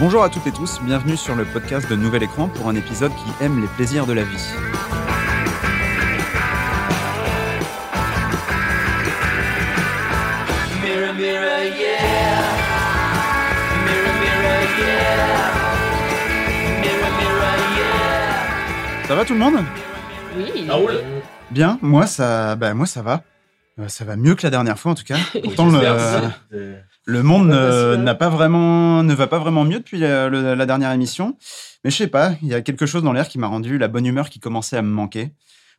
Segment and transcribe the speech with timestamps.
[0.00, 3.12] Bonjour à toutes et tous, bienvenue sur le podcast de Nouvel Écran pour un épisode
[3.12, 4.48] qui aime les plaisirs de la vie.
[10.82, 12.40] Mirror, mirror, yeah.
[13.84, 15.52] Mirror, mirror, yeah.
[16.80, 19.06] Mirror, mirror, yeah.
[19.06, 19.64] Ça va tout le monde?
[20.36, 20.68] Oui.
[21.50, 23.22] Bien, moi ça, bah, moi ça va.
[23.78, 25.16] Euh, Ça va mieux que la dernière fois en tout cas.
[25.44, 25.78] Pourtant le,
[27.06, 27.98] le monde bah, vrai.
[27.98, 31.36] n'a pas vraiment, ne va pas vraiment mieux depuis euh, le- la dernière émission.
[31.84, 33.88] Mais je sais pas, il y a quelque chose dans l'air qui m'a rendu la
[33.88, 35.32] bonne humeur qui commençait à me manquer.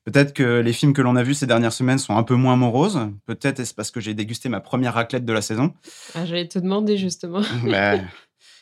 [0.03, 2.55] Peut-être que les films que l'on a vus ces dernières semaines sont un peu moins
[2.55, 2.99] moroses.
[3.27, 5.73] Peut-être est-ce parce que j'ai dégusté ma première raclette de la saison.
[6.15, 7.41] Ah, J'allais te demander justement.
[7.65, 7.93] Bah,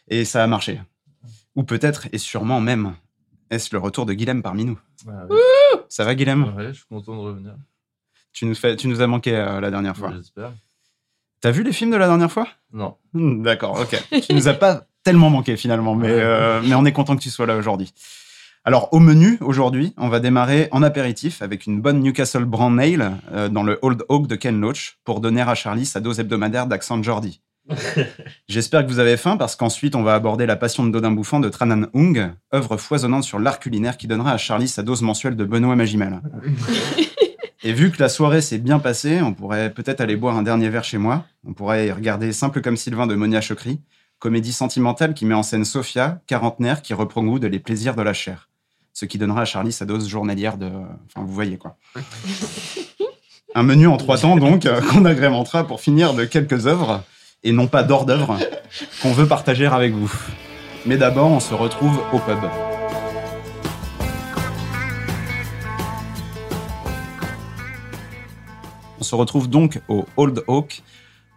[0.09, 0.81] et ça a marché.
[1.55, 2.93] Ou peut-être, et sûrement même,
[3.51, 4.79] est-ce le retour de Guilhem parmi nous?
[5.07, 5.37] Ah oui.
[5.87, 6.53] Ça va Guilhem?
[6.57, 7.55] Ouais, je suis content de revenir.
[8.33, 10.11] tu, nous fais, tu nous as manqué euh, la dernière fois.
[10.15, 10.51] J'espère.
[11.41, 12.47] T'as vu les films de la dernière fois?
[12.73, 12.95] Non.
[13.13, 14.21] Hmm, D'accord, ok.
[14.21, 17.29] tu nous as pas tellement manqué finalement, mais, euh, mais on est content que tu
[17.29, 17.93] sois là aujourd'hui.
[18.65, 23.13] Alors, au menu, aujourd'hui, on va démarrer en apéritif avec une bonne Newcastle Brown Ale
[23.31, 26.67] euh, dans le Old Oak de Ken Loach pour donner à Charlie sa dose hebdomadaire
[26.67, 27.41] d'accent Jordi.
[28.49, 31.39] J'espère que vous avez faim parce qu'ensuite, on va aborder La Passion de Dodin Bouffant
[31.39, 35.35] de Tranan Hung, œuvre foisonnante sur l'art culinaire qui donnera à Charlie sa dose mensuelle
[35.37, 36.19] de Benoît Magimel.
[37.61, 40.69] Et vu que la soirée s'est bien passée, on pourrait peut-être aller boire un dernier
[40.69, 41.25] verre chez moi.
[41.45, 43.81] On pourrait y regarder Simple comme Sylvain de Monia Chokri,
[44.17, 48.01] comédie sentimentale qui met en scène Sophia, quarantenaire, qui reprend goût de les plaisirs de
[48.01, 48.49] la chair.
[48.93, 50.67] Ce qui donnera à Charlie sa dose journalière de...
[50.67, 51.77] Enfin, vous voyez quoi.
[53.55, 57.03] Un menu en trois temps, donc, euh, qu'on agrémentera pour finir de quelques œuvres,
[57.43, 58.37] et non pas d'hors d'œuvre,
[59.01, 60.11] qu'on veut partager avec vous.
[60.85, 62.39] Mais d'abord, on se retrouve au pub.
[69.09, 70.83] Se retrouve donc au Old Oak,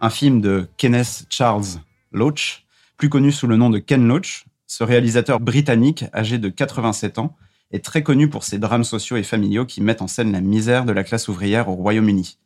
[0.02, 1.80] un film de Kenneth Charles
[2.12, 2.66] Loach,
[2.98, 4.44] plus connu sous le nom de Ken Loach.
[4.66, 7.34] Ce réalisateur britannique, âgé de 87 ans,
[7.70, 10.84] est très connu pour ses drames sociaux et familiaux qui mettent en scène la misère
[10.84, 12.36] de la classe ouvrière au Royaume-Uni.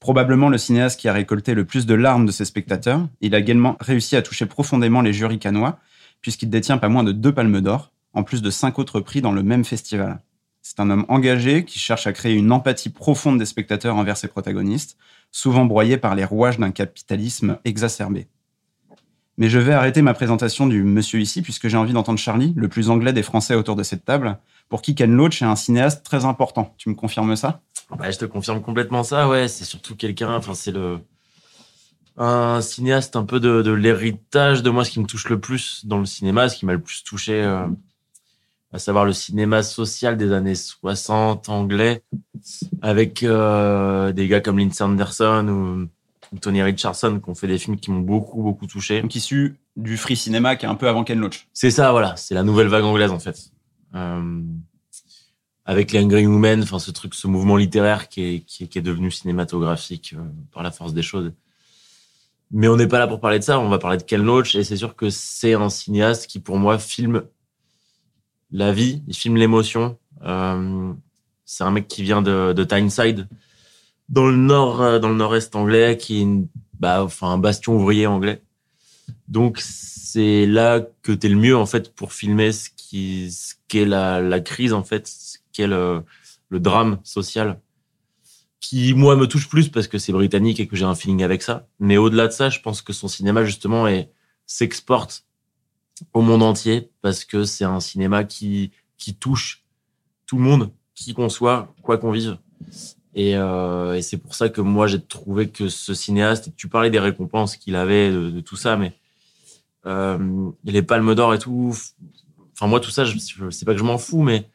[0.00, 3.40] Probablement le cinéaste qui a récolté le plus de larmes de ses spectateurs, il a
[3.40, 5.78] également réussi à toucher profondément les jurys canois,
[6.22, 9.32] puisqu'il détient pas moins de deux palmes d'or, en plus de cinq autres prix dans
[9.32, 10.22] le même festival.
[10.62, 14.28] C'est un homme engagé qui cherche à créer une empathie profonde des spectateurs envers ses
[14.28, 14.96] protagonistes,
[15.32, 18.28] souvent broyés par les rouages d'un capitalisme exacerbé.
[19.38, 22.68] Mais je vais arrêter ma présentation du monsieur ici, puisque j'ai envie d'entendre Charlie, le
[22.68, 26.04] plus anglais des Français autour de cette table, pour qui Ken Loach est un cinéaste
[26.04, 26.74] très important.
[26.78, 27.60] Tu me confirmes ça?
[27.98, 29.48] Bah, je te confirme complètement ça, ouais.
[29.48, 31.00] C'est surtout quelqu'un, enfin, c'est le.
[32.18, 35.98] Un cinéaste un peu de, l'héritage de moi, ce qui me touche le plus dans
[35.98, 37.66] le cinéma, ce qui m'a le plus touché, euh,
[38.72, 42.02] à savoir le cinéma social des années 60 anglais,
[42.80, 47.58] avec euh, des gars comme Lindsay Anderson ou, ou Tony Richardson qui ont fait des
[47.58, 49.02] films qui m'ont beaucoup, beaucoup touché.
[49.02, 51.48] Donc issu du free cinéma qui est un peu avant Ken Loach.
[51.52, 52.16] C'est ça, voilà.
[52.16, 53.50] C'est la nouvelle vague anglaise, en fait.
[53.94, 54.42] Euh,
[55.64, 58.78] avec les Hungry Women, enfin, ce truc, ce mouvement littéraire qui est, qui est, qui
[58.78, 61.32] est devenu cinématographique euh, par la force des choses.
[62.50, 64.54] Mais on n'est pas là pour parler de ça, on va parler de Ken Loach,
[64.54, 67.22] et c'est sûr que c'est un cinéaste qui, pour moi, filme
[68.52, 69.98] la vie, il filme l'émotion.
[70.24, 70.92] Euh,
[71.44, 73.28] c'est un mec qui vient de, de Tyneside,
[74.08, 76.26] dans le nord, euh, dans le nord-est anglais, qui est
[76.78, 78.42] bah, enfin, un bastion ouvrier anglais.
[79.28, 83.54] Donc c'est là que tu es le mieux en fait pour filmer ce qui ce
[83.68, 86.02] qu'est la, la crise en fait, ce qu'est le,
[86.50, 87.58] le drame social
[88.60, 91.42] qui moi me touche plus parce que c'est britannique et que j'ai un feeling avec
[91.42, 91.66] ça.
[91.80, 93.86] Mais au-delà de ça, je pense que son cinéma justement
[94.46, 95.26] s'exporte
[96.12, 99.64] au monde entier parce que c'est un cinéma qui qui touche
[100.26, 102.38] tout le monde, qui qu'on soit, quoi qu'on vive.
[103.14, 107.00] Et, euh, c'est pour ça que moi j'ai trouvé que ce cinéaste, tu parlais des
[107.00, 108.94] récompenses qu'il avait, de, de tout ça, mais
[109.86, 111.74] euh, les palmes d'or et tout.
[112.52, 114.48] Enfin moi tout ça, je, je sais pas que je m'en fous, mais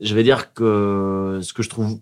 [0.00, 2.00] je vais dire que ce que je trouve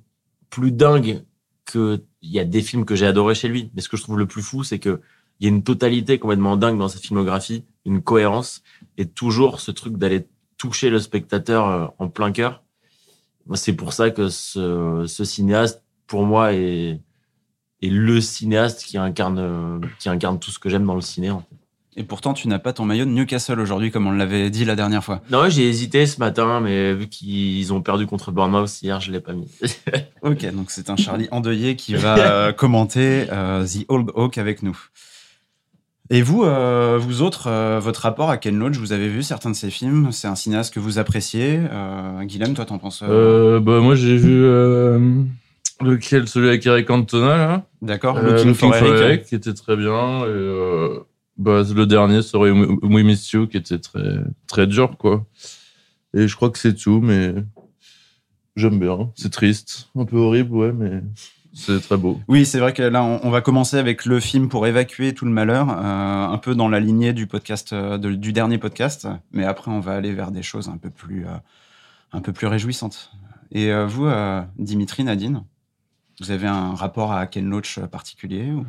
[0.51, 1.23] plus dingue
[1.65, 4.03] que il y a des films que j'ai adorés chez lui, mais ce que je
[4.03, 5.01] trouve le plus fou, c'est que
[5.39, 8.63] il y a une totalité complètement dingue dans sa filmographie, une cohérence
[8.97, 12.63] et toujours ce truc d'aller toucher le spectateur euh, en plein cœur.
[13.55, 17.01] C'est pour ça que ce, ce cinéaste, pour moi, est,
[17.83, 21.31] est le cinéaste qui incarne, qui incarne tout ce que j'aime dans le ciné.
[21.31, 21.57] en fait.
[21.99, 24.77] Et pourtant, tu n'as pas ton maillot de Newcastle aujourd'hui, comme on l'avait dit la
[24.77, 25.21] dernière fois.
[25.31, 29.21] Non, j'ai hésité ce matin, mais vu qu'ils ont perdu contre Bournemouth hier, je l'ai
[29.21, 29.49] pas mis.
[30.23, 34.63] Ok, donc c'est un Charlie endeuillé qui va euh, commenter euh, The Old Oak avec
[34.63, 34.79] nous.
[36.11, 39.51] Et vous, euh, vous autres, euh, votre rapport à Ken Loach, vous avez vu certains
[39.51, 40.11] de ses films?
[40.11, 43.95] C'est un cinéaste que vous appréciez euh, Guilhem, toi, t'en penses euh, Euh, bah, moi,
[43.95, 44.99] j'ai vu euh,
[45.83, 46.27] lequel?
[46.27, 47.67] Celui avec Eric Cantona, là.
[47.83, 48.93] D'accord Euh, Looking, for Eric.
[49.03, 50.21] Eric, qui était très bien.
[50.21, 51.01] Et, euh,
[51.37, 54.17] Bah, le dernier serait We Miss You qui était très,
[54.47, 55.27] très dur, quoi.
[56.15, 57.35] Et je crois que c'est tout, mais
[58.57, 59.11] j'aime bien.
[59.15, 61.03] C'est triste, un peu horrible, ouais, mais
[61.59, 62.21] c'est très beau.
[62.29, 65.25] Oui, c'est vrai que là, on, on va commencer avec le film pour évacuer tout
[65.25, 69.09] le malheur, euh, un peu dans la lignée du podcast, euh, de- du dernier podcast.
[69.33, 71.31] Mais après, on va aller vers des choses un peu plus, euh,
[72.13, 73.11] un peu plus réjouissantes.
[73.53, 75.43] Et euh, vous, euh, Dimitri, Nadine,
[76.21, 78.67] vous avez un rapport à Ken Loach particulier ou,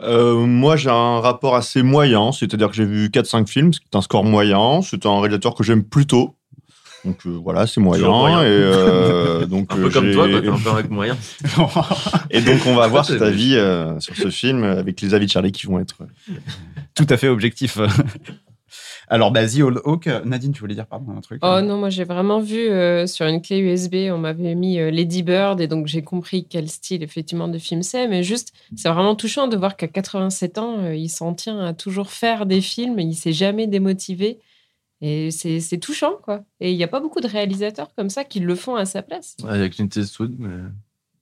[0.00, 3.96] euh, Euh, moi, j'ai un rapport assez moyen, c'est-à-dire que j'ai vu 4-5 films, c'est
[3.96, 6.36] un score moyen, c'est un réalisateur que j'aime plutôt.
[7.04, 8.00] Donc euh, voilà, c'est moyen.
[8.02, 8.42] Toujours moyen.
[8.42, 11.16] Et, euh, donc, Un peu euh, comme toi, quoi, t'es un peu avec moyen.
[12.30, 15.26] et donc on va avoir C'est cet avis euh, sur ce film avec les avis
[15.26, 15.98] de Charlie qui vont être.
[16.94, 17.78] Tout à fait objectif.
[19.12, 21.90] Alors, bah, The Old Hawk, Nadine, tu voulais dire pardon un truc Oh non, moi
[21.90, 25.66] j'ai vraiment vu euh, sur une clé USB, on m'avait mis euh, Lady Bird et
[25.66, 28.08] donc j'ai compris quel style effectivement de film c'est.
[28.08, 31.74] Mais juste, c'est vraiment touchant de voir qu'à 87 ans, euh, il s'en tient à
[31.74, 34.38] toujours faire des films, il s'est jamais démotivé.
[35.04, 36.44] Et c'est touchant, quoi.
[36.60, 39.02] Et il n'y a pas beaucoup de réalisateurs comme ça qui le font à sa
[39.02, 39.36] place.
[39.42, 40.48] Ouais, Avec Clint Eastwood, mais.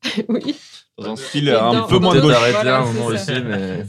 [0.28, 0.54] oui.
[0.98, 2.34] Dans un style Et un dans- peu moins de gauche.
[2.36, 3.84] un moment aussi, mais.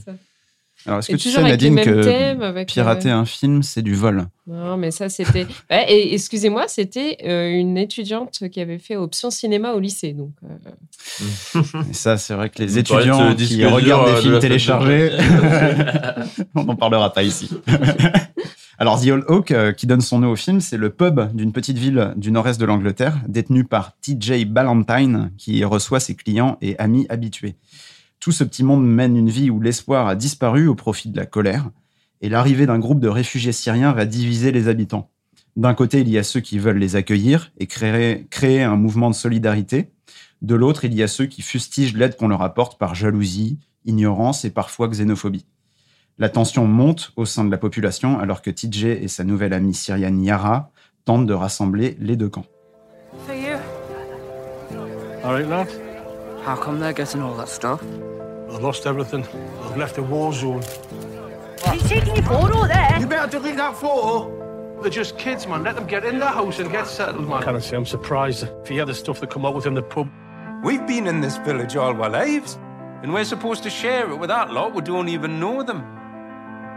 [0.87, 4.25] Alors, est-ce que tu sais, Nadine, que avec, pirater euh, un film, c'est du vol?
[4.47, 5.45] Non, mais ça, c'était.
[5.69, 10.13] Et excusez-moi, c'était euh, une étudiante qui avait fait option cinéma au lycée.
[10.13, 14.33] Donc, euh, Et ça, c'est vrai que les étudiants qui regardent euh, des de films
[14.35, 15.11] de téléchargés,
[16.55, 17.49] on n'en parlera pas ici.
[18.81, 21.51] Alors, The Old Hawk, euh, qui donne son nom au film, c'est le pub d'une
[21.51, 26.75] petite ville du nord-est de l'Angleterre, détenu par TJ Ballantyne, qui reçoit ses clients et
[26.79, 27.57] amis habitués.
[28.19, 31.27] Tout ce petit monde mène une vie où l'espoir a disparu au profit de la
[31.27, 31.69] colère,
[32.21, 35.11] et l'arrivée d'un groupe de réfugiés syriens va diviser les habitants.
[35.55, 39.11] D'un côté, il y a ceux qui veulent les accueillir et créer, créer un mouvement
[39.11, 39.91] de solidarité.
[40.41, 44.43] De l'autre, il y a ceux qui fustigent l'aide qu'on leur apporte par jalousie, ignorance
[44.43, 45.45] et parfois xénophobie.
[46.21, 49.73] La tension monte au sein de la population alors que TJ et sa nouvelle amie
[49.73, 50.69] syrienne Yara
[51.03, 52.45] tentent de rassembler les deux camps.
[53.27, 53.57] You.
[55.23, 55.67] All right, lad.
[56.45, 57.81] How come they're getting all that stuff?
[58.51, 59.25] I've lost everything.
[59.65, 60.61] I've left a war zone.
[61.73, 62.99] He's taking your photo there?
[62.99, 64.29] You better delete that photo.
[64.83, 65.63] They're just kids, man.
[65.63, 67.41] Let them get in the house and get settled, man.
[67.41, 69.81] Can I say I'm surprised if you hear the stuff that come out within the
[69.81, 70.07] pub?
[70.63, 72.59] We've been in this village all our lives,
[73.01, 75.97] and we're supposed to share it with that lot who don't even know them.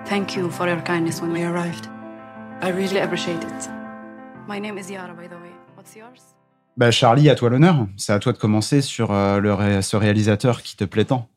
[0.06, 1.88] Thank you for your kindness when we arrived.
[2.60, 3.68] I really appreciate it.
[4.46, 5.52] My name is Yara, by the way.
[5.76, 6.20] What's yours?
[6.76, 7.86] Bah Charlie, à toi l'honneur.
[7.96, 11.28] C'est à toi de commencer sur euh, le ré- ce réalisateur qui te plaît tant.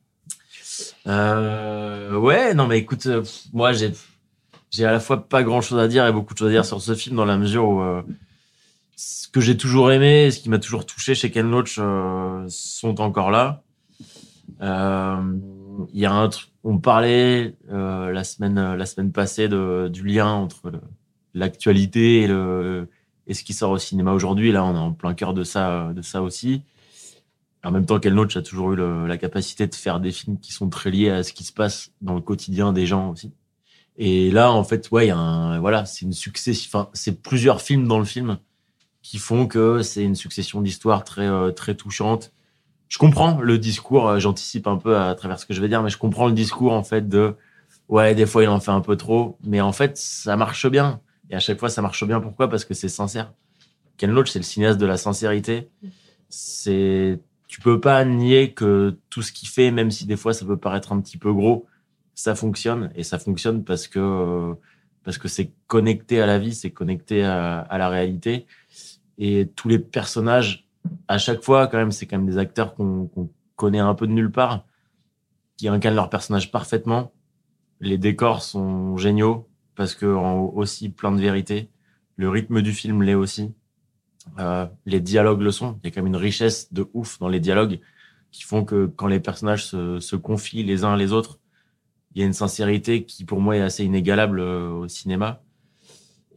[1.08, 3.24] Euh, ouais, non, mais écoute, euh,
[3.54, 3.94] moi, j'ai,
[4.72, 6.66] j'ai à la fois pas grand chose à dire et beaucoup de choses à dire
[6.66, 8.02] sur ce film dans la mesure où euh,
[8.96, 13.00] ce que j'ai toujours aimé, ce qui m'a toujours touché chez Ken Loach euh, sont
[13.00, 13.62] encore là.
[14.62, 15.22] Euh,
[15.94, 16.29] Il y a un
[16.63, 20.71] on parlait euh, la semaine, la semaine passée du lien entre
[21.33, 24.51] l'actualité et ce qui sort au cinéma aujourd'hui.
[24.51, 26.63] Là, on est en plein cœur de ça, de ça aussi.
[27.63, 30.51] En même temps, Ken Loach a toujours eu la capacité de faire des films qui
[30.51, 33.31] sont très liés à ce qui se passe dans le quotidien des gens aussi.
[33.97, 35.12] Et là, en fait, ouais,
[35.59, 38.38] voilà, c'est une succession, enfin, c'est plusieurs films dans le film
[39.01, 42.34] qui font que c'est une succession d'histoires très, euh, très touchantes.
[42.89, 45.84] Je comprends le discours, euh, j'anticipe un peu à travers ce que je vais dire,
[45.84, 47.36] mais je comprends le discours, en fait, de,
[47.89, 51.01] ouais, des fois, il en fait un peu trop, mais en fait, ça marche bien.
[51.29, 52.22] Et à chaque fois, ça marche bien.
[52.22, 52.50] Pourquoi?
[52.50, 53.34] Parce que c'est sincère.
[53.98, 55.70] Ken Loach, c'est le cinéaste de la sincérité.
[56.29, 60.46] C'est, tu peux pas nier que tout ce qu'il fait, même si des fois ça
[60.46, 61.65] peut paraître un petit peu gros,
[62.13, 64.53] ça fonctionne et ça fonctionne parce que euh,
[65.03, 68.46] parce que c'est connecté à la vie, c'est connecté à, à la réalité
[69.17, 70.66] et tous les personnages
[71.08, 73.10] à chaque fois quand même c'est quand même des acteurs qu'on
[73.56, 74.65] connaît un peu de nulle part
[75.58, 77.12] qui incarnent leur personnage parfaitement.
[77.79, 81.70] Les décors sont géniaux parce que en aussi plein de vérité.
[82.15, 83.53] Le rythme du film l'est aussi.
[84.39, 85.79] Euh, les dialogues le sont.
[85.84, 87.79] Il y a quand même une richesse de ouf dans les dialogues
[88.32, 91.39] qui font que quand les personnages se, se confient les uns les autres,
[92.13, 95.41] il y a une sincérité qui pour moi est assez inégalable euh, au cinéma.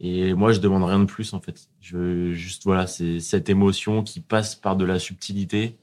[0.03, 1.69] Et moi, je demande rien de plus en fait.
[1.79, 5.77] Je juste voilà, c'est cette émotion qui passe par de la subtilité,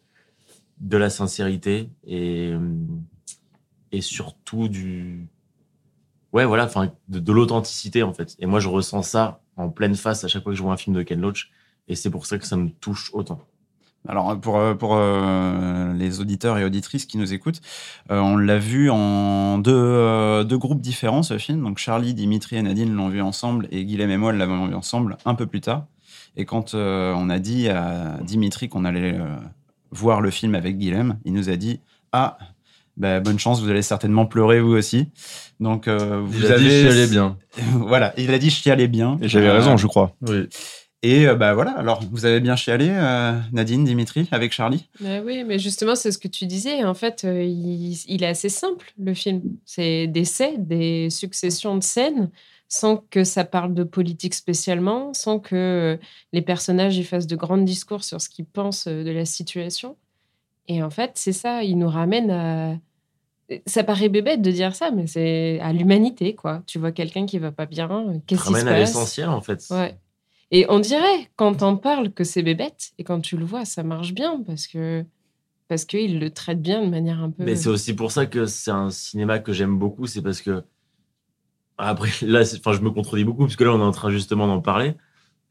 [0.81, 2.59] de la sincérité et euh,
[3.93, 5.29] et surtout du
[6.33, 8.37] ouais voilà, enfin de, de l'authenticité en fait.
[8.41, 10.77] Et moi, je ressens ça en pleine face à chaque fois que je vois un
[10.77, 11.53] film de Ken Loach.
[11.87, 13.48] Et c'est pour ça que ça me touche autant.
[14.09, 17.61] Alors pour, euh, pour euh, les auditeurs et auditrices qui nous écoutent,
[18.11, 21.63] euh, on l'a vu en deux, euh, deux groupes différents ce film.
[21.63, 25.19] Donc Charlie, Dimitri et Nadine l'ont vu ensemble et Guilhem et moi l'avons vu ensemble
[25.27, 25.85] un peu plus tard.
[26.37, 29.27] Et quand euh, on a dit à Dimitri qu'on allait euh,
[29.91, 31.81] voir le film avec Guilhem, il nous a dit
[32.13, 32.39] Ah,
[32.97, 35.09] bah, bonne chance, vous allez certainement pleurer vous aussi.
[35.61, 36.65] Donc, euh, vous Il a avez.
[36.65, 37.37] dit chialer bien.
[37.75, 39.19] voilà, il a dit chialer bien.
[39.21, 40.15] Et j'avais Euh, raison, je crois.
[40.23, 40.49] Oui.
[41.03, 44.89] Et euh, bah voilà, alors vous avez bien chialé, euh, Nadine, Dimitri, avec Charlie?
[45.01, 46.85] Mais oui, mais justement, c'est ce que tu disais.
[46.85, 49.43] En fait, euh, il, il est assez simple, le film.
[49.65, 52.31] C'est des scènes, des successions de scènes,
[52.67, 55.99] sans que ça parle de politique spécialement, sans que
[56.33, 59.97] les personnages y fassent de grands discours sur ce qu'ils pensent de la situation.
[60.67, 62.77] Et en fait, c'est ça, il nous ramène à...
[63.67, 66.63] Ça paraît bébête de dire ça, mais c'est à l'humanité, quoi.
[66.67, 67.89] Tu vois quelqu'un qui va pas bien,
[68.27, 68.81] qu'est-ce qui se ramène à passe?
[68.81, 69.65] l'essentiel, en fait.
[69.71, 69.97] Ouais.
[70.51, 73.83] Et on dirait, quand t'en parles, que c'est bébête, et quand tu le vois, ça
[73.83, 75.05] marche bien, parce que
[75.69, 77.45] parce qu'il le traite bien de manière un peu...
[77.45, 80.63] Mais c'est aussi pour ça que c'est un cinéma que j'aime beaucoup, c'est parce que
[81.77, 84.47] après là, enfin, je me contredis beaucoup parce que là, on est en train justement
[84.47, 84.95] d'en parler,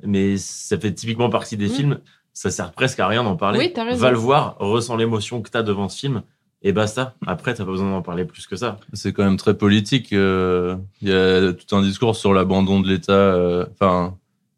[0.03, 1.71] mais ça fait typiquement partie des Mm.
[1.71, 1.99] films.
[2.33, 3.57] Ça sert presque à rien d'en parler.
[3.59, 3.99] Oui, t'as raison.
[3.99, 6.21] Va le voir, ressens l'émotion que t'as devant ce film,
[6.61, 7.15] et basta.
[7.25, 8.79] Après, t'as pas besoin d'en parler plus que ça.
[8.93, 10.13] C'est quand même très politique.
[10.13, 14.17] euh, Il y a tout un discours sur l'abandon de l'État, euh, enfin,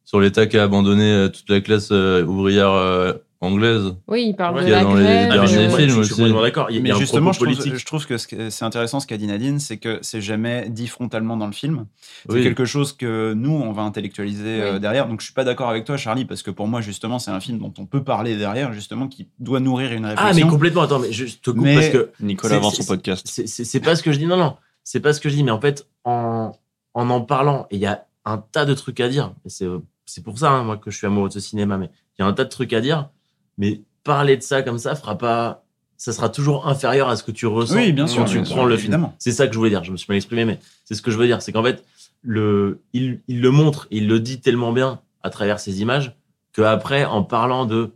[0.09, 3.93] sur l'État qui a abandonné euh, toute la classe euh, ouvrière euh, anglaise.
[4.07, 5.29] Oui, il parle Ouais, de qu'il y a la dans les grève.
[5.31, 6.07] Ah, mais je, films je- je aussi.
[6.07, 6.67] suis complètement d'accord.
[6.81, 7.75] Mais justement, je trouve, politique.
[7.77, 10.67] je trouve que ce que- c'est intéressant ce qu'a dit Nadine, c'est que c'est jamais
[10.69, 11.85] dit frontalement dans le film.
[12.27, 12.43] C'est Oui.
[12.43, 14.79] quelque chose que nous, on va intellectualiser euh, Oui.
[14.79, 15.07] derrière.
[15.07, 17.39] Donc, je suis pas d'accord avec toi, Charlie, parce que pour moi, justement, c'est un
[17.39, 20.27] film dont on peut parler derrière, justement, qui doit nourrir une réflexion.
[20.31, 20.81] Ah, mais complètement.
[20.81, 23.25] Attends, mais je te coupe Mais- parce que Nicolas c'est- son podcast.
[23.45, 24.25] c'est pas ce que je dis.
[24.25, 25.43] Non, non, c'est pas ce que je dis.
[25.43, 26.53] Mais en fait, en
[26.95, 29.31] en, en parlant, il y a un tas de trucs à dire.
[29.45, 29.67] C'est
[30.09, 31.77] c'est pour ça, hein, moi, que je suis amoureux de ce cinéma.
[31.77, 33.09] Mais il y a un tas de trucs à dire.
[33.57, 35.63] Mais parler de ça comme ça fera pas.
[35.97, 38.45] Ça sera toujours inférieur à ce que tu ressens Oui, bien sûr, quand tu bien
[38.45, 39.09] sûr, prends le film.
[39.19, 39.83] C'est ça que je voulais dire.
[39.83, 41.41] Je me suis mal exprimé, mais c'est ce que je veux dire.
[41.41, 41.83] C'est qu'en fait,
[42.21, 46.15] le, il, il le montre, il le dit tellement bien à travers ces images
[46.53, 47.91] que après, en parlant de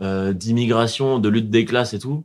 [0.00, 2.24] euh, d'immigration, de lutte des classes et tout,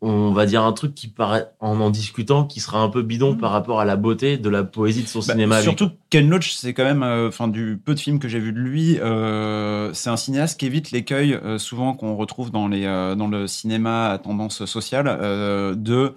[0.00, 3.32] on va dire un truc qui paraît, en en discutant, qui sera un peu bidon
[3.34, 3.38] Mm.
[3.38, 5.60] par rapport à la beauté de la poésie de son Bah, cinéma.
[5.62, 5.90] surtout.
[6.10, 8.58] Ken Loach, c'est quand même, euh, enfin, du peu de films que j'ai vu de
[8.58, 13.14] lui, euh, c'est un cinéaste qui évite l'écueil euh, souvent qu'on retrouve dans, les, euh,
[13.14, 16.14] dans le cinéma à tendance sociale, euh, de,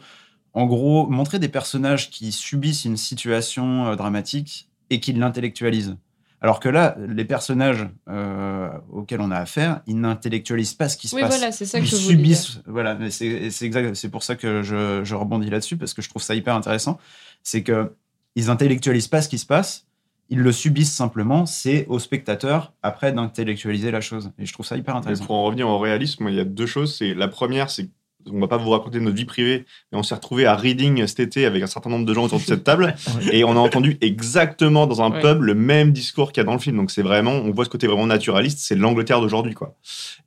[0.53, 5.97] en gros, montrer des personnages qui subissent une situation euh, dramatique et qui l'intellectualisent.
[6.45, 11.07] Alors que là, les personnages euh, auxquels on a affaire, ils n'intellectualisent pas ce qui
[11.07, 11.31] se Oui, passe.
[11.37, 12.37] voilà, c'est ça que ils je voulais dire.
[12.37, 12.61] subissent.
[12.67, 13.95] Voilà, mais c'est c'est exact.
[13.95, 16.99] C'est pour ça que je, je rebondis là-dessus parce que je trouve ça hyper intéressant.
[17.41, 17.95] C'est que
[18.35, 19.87] ils intellectualisent pas ce qui se passe,
[20.29, 21.47] ils le subissent simplement.
[21.47, 24.29] C'est au spectateur après d'intellectualiser la chose.
[24.37, 25.25] Et je trouve ça hyper Mais intéressant.
[25.25, 26.95] pour en revenir au réalisme, il y a deux choses.
[26.95, 27.89] C'est la première, c'est
[28.31, 31.19] on va pas vous raconter notre vie privée, mais on s'est retrouvé à Reading cet
[31.19, 32.95] été avec un certain nombre de gens autour de cette table,
[33.31, 35.21] et on a entendu exactement dans un Ouais.
[35.21, 36.77] pub le même discours qu'il y a dans le film.
[36.77, 39.75] Donc c'est vraiment, on voit ce côté vraiment naturaliste, c'est l'Angleterre d'aujourd'hui, quoi.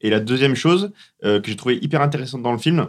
[0.00, 0.93] Et la deuxième chose
[1.25, 2.88] euh, que j'ai trouvé hyper intéressante dans le film,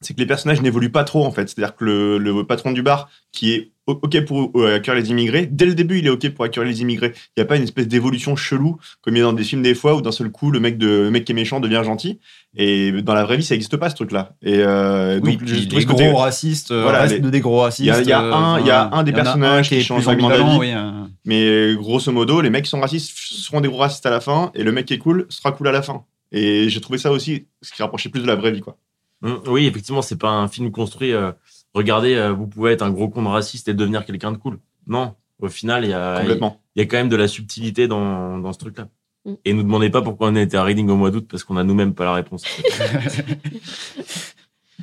[0.00, 1.48] c'est que les personnages n'évoluent pas trop en fait.
[1.48, 5.46] C'est-à-dire que le, le patron du bar, qui est OK pour euh, accueillir les immigrés,
[5.50, 7.12] dès le début, il est OK pour accueillir les immigrés.
[7.36, 9.62] Il n'y a pas une espèce d'évolution chelou comme il y a dans des films
[9.62, 11.82] des fois où d'un seul coup, le mec, de, le mec qui est méchant devient
[11.84, 12.18] gentil.
[12.56, 14.34] Et dans la vraie vie, ça n'existe pas ce truc-là.
[14.42, 17.60] Et euh, Oui, donc, les ce gros côté- racistes, euh, Voilà, les- de des gros
[17.60, 17.80] racistes.
[17.80, 19.82] Il y a- il y a euh, un- il y a un des personnages qui
[19.82, 20.58] change d'avis.
[20.58, 20.90] oui, euh.
[21.24, 24.50] Mais grosso modo, les mecs qui sont racistes seront des gros racistes à la fin,
[24.54, 26.04] et le mec qui est cool sera cool à la fin.
[26.32, 28.76] Et j'ai trouvé ça aussi, ce qui rapprochait plus de la vraie vie, quoi.
[29.22, 31.12] Mm, Oui, effectivement, c'est pas un film construit.
[31.12, 31.30] euh,
[31.74, 34.58] regardez, euh, vous pouvez être un gros con de raciste et devenir quelqu'un de cool.
[34.86, 36.60] Non, au final, il y a, Complètement.
[36.74, 38.88] il y a quand même de la subtilité dans, dans ce truc-là.
[39.24, 39.34] Mm.
[39.44, 41.56] Et nous demandez pas pourquoi on a été à Reading au mois d'août, parce qu'on
[41.56, 42.44] a nous-mêmes pas la réponse.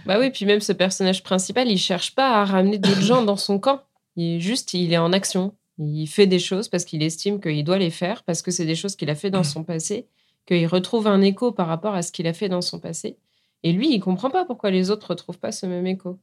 [0.05, 3.35] Bah oui, puis même ce personnage principal, il cherche pas à ramener d'autres gens dans
[3.35, 3.81] son camp.
[4.15, 5.53] Il est juste, il est en action.
[5.79, 8.75] Il fait des choses parce qu'il estime qu'il doit les faire, parce que c'est des
[8.75, 10.07] choses qu'il a fait dans son passé,
[10.45, 13.17] qu'il retrouve un écho par rapport à ce qu'il a fait dans son passé.
[13.63, 16.17] Et lui, il comprend pas pourquoi les autres retrouvent pas ce même écho.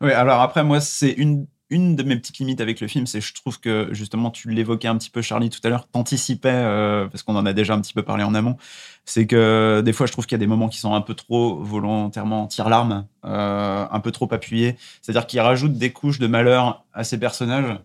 [0.00, 3.20] Oui, alors après, moi, c'est une, une de mes petites limites avec le film, c'est
[3.20, 7.06] je trouve que, justement, tu l'évoquais un petit peu, Charlie, tout à l'heure, t'anticipais, euh,
[7.06, 8.56] parce qu'on en a déjà un petit peu parlé en amont,
[9.04, 11.14] c'est que des fois, je trouve qu'il y a des moments qui sont un peu
[11.14, 14.76] trop volontairement tire-larme, euh, un peu trop appuyés.
[15.02, 17.78] C'est-à-dire qu'ils rajoutent des couches de malheur à ces personnages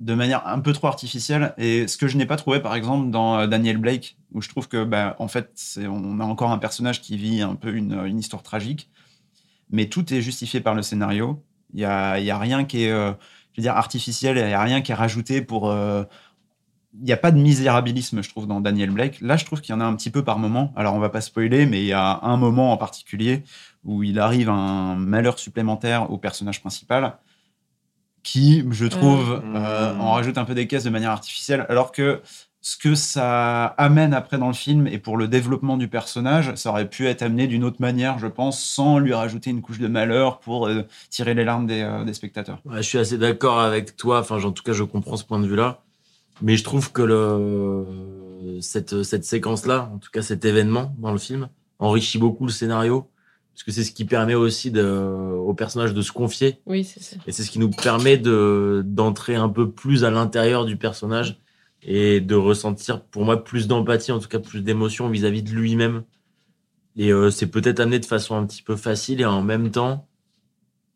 [0.00, 1.54] de manière un peu trop artificielle.
[1.58, 4.48] Et ce que je n'ai pas trouvé, par exemple, dans euh, Daniel Blake, où je
[4.48, 7.92] trouve que, bah, en fait, on a encore un personnage qui vit un peu une,
[8.06, 8.90] une histoire tragique,
[9.70, 11.42] mais tout est justifié par le scénario.
[11.72, 13.12] Il n'y a, y a rien qui est, euh,
[13.52, 15.70] je veux dire, artificiel, il n'y a rien qui est rajouté pour.
[15.70, 16.04] euh,
[16.98, 19.20] il n'y a pas de misérabilisme, je trouve, dans Daniel Blake.
[19.20, 20.72] Là, je trouve qu'il y en a un petit peu par moment.
[20.74, 23.44] Alors, on va pas spoiler, mais il y a un moment en particulier
[23.84, 27.16] où il arrive un malheur supplémentaire au personnage principal
[28.22, 29.56] qui, je trouve, Mm.
[29.56, 32.20] euh, en rajoute un peu des caisses de manière artificielle, alors que
[32.62, 36.70] ce que ça amène après dans le film et pour le développement du personnage, ça
[36.70, 39.88] aurait pu être amené d'une autre manière, je pense, sans lui rajouter une couche de
[39.88, 42.60] malheur pour euh, tirer les larmes des, euh, des spectateurs.
[42.66, 44.20] Ouais, je suis assez d'accord avec toi.
[44.20, 45.82] Enfin, en tout cas, je comprends ce point de vue-là.
[46.42, 51.18] Mais je trouve que le, cette, cette séquence-là, en tout cas cet événement dans le
[51.18, 51.48] film,
[51.78, 53.08] enrichit beaucoup le scénario.
[53.54, 56.60] Parce que c'est ce qui permet aussi de, au personnage de se confier.
[56.64, 57.16] Oui, c'est ça.
[57.26, 61.38] Et c'est ce qui nous permet de, d'entrer un peu plus à l'intérieur du personnage
[61.82, 66.02] et de ressentir, pour moi, plus d'empathie, en tout cas plus d'émotion vis-à-vis de lui-même.
[66.96, 70.06] Et euh, c'est peut-être amené de façon un petit peu facile et en même temps,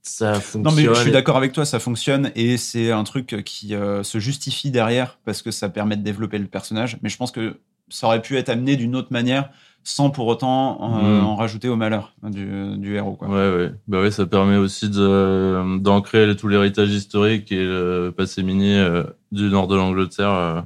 [0.03, 0.62] ça fonctionne.
[0.64, 4.03] Non, mais je suis d'accord avec toi, ça fonctionne et c'est un truc qui euh,
[4.03, 6.99] se justifie derrière parce que ça permet de développer le personnage.
[7.03, 9.50] Mais je pense que ça aurait pu être amené d'une autre manière
[9.87, 11.25] sans pour autant euh, Mm.
[11.25, 13.17] en rajouter au malheur du, du héros.
[13.17, 13.29] Quoi.
[13.29, 13.73] Ouais, ouais.
[13.87, 19.05] Bah ouais, ça permet aussi de, d'ancrer tout l'héritage historique et le passé minier euh,
[19.31, 20.61] du nord de l'Angleterre euh,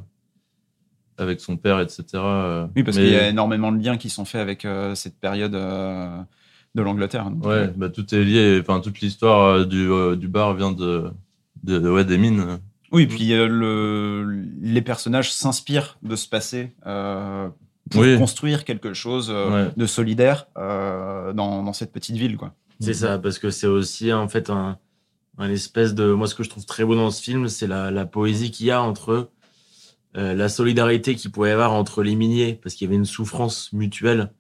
[1.19, 2.05] avec son père, etc.
[2.77, 5.19] Oui, parce Mais- qu'il y a énormément de liens qui sont faits avec euh, cette
[5.19, 6.19] période euh,
[6.75, 7.31] de l'Angleterre.
[7.31, 8.59] Donc, Ouais, euh, bah tout est lié.
[8.61, 11.11] Enfin, toute l'histoire euh, du, euh, du bar vient de,
[11.65, 12.59] de, ouais, des mines.
[12.93, 17.49] Oui, puis euh, le, les personnages s'inspirent de ce passé euh,
[17.91, 18.17] pour Oui.
[18.17, 19.71] construire quelque chose euh, Ouais.
[19.77, 22.37] de solidaire euh, dans, dans cette petite ville.
[22.37, 22.55] Quoi.
[22.81, 24.79] C'est ça, parce que c'est aussi en fait un,
[25.37, 26.13] un espèce de.
[26.13, 28.67] Moi, ce que je trouve très beau dans ce film, c'est la, la poésie qu'il
[28.67, 29.31] y a entre
[30.19, 33.05] euh, la solidarité qu'il pouvait y avoir entre les miniers, parce qu'il y avait une
[33.05, 34.33] souffrance mutuelle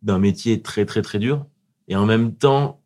[0.00, 1.46] d'un métier très, très, très dur,
[1.86, 2.80] et en même temps,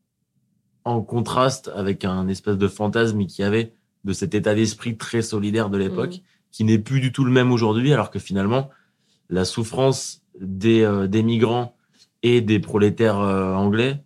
[0.85, 5.23] en contraste avec un espèce de fantasme qu'il y avait de cet état d'esprit très
[5.23, 8.71] solidaire de l'époque, qui n'est plus du tout le même aujourd'hui, alors que finalement,
[9.28, 11.76] la souffrance des, euh, des migrants
[12.23, 14.02] et des prolétaires euh, anglais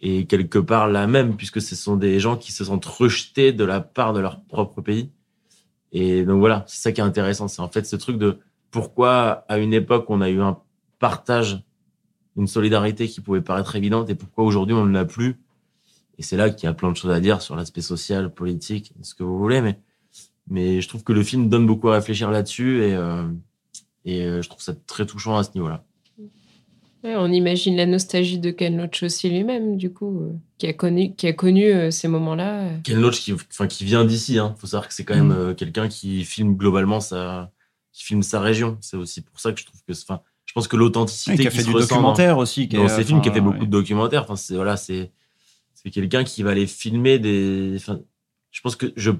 [0.00, 3.64] est quelque part la même, puisque ce sont des gens qui se sentent rejetés de
[3.64, 5.10] la part de leur propre pays.
[5.94, 7.48] Et donc voilà, c'est ça qui est intéressant.
[7.48, 8.38] C'est en fait ce truc de
[8.72, 10.58] pourquoi, à une époque, on a eu un
[10.98, 11.62] partage,
[12.36, 15.38] une solidarité qui pouvait paraître évidente, et pourquoi aujourd'hui on ne l'a plus.
[16.18, 18.92] Et c'est là qu'il y a plein de choses à dire sur l'aspect social, politique,
[19.02, 19.62] ce que vous voulez,
[20.48, 23.22] mais, je trouve que le film donne beaucoup à réfléchir là-dessus, et, euh,
[24.08, 25.84] euh, je trouve ça très touchant à ce niveau-là.
[27.04, 30.72] Ouais, on imagine la nostalgie de Ken Loach aussi lui-même, du coup, euh, qui a
[30.72, 32.70] connu, qui a connu euh, ces moments-là.
[32.82, 34.38] Ken Loach qui, enfin, qui vient d'ici.
[34.38, 34.54] Hein.
[34.58, 35.32] faut savoir que c'est quand même Mm.
[35.32, 37.52] euh, quelqu'un qui filme globalement sa,
[37.92, 38.78] qui filme sa région.
[38.80, 41.46] C'est aussi pour ça que je trouve que, enfin, je pense que l'authenticité Ouais, qui
[41.46, 42.68] a fait du documentaire aussi.
[42.68, 44.22] qui dans ses films, qui a fait beaucoup de documentaires.
[44.22, 45.10] Enfin, c'est voilà, c'est
[45.74, 47.74] c'est quelqu'un qui va aller filmer des.
[47.76, 48.00] Enfin,
[48.50, 49.10] je pense que je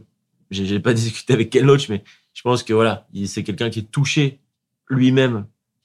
[0.50, 3.80] j'ai pas discuté avec Ken Loach, mais je pense que voilà, il- c'est quelqu'un qui
[3.80, 4.40] est touché
[4.88, 5.44] lui-même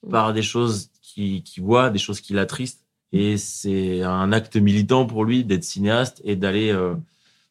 [0.09, 5.25] par des choses qui voit, des choses qui l'attristent, et c'est un acte militant pour
[5.25, 6.95] lui d'être cinéaste et d'aller euh,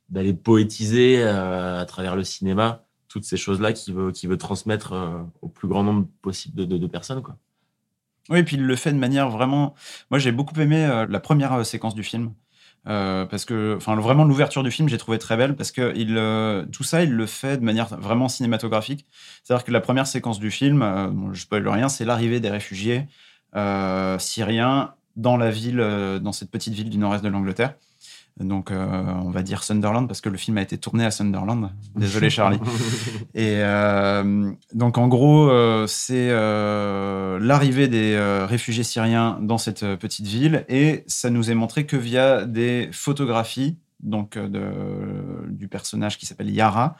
[0.09, 4.92] d'aller poétiser euh, à travers le cinéma toutes ces choses-là qu'il veut qu'il veut transmettre
[4.92, 7.37] euh, au plus grand nombre possible de, personnes quoi.
[8.31, 9.75] Oui, puis il le fait de manière vraiment.
[10.11, 12.35] Moi, j'ai beaucoup aimé la première séquence du film.
[12.85, 16.14] Parce que, enfin, vraiment, l'ouverture du film, j'ai trouvé très belle parce que il,
[16.71, 19.07] tout ça, il le fait de manière vraiment cinématographique.
[19.42, 22.51] C'est-à-dire que la première séquence du film, euh, bon, je spoil rien, c'est l'arrivée des
[22.51, 23.07] réfugiés
[24.18, 27.74] syriens dans la ville, euh, dans cette petite ville du nord-est de l'Angleterre.
[28.38, 28.87] Donc, euh,
[29.24, 31.72] on va dire Sunderland parce que le film a été tourné à Sunderland.
[31.96, 32.61] Désolé, Charlie.
[33.34, 39.82] Et euh, donc, en gros, euh, c'est euh, l'arrivée des euh, réfugiés syriens dans cette
[39.82, 45.50] euh, petite ville et ça nous est montré que via des photographies donc euh, de,
[45.50, 46.96] du personnage qui s'appelle Yara,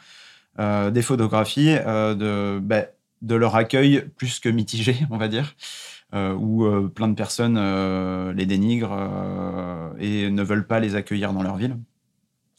[0.59, 2.87] euh, des photographies euh, de, ben,
[3.23, 7.57] de leur accueil plus que mitigé, on va dire, euh, où euh, plein de personnes
[7.59, 11.77] euh, les dénigrent euh, et ne veulent pas les accueillir dans leur ville.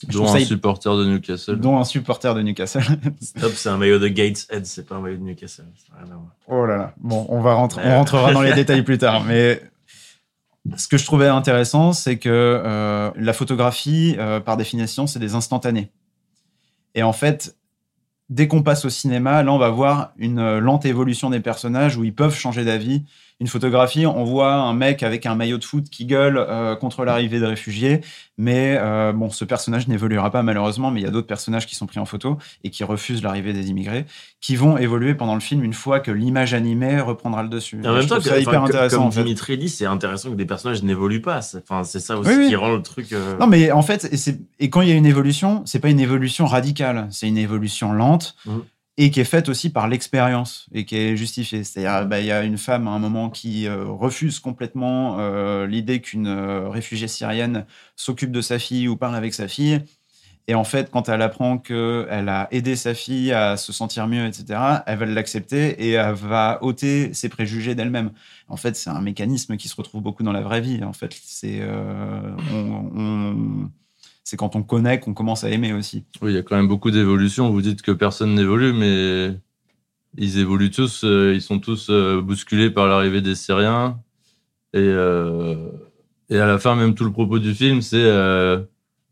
[0.07, 1.59] Dont un supporter de Newcastle.
[1.59, 2.83] dont un supporter de Newcastle.
[3.21, 5.65] Stop, c'est un maillot de Gateshead, c'est pas un maillot de Newcastle.
[6.47, 6.93] Oh là là.
[6.99, 9.25] Bon, on va rentrer, on rentrera dans les détails plus tard.
[9.25, 9.61] Mais
[10.77, 15.35] ce que je trouvais intéressant, c'est que euh, la photographie, euh, par définition, c'est des
[15.35, 15.91] instantanés.
[16.95, 17.55] Et en fait,
[18.29, 21.97] dès qu'on passe au cinéma, là, on va voir une euh, lente évolution des personnages
[21.97, 23.03] où ils peuvent changer d'avis.
[23.41, 27.05] Une photographie, on voit un mec avec un maillot de foot qui gueule euh, contre
[27.05, 28.01] l'arrivée des réfugiés,
[28.37, 31.73] mais euh, bon, ce personnage n'évoluera pas malheureusement, mais il y a d'autres personnages qui
[31.75, 34.05] sont pris en photo et qui refusent l'arrivée des immigrés,
[34.41, 37.79] qui vont évoluer pendant le film une fois que l'image animée reprendra le dessus.
[37.81, 38.97] Et en Et même temps, ça hyper intéressant.
[38.97, 39.23] Comme en fait.
[39.23, 41.41] Dimitri dit, c'est intéressant que des personnages n'évoluent pas.
[41.41, 42.47] C'est enfin, c'est ça aussi Oui, oui.
[42.49, 43.13] qui rend le truc.
[43.13, 45.79] euh, Non, mais en fait, et, c'est- et quand il y a une évolution, c'est
[45.79, 48.63] pas une évolution radicale, c'est une évolution lente Mhm.
[49.01, 51.63] Et qui est faite aussi par l'expérience et qui est justifiée.
[51.63, 55.65] C'est-à-dire, bah, il y a une femme à un moment qui euh, refuse complètement euh,
[55.67, 59.79] l'idée qu'une euh, réfugiée syrienne s'occupe de sa fille ou parle avec sa fille.
[60.47, 64.25] Et en fait, quand elle apprend qu'elle a aidé sa fille à se sentir mieux,
[64.27, 68.11] etc., elle va l'accepter et elle va ôter ses préjugés d'elle-même.
[68.49, 70.83] En fait, c'est un mécanisme qui se retrouve beaucoup dans la vraie vie.
[70.83, 71.61] En fait, c'est
[72.51, 73.69] on- on-
[74.29, 76.05] c'est quand on connaît qu'on commence à aimer aussi.
[76.21, 77.49] Oui, il y a quand même beaucoup d'évolution.
[77.49, 79.33] Vous dites que personne n'évolue, mais
[80.19, 81.03] ils évoluent tous.
[81.03, 83.99] euh, Ils sont tous euh, bousculés par l'arrivée des Syriens.
[84.75, 85.55] Et, euh,
[86.29, 88.07] et à la fin, même tout le propos du film, c'est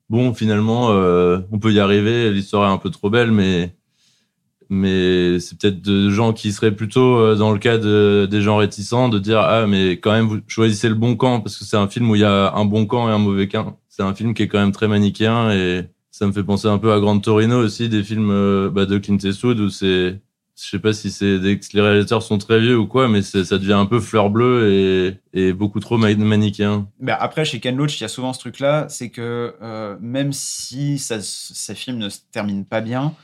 [0.07, 2.31] bon, finalement, on peut y arriver.
[2.31, 3.73] L'histoire est un peu trop belle, mais
[4.69, 9.07] mais c'est peut-être de gens qui seraient plutôt dans le cas de, des gens réticents
[9.07, 11.87] de dire ah mais quand même vous choisissez le bon camp parce que c'est un
[11.87, 13.79] film où il y a un bon camp et un mauvais camp.
[13.97, 16.77] C'est un film qui est quand même très manichéen et ça me fait penser un
[16.77, 20.21] peu à Grand Torino aussi des films euh, bah, de Clint Eastwood où c'est
[20.55, 23.39] je sais pas si c'est des les réalisateurs sont très vieux ou quoi mais ça
[23.57, 26.87] devient un peu fleur bleue et, beaucoup trop ma- manichéen.
[26.99, 30.31] Ben après, chez Ken Loach, il y a souvent ce truc-là, c'est que euh, même
[30.31, 33.15] si ça, ces films ne se terminent pas bien,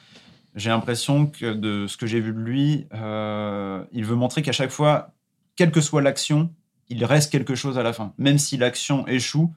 [0.55, 4.51] j'ai l'impression que de ce que j'ai vu de lui, euh, il veut montrer qu'à
[4.53, 5.11] chaque fois,
[5.55, 6.49] quelle que soit l'action,
[6.89, 8.13] il reste quelque chose à la fin.
[8.17, 9.53] Même si l'action échoue,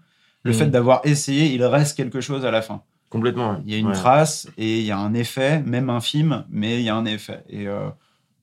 [0.47, 0.59] le Mhm.
[0.59, 2.83] fait d'avoir essayé, il reste quelque chose à la fin.
[3.11, 3.53] Complètement.
[3.53, 3.59] ouais.
[3.67, 3.93] Il y a une Ouais.
[3.93, 7.45] trace et il y a un effet, même infime, mais il y a un effet.
[7.49, 7.89] Et euh,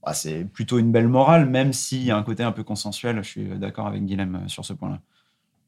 [0.03, 3.17] bah, c'est plutôt une belle morale, même s'il y a un côté un peu consensuel.
[3.23, 4.99] Je suis d'accord avec Guilhem euh, sur ce point-là.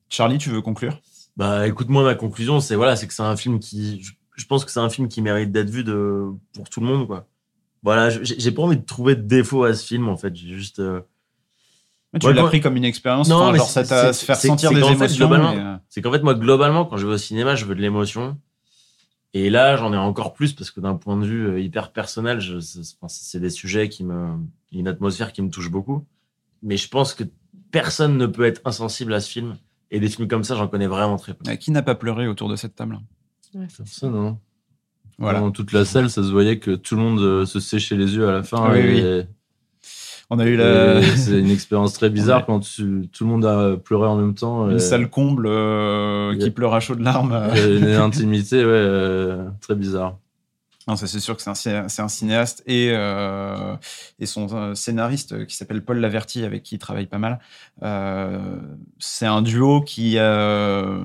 [0.10, 1.00] Charlie, tu veux conclure?
[1.36, 4.64] Bah, écoute, moi, ma conclusion, c'est voilà, c'est que c'est un film qui, je, pense
[4.64, 7.28] que c'est un film qui mérite d'être vu de pour tout le monde, quoi.
[7.84, 10.34] Voilà, j'ai pas envie de trouver de défaut à ce film, en fait.
[10.36, 10.80] J'ai juste.
[10.80, 11.02] euh,
[12.20, 14.80] Tu Ouais, l'as pris comme une expérience, Non, enfin, genre ça t'a faire sentir des
[14.94, 15.28] émotions.
[15.58, 18.38] euh, C'est qu'en fait, moi, globalement, quand je vais au cinéma, je veux de l'émotion.
[19.34, 22.40] Et là, j'en ai encore plus parce que d'un point de vue euh, hyper personnel,
[22.40, 22.60] je-
[23.08, 24.30] c'est des sujets qui me,
[24.72, 26.06] il y a une atmosphère qui me touche beaucoup.
[26.64, 27.26] Mais je pense que
[27.72, 29.58] personne ne peut être insensible à ce film.
[29.92, 31.52] Et des films comme ça, j'en connais vraiment très peu.
[31.58, 33.00] qui n'a pas pleuré autour de cette table?
[33.78, 34.40] Personne, hein.
[35.18, 35.40] Voilà.
[35.40, 38.16] Dans toute la salle, ça se voyait que tout le monde euh, se séchait les
[38.16, 38.72] yeux à la fin.
[38.74, 39.28] Oui, et-
[40.30, 41.00] On a eu la...
[41.00, 44.34] et c'est une expérience très bizarre quand tu- tout le monde a pleuré en même
[44.34, 44.70] temps.
[44.70, 47.32] une et- salle comble euh, qui a- pleure à chaudes larmes.
[47.34, 47.80] euh.
[47.80, 50.18] Une intimité, ouais, euh, très bizarre.
[50.88, 53.76] Non, ça c'est sûr que c'est un, cinéaste et, euh,
[54.20, 57.40] et son euh, scénariste euh, qui s'appelle Paul Laverty, avec qui il travaille pas mal.
[57.82, 58.60] euh,
[59.00, 61.04] c'est un duo qui, euh,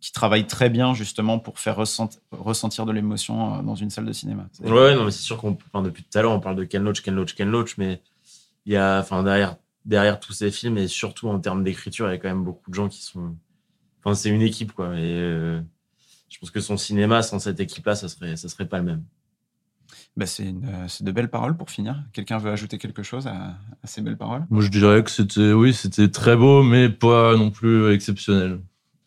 [0.00, 4.06] qui travaille très bien justement pour faire ressent- ressentir de l'émotion euh, dans une salle
[4.06, 4.46] de cinéma.
[4.64, 6.82] Ouais, non, mais c'est sûr qu'on, enfin, depuis tout à l'heure, on parle de Ken
[6.82, 8.00] Loach, Ken Loach, Ken Loach, mais
[8.66, 12.12] il y a, enfin, derrière, derrière tous ces films et surtout en termes d'écriture, il
[12.12, 13.36] y a quand même beaucoup de gens qui sont,
[14.00, 14.96] enfin, c'est une équipe, quoi.
[14.98, 15.60] Et euh,
[16.28, 19.02] je pense que son cinéma, sans cette équipe-là, ça serait, ça serait pas le même.
[20.16, 22.02] Bah, c'est euh, c'est de belles paroles pour finir.
[22.12, 24.44] Quelqu'un veut ajouter quelque chose à, à ces belles paroles?
[24.50, 28.60] Moi, je dirais que c'était, oui, c'était très beau, mais pas non plus exceptionnel.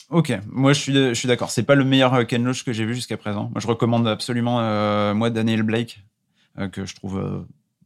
[0.09, 1.49] Ok, moi je suis, je suis d'accord.
[1.49, 3.49] C'est pas le meilleur Ken Loach que j'ai vu jusqu'à présent.
[3.49, 6.05] Moi je recommande absolument euh, moi Daniel Blake
[6.59, 7.39] euh, que je trouve euh,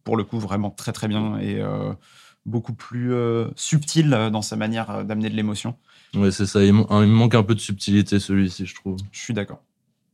[0.10, 1.94] pour le coup vraiment très très bien et euh,
[2.48, 5.76] beaucoup plus euh, subtil dans sa manière euh, d'amener de l'émotion.
[6.16, 6.64] Ouais, c'est ça.
[6.64, 8.98] Il, man- il manque un peu de subtilité, celui-ci, je trouve.
[9.12, 9.62] Je suis d'accord.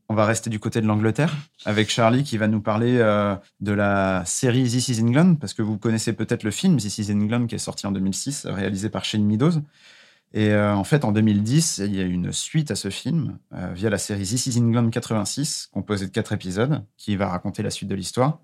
[0.09, 3.71] On va rester du côté de l'Angleterre avec Charlie qui va nous parler euh, de
[3.71, 7.47] la série This is England parce que vous connaissez peut-être le film This is England
[7.47, 9.61] qui est sorti en 2006 réalisé par Shane Meadows.
[10.33, 13.71] Et euh, en fait, en 2010, il y a une suite à ce film euh,
[13.73, 17.69] via la série This is England 86, composée de quatre épisodes, qui va raconter la
[17.69, 18.39] suite de l'histoire,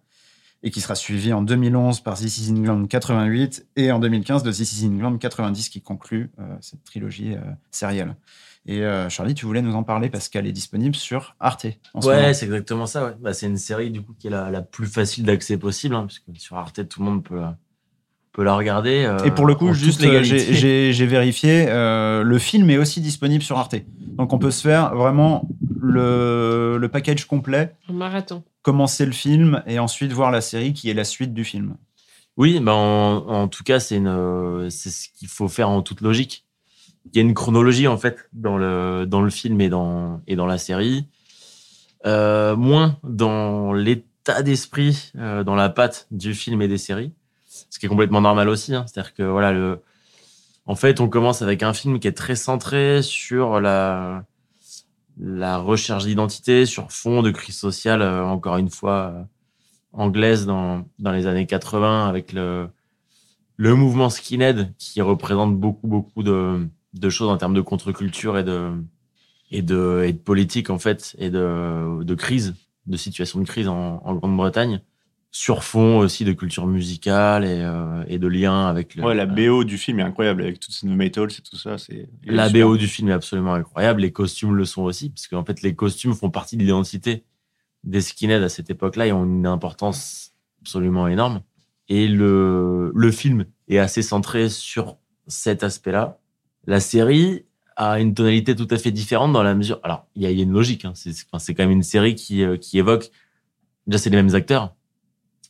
[0.63, 4.51] et qui sera suivie en 2011 par This is England 88 et en 2015 de
[4.51, 8.15] This is England 90 qui conclut euh, cette trilogie euh, sérielle.
[8.67, 11.65] Et euh, Charlie, tu voulais nous en parler parce qu'elle est disponible sur Arte.
[11.95, 12.01] En.
[12.01, 13.13] Ouais, c'est exactement ça, ouais.
[13.19, 16.01] Bah, c'est une série, du coup, qui est la, la plus facile d'accès possible, hein,
[16.01, 17.57] parce que sur Arte, tout le monde peut la,
[18.33, 19.03] peut la regarder.
[19.05, 23.43] euh, Et pour le coup, juste, euh, j'ai- vérifié, euh, le film est aussi disponible
[23.43, 23.75] sur Arte.
[24.17, 28.43] Donc on peut se faire vraiment le, le package complet, Un marathon.
[28.61, 31.75] commencer le film et ensuite voir la série qui est la suite du film.
[32.37, 36.45] Oui, bah en, en tout cas, c'est ce qu'il faut faire en toute logique.
[37.13, 40.35] Il y a une chronologie en fait dans le dans le film et dans et
[40.35, 41.07] dans la série,
[42.05, 47.11] euh, moins dans l'état d'esprit, euh, dans la patte du film et des séries,
[47.69, 48.75] ce qui est complètement normal aussi.
[48.75, 48.85] hein.
[48.87, 49.81] C'est-à-dire que voilà le,
[50.65, 54.25] en fait, on commence avec un film qui est très centré sur la
[55.19, 59.13] la recherche d'identité, sur fond de crise sociale, euh, encore une fois.
[59.15, 59.23] euh,
[59.93, 62.69] anglaise dans, dans les années 80 avec le,
[63.57, 68.43] le mouvement skinhead qui représente beaucoup, beaucoup de, de choses en termes de contre-culture et
[68.43, 68.71] de,
[69.51, 72.55] et, de, et de politique, en fait, et de, de crise,
[72.87, 74.81] de situation de crise en, en Grande-Bretagne.
[75.31, 79.25] Sur fond aussi de culture musicale et, euh, et de lien avec le, Ouais, la
[79.25, 81.77] BO du film est incroyable avec toutes ces metals et tout ça.
[81.77, 82.49] C'est La.
[82.49, 84.01] BO du film est absolument incroyable.
[84.01, 87.23] Les costumes le sont aussi, parce qu'en fait, les costumes font partie de l'identité
[87.85, 91.41] des skinheads à cette époque-là et ont une importance absolument énorme.
[91.87, 96.19] Et le, le film est assez centré sur cet aspect-là.
[96.67, 97.45] La série
[97.77, 99.79] a une tonalité tout à fait différente dans la mesure.
[99.83, 100.83] Alors, il y a, il y a une logique.
[100.83, 100.93] Hein.
[100.93, 103.09] C'est quand même une série qui, euh, qui évoque.
[103.87, 104.75] Déjà, c'est les mêmes acteurs.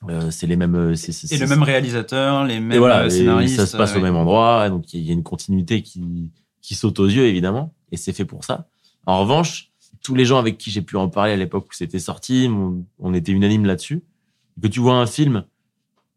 [0.10, 0.76] Euh, c'est les mêmes.
[0.76, 3.56] euh, c'est- c'est- Et le même réalisateur, les mêmes et voilà, euh, et scénaristes.
[3.58, 7.00] ça se passe au même endroit, donc il y a une continuité qui, qui saute
[7.00, 8.68] aux yeux, évidemment, et c'est fait pour ça.
[9.06, 9.70] En revanche,
[10.04, 12.84] tous les gens avec qui j'ai pu en parler à l'époque où c'était sorti, on,
[13.00, 14.02] on était unanime là-dessus.
[14.62, 15.44] Que tu vois un film,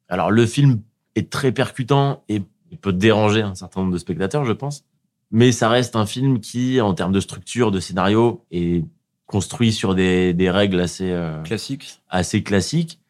[0.09, 0.81] alors le film
[1.15, 2.43] est très percutant et
[2.81, 4.85] peut déranger un certain nombre de spectateurs, je pense,
[5.31, 8.83] mais ça reste un film qui, en termes de structure, de scénario, est
[9.27, 12.01] construit sur des, des règles assez, euh, Classique.
[12.09, 13.01] assez classique.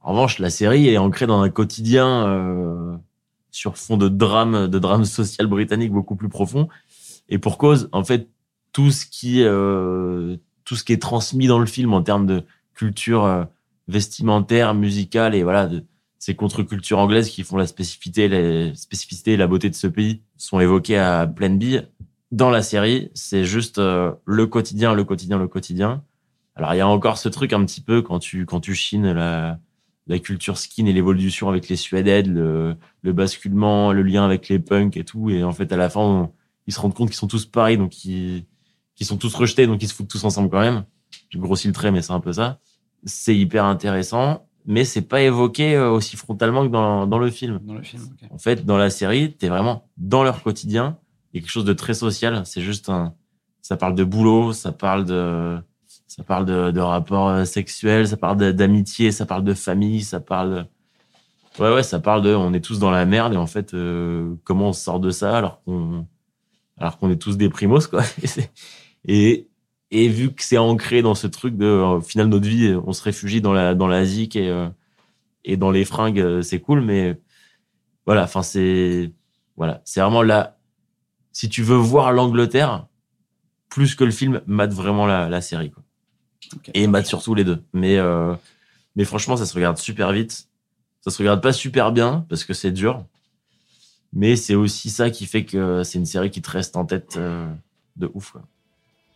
[0.00, 2.96] En revanche, la série est ancrée dans un quotidien euh,
[3.50, 6.68] sur fond de drame, de drame social britannique beaucoup plus profond.
[7.28, 8.28] Et pour cause, en fait,
[8.72, 12.44] tout ce qui, euh, tout ce qui est transmis dans le film en termes de
[12.74, 13.44] culture euh,
[13.88, 15.84] vestimentaire, musicale et voilà, de
[16.18, 20.22] ces contre-cultures anglaises qui font la spécificité, la spécificité et la beauté de ce pays
[20.36, 21.86] sont évoquées à pleine bille.
[22.30, 26.04] Dans la série, c'est juste euh, le quotidien, le quotidien, le quotidien.
[26.54, 29.12] Alors il y a encore ce truc un petit peu quand tu quand tu chines
[29.12, 29.60] la
[30.08, 34.58] la culture skin et l'évolution avec les Suédoides, le, le basculement, le lien avec les
[34.58, 35.30] punks et tout.
[35.30, 36.32] Et en fait, à la fin, on-
[36.66, 38.44] ils se rendent compte qu'ils sont tous pareils, donc ils,
[38.94, 40.84] qu'ils sont tous rejetés, donc ils se foutent tous ensemble quand même.
[41.30, 42.58] J'ai grossi le trait, mais c'est un peu ça.
[43.04, 47.60] C'est hyper intéressant, mais c'est pas évoqué euh, aussi frontalement que dans, dans le film.
[47.62, 48.02] Dans le film.
[48.30, 50.98] En fait, dans la série, t'es vraiment dans leur quotidien.
[51.32, 52.42] Il y a quelque chose de très social.
[52.44, 53.14] C'est juste un,
[53.62, 55.58] ça parle de boulot, ça parle de,
[56.08, 60.20] ça parle de, de rapports euh, sexuels, ça parle d'amitié, ça parle de famille, ça
[60.20, 60.66] parle,
[61.58, 63.74] de- ouais, ouais, ça parle de, on est tous dans la merde et en fait,
[63.74, 66.06] euh, comment on sort de ça alors qu'on,
[66.78, 68.02] alors qu'on est tous des primos, quoi.
[69.04, 69.48] Et,
[69.90, 72.92] et, vu que c'est ancré dans ce truc de, euh, au final, notre vie, on
[72.92, 74.68] se réfugie dans la, dans la et, euh,
[75.44, 77.18] et dans les fringues, euh, c'est cool, mais
[78.06, 79.12] voilà, enfin, c'est,
[79.56, 80.58] voilà, c'est vraiment là,
[81.32, 82.86] si tu veux voir l'Angleterre,
[83.70, 85.82] plus que le film, mate vraiment la, la série, quoi.
[86.74, 87.62] Et mate surtout les deux.
[87.72, 88.34] Mais, euh,
[88.96, 90.48] mais franchement, ça se regarde super vite.
[91.00, 93.04] Ça se regarde pas super bien parce que c'est dur.
[94.12, 97.16] Mais c'est aussi ça qui fait que c'est une série qui te reste en tête
[97.16, 97.46] euh,
[97.96, 98.32] de ouf.
[98.32, 98.42] Quoi.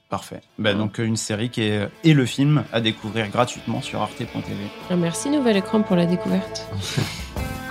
[0.09, 0.43] Parfait.
[0.59, 4.97] Bah, donc euh, une série qui est et le film à découvrir gratuitement sur arte.tv.
[4.97, 6.67] Merci Nouvel Écran pour la découverte.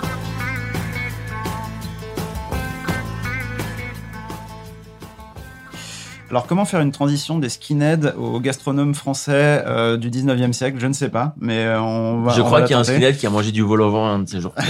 [6.32, 10.78] Alors comment faire une transition des skinheads aux gastronomes français euh, du 19e siècle?
[10.80, 12.32] Je ne sais pas, mais euh, on va.
[12.32, 14.06] Je on crois qu'il y a un skinhead qui a mangé du vol au vent
[14.06, 14.54] un de ces jours.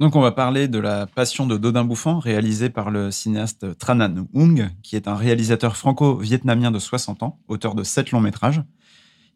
[0.00, 4.00] Donc on va parler de la Passion de Dodin Bouffant, réalisée par le cinéaste Tran
[4.00, 8.60] Anh Hung, qui est un réalisateur franco-vietnamien de 60 ans, auteur de sept longs métrages.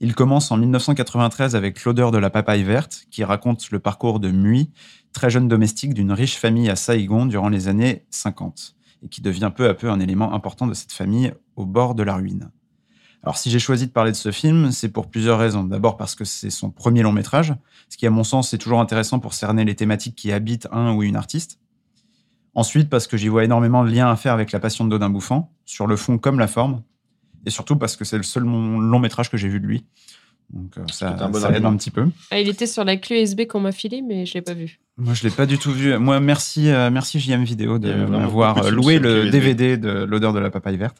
[0.01, 4.33] Il commence en 1993 avec L'odeur de la papaye verte, qui raconte le parcours de
[4.33, 4.73] Mui,
[5.13, 9.51] très jeune domestique d'une riche famille à Saïgon durant les années 50, et qui devient
[9.55, 12.51] peu à peu un élément important de cette famille au bord de la ruine.
[13.23, 15.65] Alors si j'ai choisi de parler de ce film, c'est pour plusieurs raisons.
[15.65, 17.55] D'abord parce que c'est son premier long métrage,
[17.89, 20.95] ce qui à mon sens est toujours intéressant pour cerner les thématiques qui habitent un
[20.95, 21.59] ou une artiste.
[22.55, 25.11] Ensuite parce que j'y vois énormément de liens à faire avec la passion de Dodin
[25.11, 26.83] Bouffant, sur le fond comme la forme.
[27.47, 29.85] Et surtout parce que c'est le seul long métrage que j'ai vu de lui.
[30.51, 32.07] Donc euh, ça, un bon ça aide un petit peu.
[32.31, 34.81] Ah, il était sur la clé USB qu'on m'a filée, mais je l'ai pas vu.
[34.97, 35.97] Moi, je l'ai pas du tout vu.
[35.99, 39.31] Moi, merci, euh, merci JM Vidéo de m'avoir euh, loué le.
[39.31, 40.97] DVD de l'odeur de la papaye verte.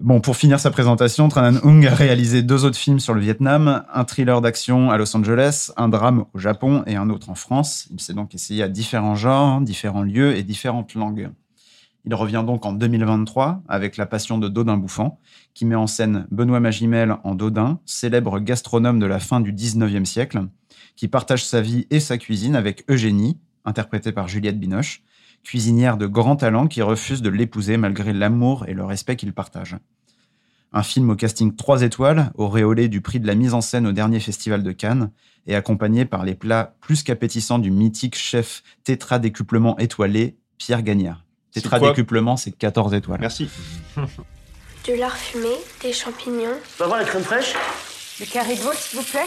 [0.00, 3.20] Bon, pour finir sa présentation, Tran Anh Hung a réalisé deux autres films sur le
[3.20, 7.34] Vietnam, un thriller d'action à Los Angeles, un drame au Japon et un autre en
[7.34, 7.88] France.
[7.90, 11.30] Il s'est donc essayé à différents genres, différents lieux et différentes langues.
[12.04, 15.18] Il revient donc en 2023 avec La Passion de Dodin Bouffant,
[15.54, 20.04] qui met en scène Benoît Magimel en Dodin, célèbre gastronome de la fin du 19e
[20.04, 20.46] siècle,
[20.96, 25.02] qui partage sa vie et sa cuisine avec Eugénie, interprétée par Juliette Binoche,
[25.44, 29.76] cuisinière de grand talent qui refuse de l'épouser malgré l'amour et le respect qu'ils partagent.
[30.72, 33.92] Un film au casting 3 étoiles, auréolé du prix de la mise en scène au
[33.92, 35.10] dernier festival de Cannes,
[35.46, 41.24] et accompagné par les plats plus qu'appétissants du mythique chef tétradécuplement étoilé Pierre Gagnard.
[41.50, 43.20] C'est Tétradécuplement, c'est 14 étoiles.
[43.20, 43.50] Merci.
[44.84, 45.50] Du lard fumé,
[45.82, 46.56] des champignons.
[46.62, 47.52] Tu vas voir la crème fraîche
[48.20, 49.26] Le carré de veau, s'il vous plaît.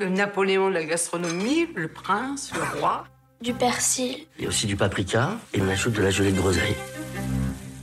[0.00, 3.04] Le Napoléon de la gastronomie, le prince, le roi.
[3.40, 4.26] Du persil.
[4.38, 6.74] Il y a aussi du paprika et on ajoute de la gelée de groseille.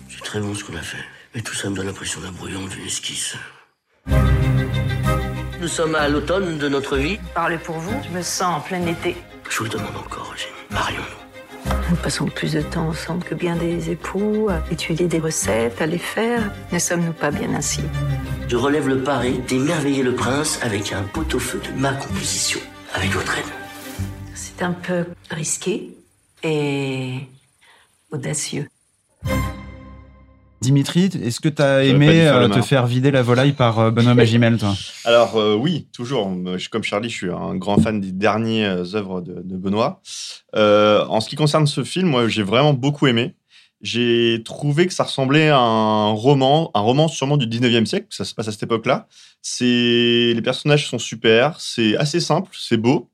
[0.09, 1.05] C'est très bon ce qu'on a fait.
[1.33, 3.37] Mais tout ça me donne l'impression d'un brouillon, d'une esquisse.
[5.61, 7.19] Nous sommes à l'automne de notre vie.
[7.35, 9.15] Parlez pour vous, je me sens en plein été.
[9.49, 10.51] Je vous le demande encore, Eugénie.
[10.71, 11.22] Marions-nous.
[11.89, 15.85] Nous passons plus de temps ensemble que bien des époux, à étudier des recettes, à
[15.85, 16.51] les faire.
[16.71, 17.81] Ne sommes-nous pas bien ainsi?
[18.47, 22.59] Je relève le pari d'émerveiller le prince avec un pot-au-feu de ma composition,
[22.93, 23.45] avec votre aide.
[24.33, 25.95] C'est un peu risqué
[26.43, 27.19] et
[28.11, 28.67] audacieux.
[30.63, 33.91] Dimitri, est-ce que tu as aimé faire euh, te faire vider la volaille par euh,
[33.91, 34.73] Benoît Magimel, toi?
[35.03, 36.31] Alors euh, oui, toujours.
[36.71, 40.01] Comme Charlie, je suis un grand fan des dernières œuvres de, de Benoît.
[40.55, 43.35] Euh, en ce qui concerne ce film, moi, j'ai vraiment beaucoup aimé.
[43.81, 48.07] J'ai trouvé que ça ressemblait à un roman, un roman sûrement du 19e siècle.
[48.11, 49.07] Ça se passe à cette époque-là.
[49.59, 51.59] Les personnages sont super.
[51.59, 53.09] C'est assez simple, c'est beau,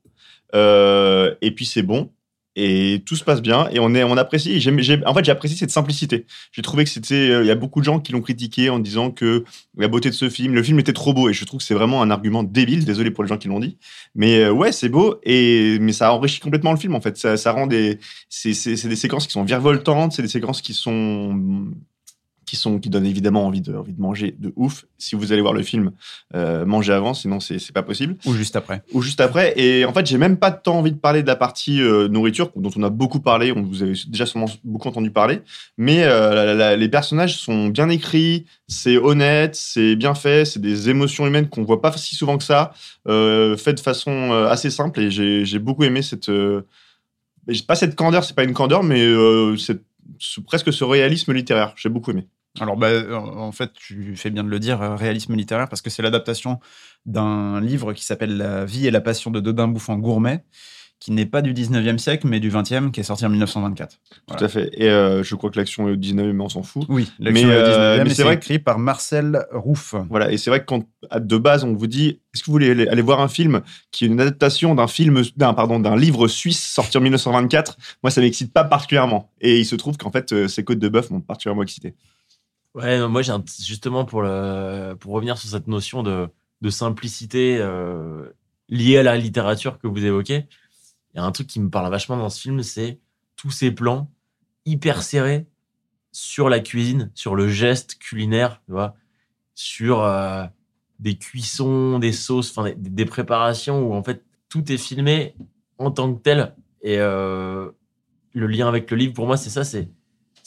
[0.54, 2.10] Euh, et puis c'est bon.
[2.62, 4.60] Et tout se passe bien et on est on apprécie.
[4.60, 6.26] J'aime- j'ai- en fait, j'ai apprécié cette simplicité.
[6.52, 7.14] J'ai trouvé que c'était.
[7.30, 9.44] euh, Il y a beaucoup de gens qui l'ont critiqué en disant que
[9.78, 11.74] la beauté de ce film, le film était trop beau et je trouve que c'est
[11.74, 12.84] vraiment un argument débile.
[12.84, 13.78] Désolé pour les gens qui l'ont dit,
[14.14, 17.16] mais euh, ouais, c'est beau et mais ça enrichit complètement le film en fait.
[17.16, 18.50] Ça, ça rend des c'est
[18.88, 21.66] des séquences qui sont virevoltantes, c'est des séquences qui sont
[22.50, 24.84] qui sont qui donnent évidemment envie de envie de manger de ouf.
[24.98, 25.92] Si vous allez voir le film,
[26.34, 28.16] euh, mangez avant, sinon c'est c'est pas possible.
[28.26, 29.54] Ou juste après Ou juste après.
[29.56, 32.50] Et en fait, j'ai même pas tant envie de parler de la partie euh, nourriture,
[32.56, 35.42] dont on a beaucoup parlé, on vous avez déjà sûrement beaucoup entendu parler.
[35.78, 40.60] Mais euh, la- la- les personnages sont bien écrits, c'est honnête, c'est bien fait, c'est
[40.60, 42.72] des émotions humaines qu'on voit pas si souvent que ça,
[43.06, 44.98] fait de façon assez simple.
[45.00, 46.30] Et j'ai j'ai beaucoup aimé cette.
[47.66, 49.02] pas cette candeur, c'est pas une candeur, mais
[49.56, 49.82] cette-
[50.18, 51.72] ce- presque ce réalisme littéraire.
[51.76, 52.26] J'ai beaucoup aimé.
[52.58, 55.82] Alors, bah, euh, en fait, tu fais bien de le dire, euh, réalisme littéraire, parce
[55.82, 56.58] que c'est l'adaptation
[57.06, 60.44] d'un livre qui s'appelle La vie et la passion de Dodin Bouffant Gourmet,
[61.00, 63.96] qui n'est pas du 19e siècle, mais du 20e, qui est sorti en 1924.
[64.26, 64.70] Tout à fait.
[64.74, 66.84] Et euh, je crois que l'action est au 19e, mais on s'en fout.
[66.90, 69.94] Oui, mais, l'action est au euh, 19e, mais c'est vrai écrit par Marcel Rouff.
[70.10, 70.84] Voilà, et c'est vrai que quand
[71.18, 74.08] de base on vous dit est-ce que vous voulez aller, voir un film qui est
[74.08, 78.52] une adaptation d'un film d'un pardon d'un livre suisse sorti en 1924, moi ça m'excite
[78.52, 79.32] pas particulièrement.
[79.40, 81.94] Et il se trouve qu'en fait ces côtes de bœuf m'ont particulièrement excité.
[82.74, 83.32] Ouais, non, moi, j'ai
[83.64, 86.28] justement, pour, le, pour revenir sur cette notion de,
[86.60, 88.30] de simplicité euh,
[88.68, 90.46] liée à la littérature que vous évoquez,
[91.14, 93.00] il y a un truc qui me parle vachement dans ce film, c'est
[93.36, 94.10] tous ces plans
[94.66, 95.46] hyper serrés
[96.12, 98.94] sur la cuisine, sur le geste culinaire, tu vois,
[99.54, 100.46] sur euh,
[101.00, 105.34] des cuissons, des sauces, enfin des, des préparations où en fait tout est filmé
[105.78, 106.54] en tant que tel.
[106.82, 107.70] Et euh,
[108.32, 109.88] le lien avec le livre, pour moi, c'est ça, c'est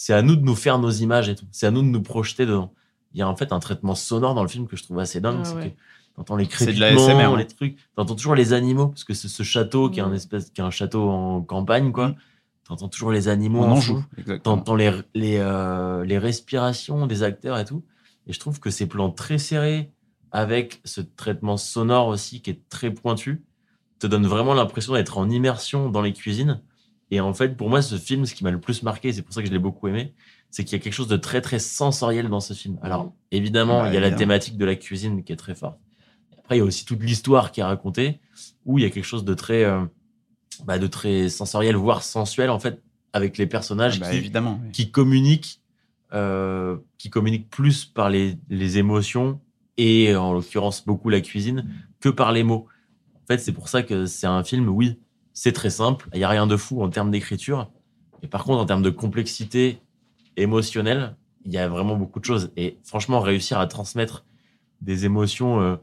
[0.03, 1.45] c'est à nous de nous faire nos images et tout.
[1.53, 2.73] C'est à nous de nous projeter dedans.
[3.13, 5.21] Il y a en fait un traitement sonore dans le film que je trouve assez
[5.21, 5.39] dingue.
[5.39, 5.69] Ah c'est ouais.
[5.69, 5.75] que
[6.17, 7.37] t'entends les C'est de la crépitements, ouais.
[7.37, 7.77] les trucs.
[7.95, 10.63] T'entends toujours les animaux parce que c'est ce château qui est un espèce, qui est
[10.63, 12.15] un château en campagne quoi.
[12.67, 14.03] T'entends toujours les animaux On en joue.
[14.43, 17.85] T'entends les les euh, les respirations des acteurs et tout.
[18.27, 19.89] Et je trouve que ces plans très serrés
[20.33, 23.45] avec ce traitement sonore aussi qui est très pointu
[23.99, 26.61] te donne vraiment l'impression d'être en immersion dans les cuisines.
[27.13, 29.33] Et en fait, pour moi, ce film, ce qui m'a le plus marqué, c'est pour
[29.35, 30.13] ça que je l'ai beaucoup aimé,
[30.49, 32.77] c'est qu'il y a quelque chose de très très sensoriel dans ce film.
[32.81, 35.77] Alors évidemment, Bah, il y a la thématique de la cuisine qui est très forte.
[36.39, 38.19] Après, il y a aussi toute l'histoire qui est racontée,
[38.65, 39.83] où il y a quelque chose de très, euh,
[40.65, 42.81] bah, de très sensoriel, voire sensuel en fait,
[43.13, 44.59] avec les personnages Bah, qui, évidemment.
[44.63, 44.71] oui.
[44.71, 45.59] qui communiquent,
[46.13, 49.39] euh, qui communiquent plus par les, les émotions
[49.77, 51.65] et en l'occurrence beaucoup la cuisine
[51.99, 52.67] que par les mots.
[53.15, 54.99] En fait, c'est pour ça que c'est un film, oui,
[55.33, 57.71] c'est très simple, il n'y a rien de fou en termes d'écriture,
[58.21, 59.79] mais par contre, en termes de complexité
[60.37, 61.15] émotionnelle,
[61.45, 62.51] il y a vraiment beaucoup de choses.
[62.55, 64.25] Et franchement, réussir à transmettre
[64.81, 65.77] des émotions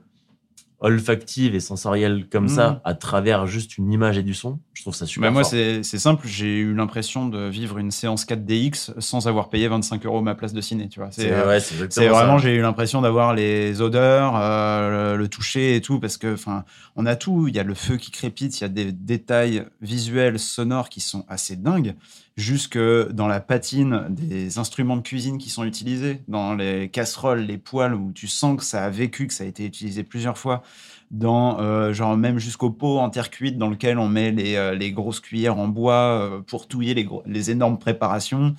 [0.81, 4.95] olfactives et sensorielles comme ça à travers juste une image et du son, je trouve
[4.95, 6.27] ça super Bah, moi, c'est simple.
[6.27, 10.53] J'ai eu l'impression de vivre une séance 4DX sans avoir payé 25 euros ma place
[10.53, 10.89] de ciné.
[10.89, 15.29] Tu vois, C'est euh, ouais, vraiment, j'ai eu l'impression d'avoir les odeurs, euh, le, le
[15.29, 16.65] toucher et tout, parce que, enfin,
[16.97, 17.47] on a tout.
[17.49, 21.01] Il y a le feu qui crépite, il y a des détails visuels, sonores qui
[21.01, 21.95] sont assez dingues,
[22.37, 27.59] jusque dans la patine des instruments de cuisine qui sont utilisés, dans les casseroles, les
[27.59, 30.63] poêles, où tu sens que ça a vécu, que ça a été utilisé plusieurs fois,
[31.11, 34.75] dans, euh, genre, même jusqu'au pot en terre cuite dans lequel on met les, euh,
[34.75, 38.55] les grosses cuillères en bois euh, pour touiller les, les énormes préparations.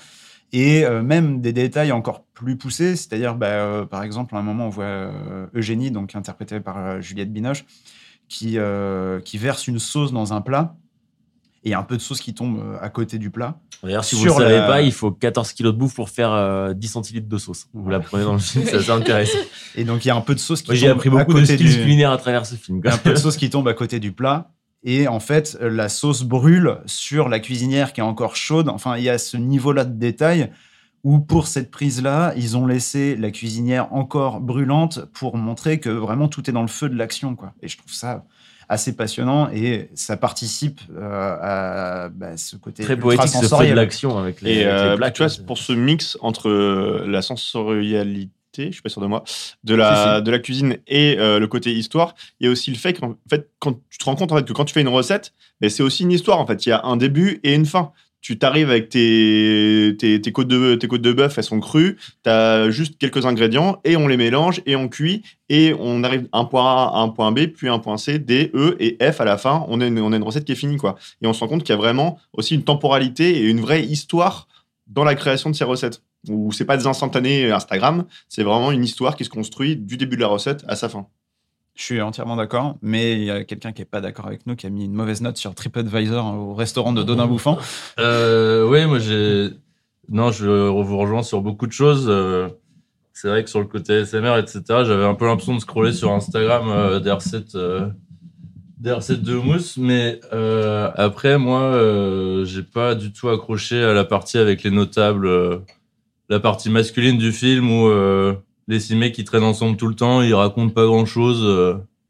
[0.53, 4.69] Et même des détails encore plus poussés, c'est-à-dire, bah, par exemple, à un moment, on
[4.69, 5.10] voit
[5.54, 7.63] Eugénie, donc interprétée par Juliette Binoche,
[8.27, 8.58] qui,
[9.23, 10.75] qui verse une sauce dans un plat,
[11.63, 13.59] et il y a un peu de sauce qui tombe euh, à côté du plat.
[13.83, 16.31] D'ailleurs, si vous ne savez la- pas, il faut 14 kilos de bouffe pour faire
[16.31, 17.67] euh, 10 centilitres de sauce.
[17.73, 19.37] Vous la prenez dans le film, assez intéressant.
[19.75, 21.12] Et donc, il y a un peu de sauce qui Moi, j'ai tombe appris à
[21.12, 21.81] beaucoup de côté skills du...
[21.81, 22.81] culinaires à travers ce film.
[22.83, 24.51] Il y a un peu de sauce qui tombe à côté du plat.
[24.83, 28.67] Et en fait, euh, la sauce brûle sur la cuisinière qui est encore chaude.
[28.67, 30.51] Enfin, il y a ce niveau-là de détail
[31.03, 36.27] où pour cette prise-là, ils ont laissé la cuisinière encore brûlante pour montrer que vraiment
[36.27, 37.35] tout est dans le feu de l'action.
[37.35, 37.53] quoi.
[37.62, 38.25] Et je trouve ça
[38.72, 43.74] assez passionnant et ça participe euh, à bah, ce côté Très poétique ce feu de
[43.74, 47.22] l'action avec les, Et avec les euh, tu vois, pour ce mix entre euh, la
[47.22, 49.26] sensorialité, je suis pas sûr de moi,
[49.65, 50.24] de la, Si, si.
[50.24, 53.17] de la cuisine et euh, le côté histoire, il y a aussi le fait qu'en
[53.30, 55.69] fait, quand tu te rends compte en fait, que quand tu fais une recette, ben,
[55.69, 56.40] c'est aussi une histoire.
[56.40, 57.92] En fait, il y a un début et une fin.
[58.22, 61.98] Tu t'arrives avec tes, tes, tes côtes de, tes côtes de bœuf, elles sont crues,
[62.24, 66.28] tu as juste quelques ingrédients et on les mélange et on cuit et on arrive
[66.32, 69.26] un point A un point B, puis un point C, D, E et F à
[69.26, 69.65] la fin.
[69.67, 70.78] On a une, on a une recette qui est finie.
[70.78, 70.98] quoi.
[71.22, 73.84] Et on se rend compte qu'il y a vraiment aussi une temporalité et une vraie
[73.84, 74.48] histoire
[74.88, 76.02] dans la création de ces recettes.
[76.30, 80.15] Où c'est pas des instantanés Instagram, c'est vraiment une histoire qui se construit du début
[80.15, 81.08] de la recette à sa fin.
[81.76, 84.56] Je suis entièrement d'accord, mais il y a quelqu'un qui est pas d'accord avec nous,
[84.56, 87.58] qui a mis une mauvaise note sur TripAdvisor au restaurant de Dodin Bouffant.
[88.00, 89.50] Euh, oui, moi j'ai.
[90.10, 92.08] Non, je vous rejoins sur beaucoup de choses.
[92.10, 92.50] Euh,
[93.13, 96.12] C'est vrai que sur le côté SMR, etc., j'avais un peu l'impression de scroller sur
[96.12, 97.88] Instagram euh, des recettes, euh,
[98.80, 99.78] des de mousse.
[99.78, 101.72] Mais euh, après, moi,
[102.46, 105.30] j'ai pas du tout accroché à la partie avec les notables,
[106.30, 107.90] la partie masculine du film où
[108.67, 111.45] les six mecs qui traînent ensemble tout le temps, ils racontent pas grand chose.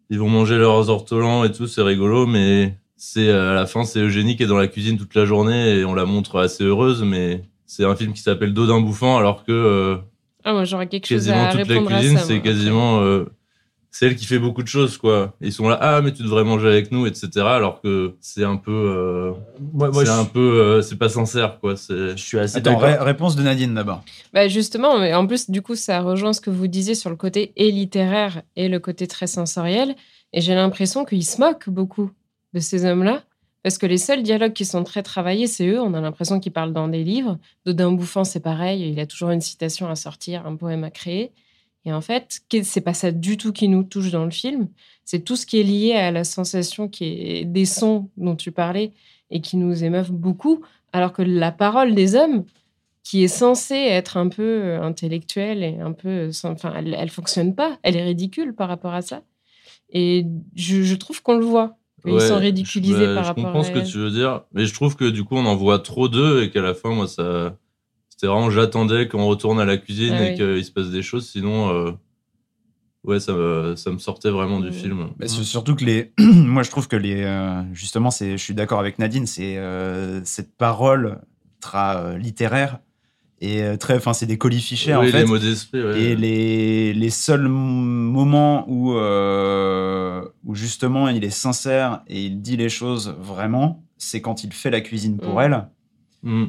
[0.10, 3.84] ils vont manger leurs ortolans et tout, c'est rigolo, mais c'est euh, à la fin,
[3.84, 6.64] c'est Eugénie qui est dans la cuisine toute la journée et on la montre assez
[6.64, 9.98] heureuse, mais c'est un film qui s'appelle Dos d'un bouffant, alors que euh,
[10.44, 13.26] Ah, moi, j'aurais quelque chose quasiment à toute la répondre à cuisine, c'est quasiment euh,
[13.92, 15.34] celle qui fait beaucoup de choses, quoi.
[15.42, 17.30] Ils sont là, ah, mais tu devrais manger avec nous, etc.
[17.46, 19.34] Alors que c'est un peu, euh,
[19.94, 21.76] c'est je- un peu, euh, c'est pas sincère, quoi.
[21.76, 22.12] C'est.
[22.18, 24.04] Je suis assez Attends, ré- réponse de Nadine d'abord.
[24.34, 27.16] Bah justement, mais en plus, du coup, ça rejoint ce que vous disiez sur le
[27.18, 29.96] côté et littéraire et le côté très sensoriel.
[30.34, 32.10] Et j'ai l'impression qu'ils se moquent beaucoup
[32.54, 33.24] de ces hommes-là.
[33.64, 35.80] Parce que les seuls dialogues qui sont très travaillés, c'est eux.
[35.82, 37.38] On a l'impression qu'ils parlent dans des livres.
[37.66, 38.90] Dodin Bouffant, c'est pareil.
[38.90, 41.32] Il a toujours une citation à sortir, un poème à créer.
[41.86, 44.70] Et en fait, c'est pas ça du tout qui nous touche dans le film.
[45.04, 48.52] C'est tout ce qui est lié à la sensation qui est des sons dont tu
[48.52, 48.92] parlais
[49.32, 50.62] et qui nous émeuvent beaucoup.
[50.94, 52.46] Alors que la parole des hommes,
[53.04, 56.30] qui est censée être un peu euh, intellectuelle et un peu.
[56.44, 57.80] Enfin, elle, elle fonctionne pas.
[57.82, 59.24] Elle est ridicule par rapport à ça.
[59.90, 60.26] Et
[60.56, 61.78] je, je trouve qu'on le voit.
[62.06, 64.12] Ils Ouais, sont je- ridiculisés bah, par Je rapport comprends à ce que tu veux
[64.12, 66.74] dire, mais je trouve que du coup, on en voit trop d'eux et qu'à la
[66.74, 67.58] fin, moi, ça.
[68.22, 70.36] C'était vraiment, j'attendais qu'on retourne à la cuisine Ah et oui.
[70.36, 71.74] qu'il se passe des choses, sinon.
[71.74, 71.92] euh,
[73.04, 74.74] Ouais, ça me, ça me sortait vraiment du Mm.
[74.74, 75.08] film.
[75.18, 78.80] Bah, surtout que les, moi je trouve que les, euh, justement, c'est, je suis d'accord
[78.80, 81.20] avec Nadine, c'est euh, cette parole
[81.56, 82.78] ultra euh, littéraire
[83.40, 85.22] et très, enfin c'est des colifichets en Oui, fait.
[85.22, 86.00] les mots d'esprit, ouais.
[86.00, 92.56] Et les, les seuls moments où, euh, où justement il est sincère et il dit
[92.56, 95.42] les choses vraiment, c'est quand il fait la cuisine pour Mm.
[95.42, 95.68] elle.
[96.22, 96.46] Mm.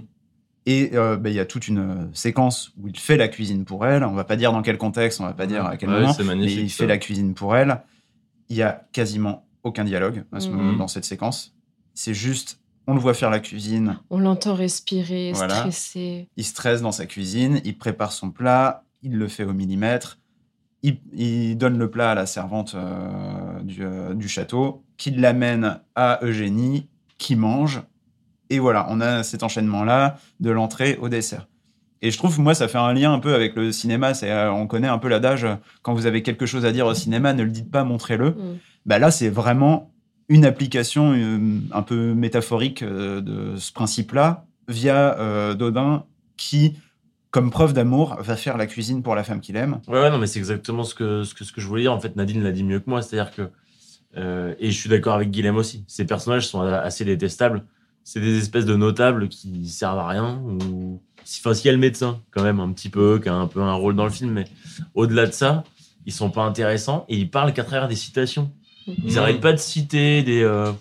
[0.66, 3.64] Et euh, bah, il y a toute une euh, séquence où il fait la cuisine
[3.64, 4.04] pour elle.
[4.04, 6.12] On va pas dire dans quel contexte, on va pas dire à quel Ouais, moment,
[6.12, 6.76] c'est mais il ça.
[6.78, 7.82] fait la cuisine pour elle.
[8.48, 10.56] Il y a quasiment aucun dialogue à ce Mhm.
[10.56, 11.54] moment, dans cette séquence.
[11.94, 15.56] C'est juste, on le voit faire la cuisine, On l'entend respirer, Voilà.
[15.56, 16.28] stresser.
[16.36, 20.18] il stresse dans sa cuisine, il prépare son plat, il le fait au millimètre,
[20.84, 25.80] il, il donne le plat à la servante euh, du, euh, du château, qui l'amène
[25.96, 26.88] à Eugénie,
[27.18, 27.82] qui mange.
[28.52, 31.48] Et voilà, on a cet enchaînement-là de l'entrée au dessert.
[32.02, 34.12] Et je trouve, moi, ça fait un lien un peu avec le cinéma.
[34.12, 35.46] C'est, euh, on connaît un peu l'adage,
[35.82, 38.30] quand vous avez quelque chose à dire au cinéma, ne le dites pas, montrez-le.
[38.30, 38.58] Mm.
[38.84, 39.90] Bah là, c'est vraiment
[40.28, 41.38] une application euh,
[41.72, 46.04] un peu métaphorique euh, de ce principe-là via euh, Dodin
[46.36, 46.76] qui,
[47.30, 49.80] comme preuve d'amour, va faire la cuisine pour la femme qu'il aime.
[49.88, 51.92] Ouais, ouais, non, mais c'est exactement ce que, ce, que, ce que je voulais dire.
[51.92, 53.00] En fait, Nadine l'a dit mieux que moi.
[53.00, 53.42] C'est-à-dire que.
[54.16, 55.84] euh, et je suis d'accord avec Guilhem aussi.
[55.86, 57.64] Ces personnages sont assez détestables.
[58.04, 60.40] C'est des espèces de notables qui servent à rien.
[60.44, 61.00] Ou...
[61.40, 63.60] Enfin, s'il y a le médecin, quand même, un petit peu, qui a un peu
[63.60, 64.44] un rôle dans le film, mais
[64.94, 65.62] au-delà de ça,
[66.04, 68.50] ils sont pas intéressants et ils parlent qu'à travers des citations.
[68.88, 69.18] Ils Mhm.
[69.18, 70.72] arrêtent pas de citer des, euh,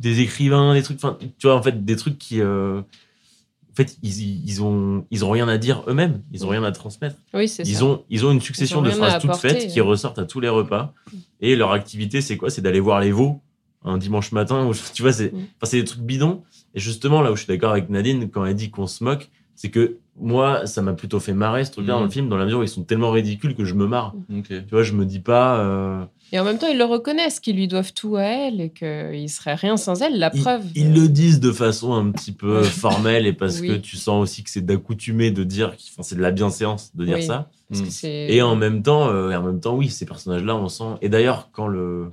[0.00, 0.96] des écrivains, des trucs.
[0.96, 2.40] Enfin, tu vois, en fait, des trucs qui.
[2.40, 6.22] euh, en fait, ils, ils, ont, ils ont rien à dire eux-mêmes.
[6.32, 7.16] Ils ont rien à transmettre.
[7.32, 7.84] Oui, c'est Ils ça.
[7.84, 10.40] ont, ils ont une succession Ils ont de phrases toutes faites qui ressortent à tous
[10.40, 10.92] les repas.
[11.40, 12.50] Et leur activité, c'est quoi?
[12.50, 13.40] C'est d'aller voir les veaux
[13.84, 14.66] un dimanche matin.
[14.66, 15.36] Où, tu vois, c'est Mm.
[15.36, 16.42] enfin, c'est des trucs bidons.
[16.74, 19.30] Et justement, là où je suis d'accord avec Nadine, quand elle dit qu'on se moque,
[19.54, 21.98] c'est que moi, ça m'a plutôt fait marrer ce truc-là Mm.
[21.98, 24.14] dans le film, dans la mesure où ils sont tellement ridicules que je me marre.
[24.36, 24.46] Ok.
[24.48, 25.58] Tu vois, je me dis pas.
[25.60, 28.70] euh, Et en même temps, ils le reconnaissent, qu'ils lui doivent tout à elle et
[28.70, 30.18] qu'il serait rien sans elle.
[30.18, 30.64] La Ils, preuve.
[30.74, 33.68] ils le disent de façon un petit peu formelle et parce Oui.
[33.68, 37.04] que tu sens aussi que c'est d'accoutumé de dire, enfin, c'est de la bienséance de
[37.04, 37.22] dire Oui.
[37.22, 37.50] ça.
[37.68, 37.84] Parce Mm.
[37.84, 40.68] que c'est- Et en même temps, euh, et en même temps, oui, ces personnages-là, on
[40.68, 40.96] sent.
[41.02, 42.10] Et d'ailleurs, quand le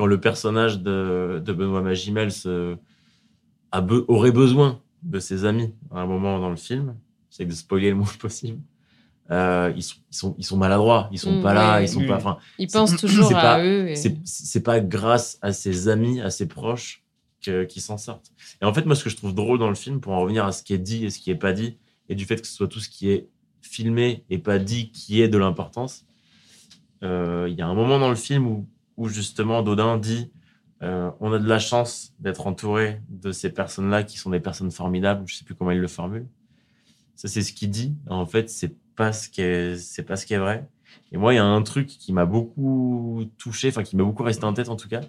[0.00, 2.74] quand le personnage de, de Benoît Magimel se,
[3.70, 6.96] a be- aurait besoin de ses amis à un moment dans le film,
[7.30, 8.60] j'essaie de spoiler le moins possible.
[9.30, 11.84] Euh, ils, sont, ils, sont, ils sont maladroits, ils sont Mm, pas là, ouais.
[11.84, 12.06] ils sont Oui.
[12.06, 12.16] pas.
[12.16, 15.52] Enfin, Ils c'est- pensent toujours c'est à pas- eux et- C'est c'est pas grâce à
[15.52, 17.04] ses amis, à ses proches
[17.42, 18.32] qu'ils s'en sortent.
[18.62, 20.46] Et en fait, moi, ce que je trouve drôle dans le film, pour en revenir
[20.46, 21.76] à ce qui est dit et ce qui est pas dit,
[22.08, 23.28] et du fait que ce soit tout ce qui est
[23.60, 26.06] filmé et pas dit qui est de l'importance,
[27.02, 28.66] euh, il y a un moment dans le film où,
[29.00, 30.30] où justement Dodin dit
[30.82, 34.70] euh, on a de la chance d'être entouré de ces personnes-là qui sont des personnes
[34.70, 35.26] formidables.
[35.26, 36.28] Je sais plus comment il le formule.
[37.16, 37.96] Ça, c'est ce qu'il dit.
[38.08, 40.68] En fait, c'est pas ce qui est, c'est pas ce qui est vrai.
[41.12, 44.22] Et moi, il y a un truc qui m'a beaucoup touché, enfin, qui m'a beaucoup
[44.22, 45.00] resté en tête, en tout cas.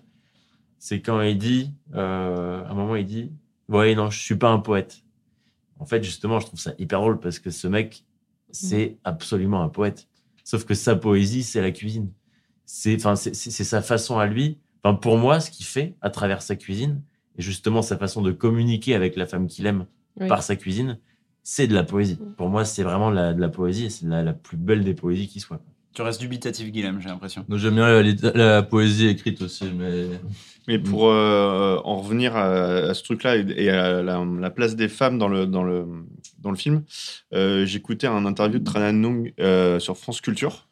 [0.79, 3.33] C'est quand il dit, euh, à un moment, il dit,
[3.67, 5.03] ouais, non, je suis pas un poète.
[5.79, 8.05] En fait, justement, je trouve ça hyper drôle parce que ce mec,
[8.51, 10.07] c'est absolument un poète.
[10.45, 12.09] Sauf que sa poésie, c'est la cuisine.
[12.65, 14.57] C'est, enfin, c'est, c'est c'est sa façon à lui.
[14.83, 17.01] Enfin, pour moi, ce qu'il fait à travers sa cuisine,
[17.37, 19.85] et justement sa façon de communiquer avec la femme qu'il aime
[20.19, 20.27] Oui.
[20.27, 20.97] par sa cuisine,
[21.43, 22.19] c'est de la poésie.
[22.37, 24.93] Pour moi, c'est vraiment la- de la poésie et c'est la, la plus belle des
[24.93, 25.61] poésies qui soit.
[25.93, 27.45] Tu restes dubitatif, Guilhem, j'ai l'impression.
[27.49, 28.01] J'aime bien
[28.33, 30.07] la, poésie écrite aussi, mais.
[30.67, 34.75] Mais pour euh, en revenir à, à ce truc-là et, et à la, la place
[34.75, 35.87] des femmes dans le, dans le,
[36.39, 36.83] dans le film,
[37.33, 40.67] euh, j'écoutais un interview de Tran Nung euh, sur France Culture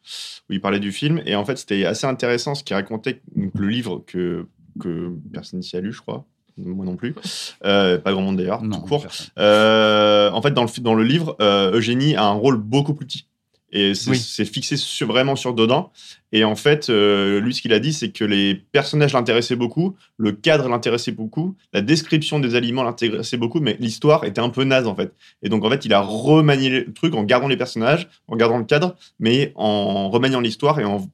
[0.47, 3.51] où il parlait du film et en fait c'était assez intéressant ce qu'il racontait donc,
[3.55, 4.45] le livre que,
[4.79, 6.25] que personne ici a lu, je crois.
[6.57, 7.15] Moi non plus.
[7.63, 9.07] Euh, pas grand monde d'ailleurs, tout court.
[9.37, 13.05] Euh, en fait, dans le, dans le livre, euh, Eugénie a un rôle beaucoup plus
[13.05, 13.28] petit.
[13.71, 14.45] Et c'est Oui.
[14.45, 15.89] fixé sur, vraiment sur Dodin.
[16.31, 19.95] Et en fait, euh, lui, ce qu'il a dit, c'est que les personnages l'intéressaient beaucoup,
[20.17, 24.63] le cadre l'intéressait beaucoup, la description des aliments l'intéressait beaucoup, mais l'histoire était un peu
[24.63, 25.13] naze, en fait.
[25.43, 28.57] Et donc, en fait, il a remanié le truc en gardant les personnages, en gardant
[28.57, 31.07] le cadre, mais en remaniant l'histoire et en,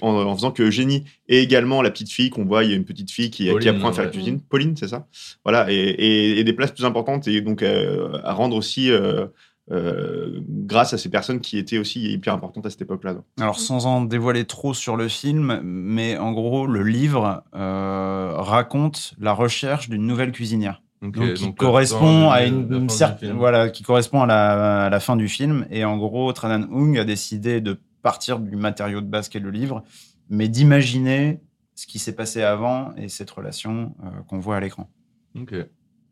[0.00, 2.76] en, en faisant que Eugénie et également la petite fille qu'on voit, il y a
[2.76, 4.14] une petite fille qui, apprend à faire la ouais.
[4.16, 5.06] cuisine, Pauline, c'est ça
[5.44, 8.90] Voilà, et, et- et des places plus importantes, et donc euh, à rendre aussi.
[8.90, 9.26] euh,
[9.70, 13.14] euh, grâce à ces personnes qui étaient aussi hyper importantes à cette époque-là.
[13.40, 19.14] Alors, sans en dévoiler trop sur le film, mais en gros, le livre euh, raconte
[19.20, 20.82] la recherche d'une nouvelle cuisinière.
[21.02, 23.36] Donc, qui donc correspond à une, la fin une du cer- film.
[23.38, 25.66] voilà, qui correspond à la, à la fin du film.
[25.70, 29.50] Et en gros, Tranan Hung a décidé de partir du matériau de base qu'est le
[29.50, 29.82] livre,
[30.28, 31.40] mais d'imaginer
[31.74, 34.90] ce qui s'est passé avant et cette relation euh, qu'on voit à l'écran.
[35.40, 35.54] Ok.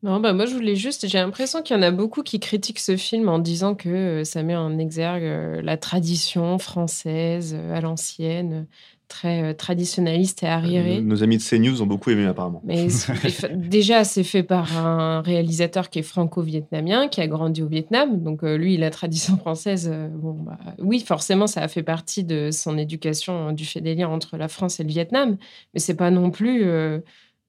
[0.03, 2.78] Non, bah moi je voulais juste, j'ai l'impression qu'il y en a beaucoup qui critiquent
[2.78, 7.74] ce film en disant que euh, ça met en exergue euh, la tradition française euh,
[7.74, 8.66] à l'ancienne,
[9.09, 11.01] très traditionnaliste et arriérée.
[11.01, 12.61] Nos amis de CNews ont beaucoup aimé apparemment.
[12.62, 12.86] Mais
[13.55, 18.22] déjà, c'est fait par un réalisateur qui est franco-vietnamien, qui a grandi au Vietnam.
[18.22, 22.76] Donc, lui, la tradition française, bon, bah, oui, forcément, ça a fait partie de son
[22.76, 25.38] éducation, du fait des liens entre la France et le Vietnam.
[25.72, 27.01] Mais c'est pas non plus euh,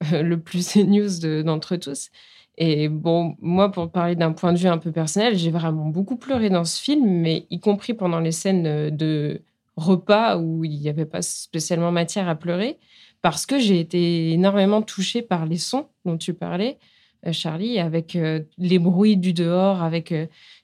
[0.11, 2.09] le plus CNews de- d'entre tous.
[2.61, 6.17] Et bon, moi, pour parler d'un point de vue un peu personnel, j'ai vraiment beaucoup
[6.17, 9.41] pleuré dans ce film, mais y compris pendant les scènes euh, de
[9.77, 12.77] repas où il n'y avait pas spécialement matière à pleurer,
[13.21, 16.77] parce que j'ai été énormément touchée par les sons dont tu parlais,
[17.25, 20.13] euh, Charlie, avec euh, les bruits du dehors, avec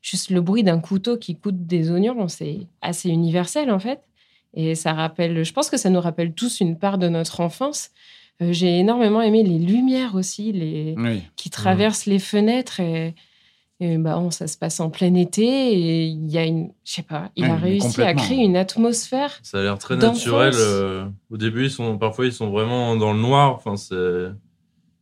[0.02, 2.28] juste le bruit d'un couteau qui coupe des oignons.
[2.28, 4.02] C'est assez universel, en fait.
[4.54, 7.92] Et ça rappelle, je pense que ça nous rappelle tous une part de notre enfance.
[8.42, 11.22] Euh, j'ai énormément aimé les lumières aussi, les, Oui.
[11.38, 13.16] qui traversent les fenêtres et,
[13.80, 16.92] et bah, bon, ça se passe en plein été et il y a une, je
[16.94, 19.40] sais pas, il Oui, a réussi à créer une atmosphère.
[19.42, 20.54] Ça a l'air très naturel.
[20.56, 23.54] euh, au début, ils sont, parfois, ils sont vraiment dans le noir.
[23.54, 24.32] Enfin, c'est,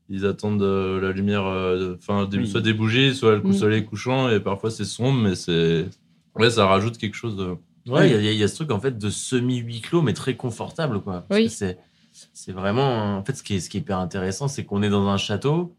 [0.10, 2.48] ils attendent euh, la lumière, euh, de- enfin, des- Oui.
[2.48, 3.54] soit des bougies, soit le Mm.
[3.54, 5.86] soleil couchant, et parfois c'est sombre, mais c'est,
[6.36, 7.56] ouais, ça rajoute quelque chose de.
[7.90, 10.36] Ouais, il y a- y ce truc en fait de semi huis clos, mais très
[10.36, 11.26] confortable, quoi.
[11.28, 11.48] Parce Oui.
[11.48, 11.76] que
[12.34, 14.90] c'est, vraiment, en fait, ce qui est, ce qui est hyper intéressant, c'est qu'on est
[14.90, 15.76] dans un château.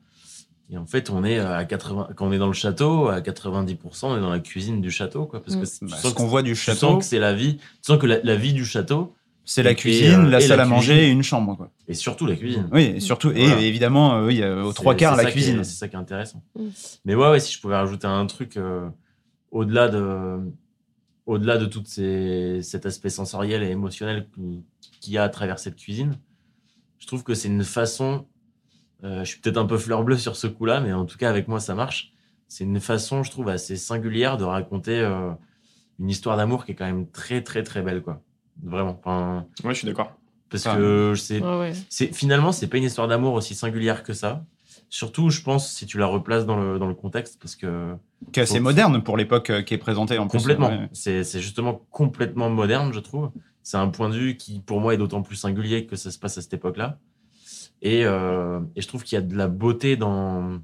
[0.70, 4.06] Et en fait, on est à 80, quand on est dans le château, à 90%,
[4.08, 5.42] on est dans la cuisine du château, quoi.
[5.42, 5.66] Parce que Mm.
[5.78, 7.56] tu Bah, sens ce que- qu'on voit du tu château- sens que c'est la vie,
[7.58, 9.14] tu sens que la, la vie du château.
[9.46, 11.04] C'est la cuisine, et, la euh, et salle à manger cuisine.
[11.10, 11.54] et une chambre.
[11.54, 11.70] Quoi.
[11.86, 12.66] Et surtout la cuisine.
[12.72, 13.60] Oui, et surtout, Voilà.
[13.60, 15.62] et évidemment, euh, oui, euh, aux trois quarts, la cuisine.
[15.64, 16.42] C'est ça qui est intéressant.
[16.58, 16.62] Mm.
[17.04, 18.88] Mais ouais, ouais, si je pouvais rajouter un truc euh,
[19.50, 20.38] au-delà de,
[21.26, 24.40] au-delà de tout ces, cet aspect sensoriel et émotionnel que-
[25.02, 26.16] qu'il y a à travers cette cuisine,
[27.04, 28.24] je trouve que c'est une façon.
[29.04, 31.28] euh, je suis peut-être un peu fleur bleue sur ce coup-là, mais en tout cas
[31.28, 32.12] avec moi ça marche.
[32.48, 35.30] C'est une façon, je trouve, assez singulière de raconter euh,
[36.00, 38.22] une histoire d'amour qui est quand même très très très belle, quoi.
[38.62, 38.98] Vraiment.
[39.04, 40.12] Enfin, Ouais, je suis d'accord.
[40.48, 40.76] parce Ah.
[40.76, 41.72] que c'est, Ouais, ouais.
[41.90, 44.42] c'est finalement c'est pas une histoire d'amour aussi singulière que ça.
[44.88, 47.94] Surtout, je pense, si tu la replaces dans le, dans le contexte, parce que
[48.32, 50.38] Qui est assez faut- moderne pour l'époque euh, qui est présentée en plus.
[50.38, 50.68] complètement.
[50.68, 50.88] Ouais.
[50.92, 53.30] C'est c'est justement complètement moderne, je trouve.
[53.64, 56.18] C'est un point de vue qui, pour moi, est d'autant plus singulier que ça se
[56.18, 57.00] passe à cette époque-là.
[57.82, 60.60] Et, euh, et je trouve qu'il y a de la beauté dans,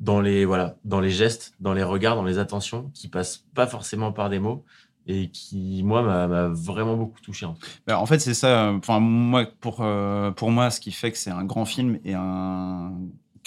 [0.00, 3.66] dans les voilà, dans les gestes, dans les regards, dans les attentions, qui passent pas
[3.66, 4.64] forcément par des mots
[5.06, 7.46] et qui moi m'a vraiment beaucoup touché.
[7.46, 7.66] En fait.
[7.86, 8.72] Ben, en fait, c'est ça.
[8.72, 12.14] Enfin, moi, pour, euh, pour moi, ce qui fait que c'est un grand film et
[12.14, 12.92] un,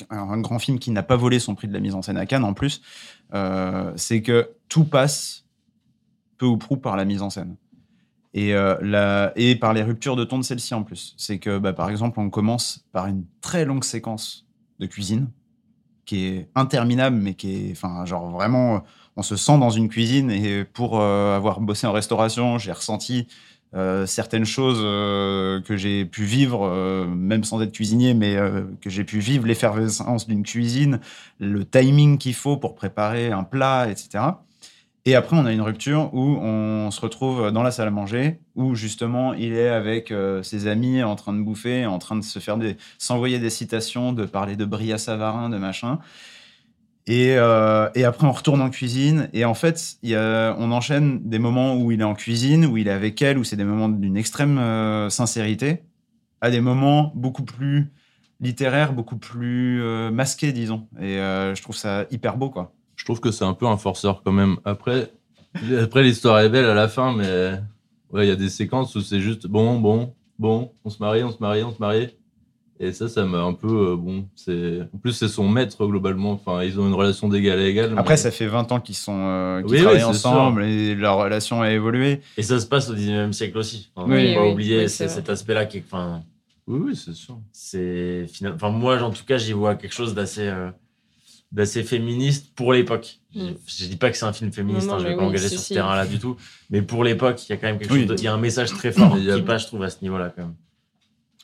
[0.09, 2.25] un grand film qui n'a pas volé son prix de la mise en scène à
[2.25, 2.81] Cannes en plus,
[3.33, 5.45] euh, c'est que tout passe
[6.37, 7.55] peu ou prou par la mise en scène.
[8.35, 11.15] Et, euh, et par les ruptures de ton de celle-ci en plus.
[11.17, 14.45] C'est que, bah, par exemple, on commence par une très longue séquence
[14.79, 15.29] de cuisine
[16.03, 18.83] qui est interminable, mais qui est, genre vraiment,
[19.15, 20.29] on se sent dans une cuisine.
[20.31, 23.25] Et pour euh, avoir bossé en restauration, j'ai ressenti
[23.73, 24.79] euh, certaines choses
[25.63, 26.69] que j'ai pu vivre,
[27.07, 28.35] même sans être cuisinier, mais
[28.81, 30.99] que j'ai pu vivre l'effervescence d'une cuisine,
[31.39, 34.25] le timing qu'il faut pour préparer un plat, etc.
[35.07, 38.39] Et après, on a une rupture où on se retrouve dans la salle à manger,
[38.55, 42.23] où justement, il est avec euh, ses amis en train de bouffer, en train de
[42.23, 45.99] se faire des, s'envoyer des citations, de parler de Bria Savarin, de machin.
[47.07, 49.29] Et, euh, et après, on retourne en cuisine.
[49.33, 52.91] Et en fait, on enchaîne des moments où il est en cuisine, où il est
[52.91, 55.83] avec elle, où c'est des moments d'une extrême euh, sincérité,
[56.41, 57.91] à des moments beaucoup plus
[58.41, 59.81] littéraires, beaucoup plus
[60.11, 60.87] masqués, disons.
[60.99, 62.74] Et je trouve ça hyper beau, quoi.
[62.95, 64.57] Je trouve que c'est un peu un forceur quand même.
[64.65, 65.11] Après,
[65.81, 67.59] après l'histoire est belle à la fin, mais
[68.11, 71.23] ouais, il y a des séquences où c'est juste bon, bon, bon, on se marie,
[71.23, 72.09] on se marie, on se marie.
[72.77, 74.27] Et ça, ça m'a un peu euh, bon.
[74.35, 76.31] C'est en plus c'est son maître globalement.
[76.33, 77.93] Enfin, ils ont une relation d'égal à égal.
[77.97, 81.17] Après, mais- ça fait 20 ans qu'ils sont euh, qu'ils Oui, travaillent ensemble et leur
[81.17, 82.19] relation a évolué.
[82.35, 83.91] Et ça se passe au 19e siècle aussi.
[83.95, 85.83] Enfin, Oui, pas oui, oublier cet aspect-là qui est.
[85.89, 86.23] Enfin,
[86.67, 87.39] oui, oui, c'est sûr.
[87.53, 88.53] C'est final...
[88.55, 90.47] Enfin, moi, en tout cas, j'y vois quelque chose d'assez.
[90.47, 90.69] euh,
[91.55, 93.17] d'assez féministe pour l'époque.
[93.33, 93.55] Je- Mm.
[93.65, 95.49] Je dis pas que c'est un film féministe, Non, hein, je vais pas oui, m'engager
[95.49, 95.73] sur ce si.
[95.73, 96.35] terrain-là du tout.
[96.69, 97.99] Mais pour l'époque, il y a quand même quelque Oui.
[98.01, 98.09] chose.
[98.09, 100.31] de- Il y a un message très fort qui passe, je trouve, à ce niveau-là
[100.35, 100.55] quand même.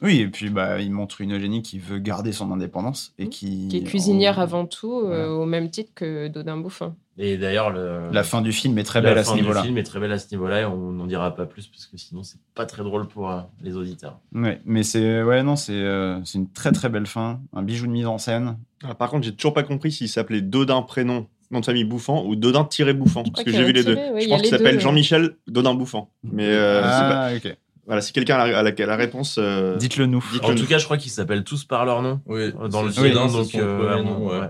[0.02, 3.68] Oui, et puis bah, il montre une Eugénie qui veut garder son indépendance et qui.
[3.70, 6.96] Qui est cuisinière avant tout, euh, au même titre que Dodin Bouffin.
[7.18, 8.10] Et d'ailleurs, le...
[8.12, 9.62] La fin du film est très la belle à ce fin du niveau-là.
[9.62, 11.98] film est très belle à ce niveau-là et on n'en dira pas plus parce que
[11.98, 14.18] sinon, c'est pas très drôle pour euh, les auditeurs.
[14.34, 17.86] Ouais, mais c'est ouais non, c'est euh, c'est une très très belle fin, un bijou
[17.86, 18.58] de mise en scène.
[18.84, 22.26] Ah, par contre, j'ai toujours pas compris s'il s'appelait Dodin prénom, nom de famille Bouffant,
[22.26, 23.22] ou Dodin tiré Bouffant.
[23.24, 23.94] Parce que j'ai vu les deux.
[23.96, 26.10] ouais, je pense qu'il s'appelle Jean-Michel Dodin Bouffant.
[26.24, 27.56] Mais euh, Ah, pas- ok.
[27.86, 30.24] Voilà, si quelqu'un a la, a la- a la réponse, euh, Dites-le nous.
[30.44, 30.56] En nous.
[30.56, 33.06] tout cas, je crois qu'ils s'appellent tous par leur nom Oui, euh, dans le film.
[33.06, 34.40] oui, donc, euh, premier nom, ouais.
[34.40, 34.50] ouais.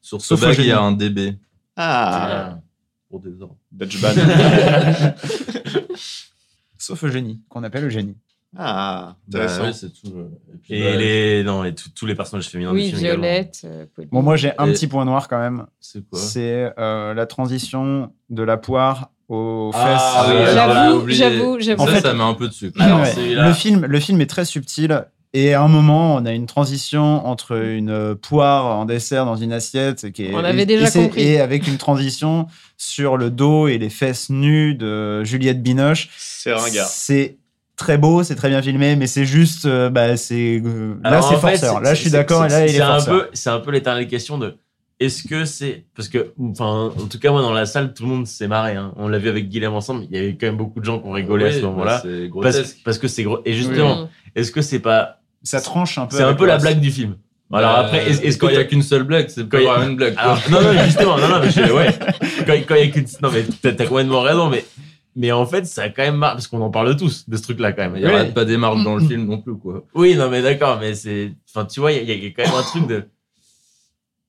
[0.00, 1.38] Sur ce Sauf bac, il y a un DB
[1.76, 2.58] Ah,
[3.08, 3.56] pour des ordres.
[3.72, 4.10] Dutch Ban.
[6.78, 8.16] Sauf Eugénie, qu'on appelle Eugénie.
[8.56, 9.62] ah, Bah, intéressant.
[9.62, 10.12] ouais, c'est tout.
[10.14, 12.96] euh, Et, puis, Et bah, les, non, et tous- tous les personnages féminins Oui, du
[12.96, 13.22] film également.
[13.22, 13.60] Violette.
[13.64, 13.86] euh.
[14.12, 15.66] Bon, moi j'ai un Et- petit point noir quand même.
[15.80, 16.18] C'est quoi?
[16.18, 19.82] C'est euh, la transition de la poire aux fesses.
[19.84, 21.82] Ah oui, Euh, J'avoue, j'avoue, j'avoue.
[21.82, 22.80] En fait- ça met un peu de sucre.
[22.80, 25.04] Alors, Ouais, le film, le film est très subtil.
[25.36, 29.52] Et à un moment, on a une transition entre une poire en dessert dans une
[29.52, 31.22] assiette qui est, On avait et- déjà et c'est- compris.
[31.22, 32.46] et avec une transition
[32.76, 36.08] sur le dos et les fesses nues de Juliette Binoche.
[36.18, 36.86] C'est ringard.
[36.86, 37.38] C'est
[37.76, 41.34] très beau, c'est très bien filmé, mais c'est juste, euh, bah, c'est euh, là c'est
[41.34, 41.80] forceur.
[41.80, 42.44] Là, je suis d'accord.
[42.44, 44.54] Et c'est- là, il est c'est un peu, c'est un peu l'éternelle question de
[45.04, 48.08] est-ce que c'est parce que enfin en tout cas moi dans la salle tout le
[48.08, 48.92] monde s'est marré hein.
[48.96, 51.06] on l'a vu avec Guilhem ensemble il y avait quand même beaucoup de gens qui
[51.06, 52.30] ont rigolé à ce bah, moment-là C'est
[52.84, 56.16] parce, que c'est gros et justement est-ce que c'est pas Ça tranche un peu.
[56.16, 57.16] c'est un peu la blague du film
[57.52, 59.58] alors Bah, après est-ce est-ce quand que il y a qu'une seule blague, c'est Quand
[59.58, 60.14] pas il y a- une blague.
[60.16, 61.88] alors, non non justement non non mais je- ouais
[62.46, 64.64] quand, quand il y a qu'une non mais t'as complètement raison mais
[65.16, 67.42] mais en fait ça a quand même marre parce qu'on en parle tous de ce
[67.42, 69.54] truc là quand même Il y aura pas des marques dans le film non plus,
[69.54, 69.84] quoi.
[69.94, 71.32] Oui, non, mais d'accord, mais c'est.
[71.54, 73.04] Enfin, tu vois, il y, a- il y a quand même un truc de.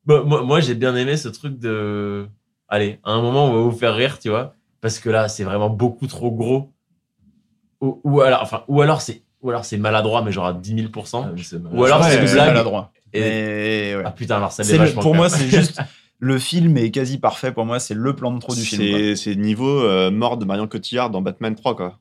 [0.06, 2.28] Moi, moi, moi, j'ai bien aimé ce truc de.
[2.68, 5.44] Allez, à un moment, on va vous faire rire, tu vois, parce que là, c'est
[5.44, 6.72] vraiment beaucoup trop gros.
[7.82, 9.24] Ou, ou alors, enfin, ou alors c'est.
[9.42, 11.32] Ou alors c'est maladroit, mais genre à 10 000 Ah,
[11.72, 12.48] Ou alors Ouais, c'est une c'est blague.
[12.48, 12.92] maladroit.
[13.14, 14.04] Et- Mais, ouais.
[14.06, 15.80] Ah putain, alors ça le- pour moi, c'est juste
[16.20, 17.52] le film est quasi parfait.
[17.52, 18.82] Pour moi, c'est le plan de trop du film.
[19.16, 22.00] c'est niveau euh, mort de Marion Cotillard dans Batman 3, quoi.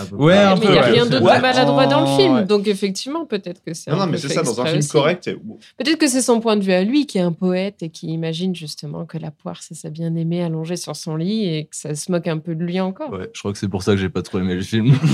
[0.00, 0.44] À peu Ouais, près.
[0.44, 0.90] un mais peu, il n'y a ouais.
[0.90, 2.34] rien de Ouais, maladroit dans le en- film.
[2.36, 2.44] ouais.
[2.44, 4.88] Donc, effectivement, peut-être que c'est Non, un non, mais c'est ça, dans un film aussi.
[4.88, 5.22] correct.
[5.24, 5.36] c'est-
[5.76, 8.06] Peut-être que c'est son point de vue à lui, qui est un poète et qui
[8.08, 11.94] imagine justement que la poire, c'est sa bien-aimée allongée sur son lit et que ça
[11.94, 13.10] se moque un peu de lui encore.
[13.12, 14.94] Ouais, je crois que c'est pour ça que j'ai pas trop aimé le film.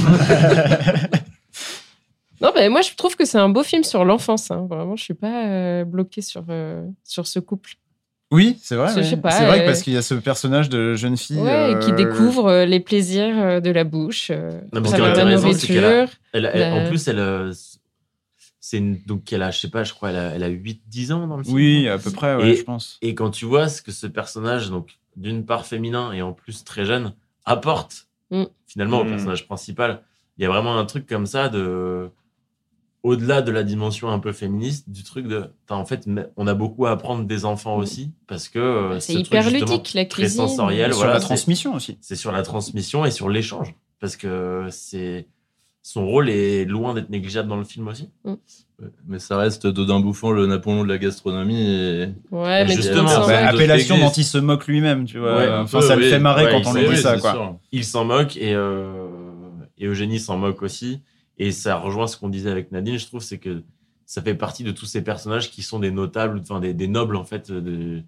[2.42, 4.50] Non, ben moi, je trouve que c'est un beau film sur l'enfance.
[4.50, 4.66] hein.
[4.68, 7.76] Vraiment, je suis pas euh, bloquée sur, euh, sur ce couple.
[8.32, 8.92] Oui, c'est vrai.
[8.94, 9.02] Ouais.
[9.04, 11.38] c'est vrai que euh, parce qu'il y a ce personnage de jeune fille.
[11.38, 14.88] Ouais, et qui euh, découvre euh, les plaisirs euh, de la bouche, euh, Non, mais
[14.88, 16.18] à ce qui est intéressant, c'est qu'elle a- nourriture.
[16.32, 17.18] Elle, elle- La- En plus, elle.
[17.20, 17.52] euh,
[18.60, 18.98] C'est une...
[19.06, 21.36] Donc, elle a, je sais pas, je crois, elle a, elle a 8-10 ans dans
[21.36, 21.54] le film.
[21.54, 22.98] Oui, à peu près, ouais, Et- je pense.
[23.00, 26.64] Et quand tu vois ce que ce personnage, donc d'une part féminin et en plus
[26.64, 27.14] très jeune,
[27.44, 28.42] apporte Mm.
[28.66, 29.08] finalement au Mm.
[29.10, 30.02] personnage principal,
[30.36, 32.10] il y a vraiment un truc comme ça de.
[33.06, 36.86] Au-delà de la dimension un peu féministe du truc de en fait on a beaucoup
[36.86, 40.22] à apprendre des enfants aussi parce que euh, C'est ce hyper truc, ludique, la très
[40.24, 40.40] cuisine.
[40.48, 41.98] sensoriel Et sur voilà, la c'est- transmission aussi.
[42.00, 45.26] c'est sur la transmission et sur l'échange parce que c'est
[45.82, 48.34] son rôle est loin d'être négligeable dans le film aussi Ouais,
[49.06, 51.62] Mais ça reste Dodin Bouffon, le Napoléon de la gastronomie.
[51.62, 52.08] Et...
[52.32, 55.36] Ouais, mais justement, bah, Bah, appellation dont il se moque lui-même, tu vois.
[55.36, 56.10] Ouais, enfin, ça le oui.
[56.10, 57.30] fait marrer Ouais, quand on lui dit ça, quoi.
[57.32, 57.56] sûr.
[57.72, 59.06] il s'en moque et, euh,
[59.78, 61.00] et Eugénie s'en moque aussi.
[61.38, 63.62] Et ça rejoint ce qu'on disait avec Nadine, je trouve, c'est que
[64.06, 67.16] ça fait partie de tous ces personnages qui sont des notables, enfin des, des nobles
[67.16, 68.02] en fait de-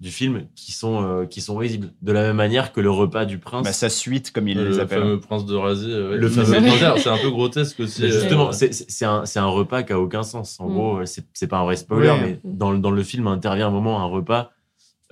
[0.00, 1.92] du film, qui sont, euh, qui sont risibles.
[2.02, 3.64] De la même manière que le repas du prince.
[3.64, 4.98] Bah, sa suite, comme il les le appelle.
[5.00, 5.86] fameux prince de Rasé.
[5.88, 6.16] euh.
[6.18, 8.02] Le fameux- c'est bizarre, C'est un peu grotesque aussi.
[8.02, 10.58] Mais justement, euh, c'est- c'est un, c'est un repas qui a aucun sens.
[10.60, 10.72] En Mm.
[10.74, 12.20] gros, euh, c'est pas un vrai spoiler, Ouais.
[12.20, 14.50] mais dans, le- dans le film intervient un moment un repas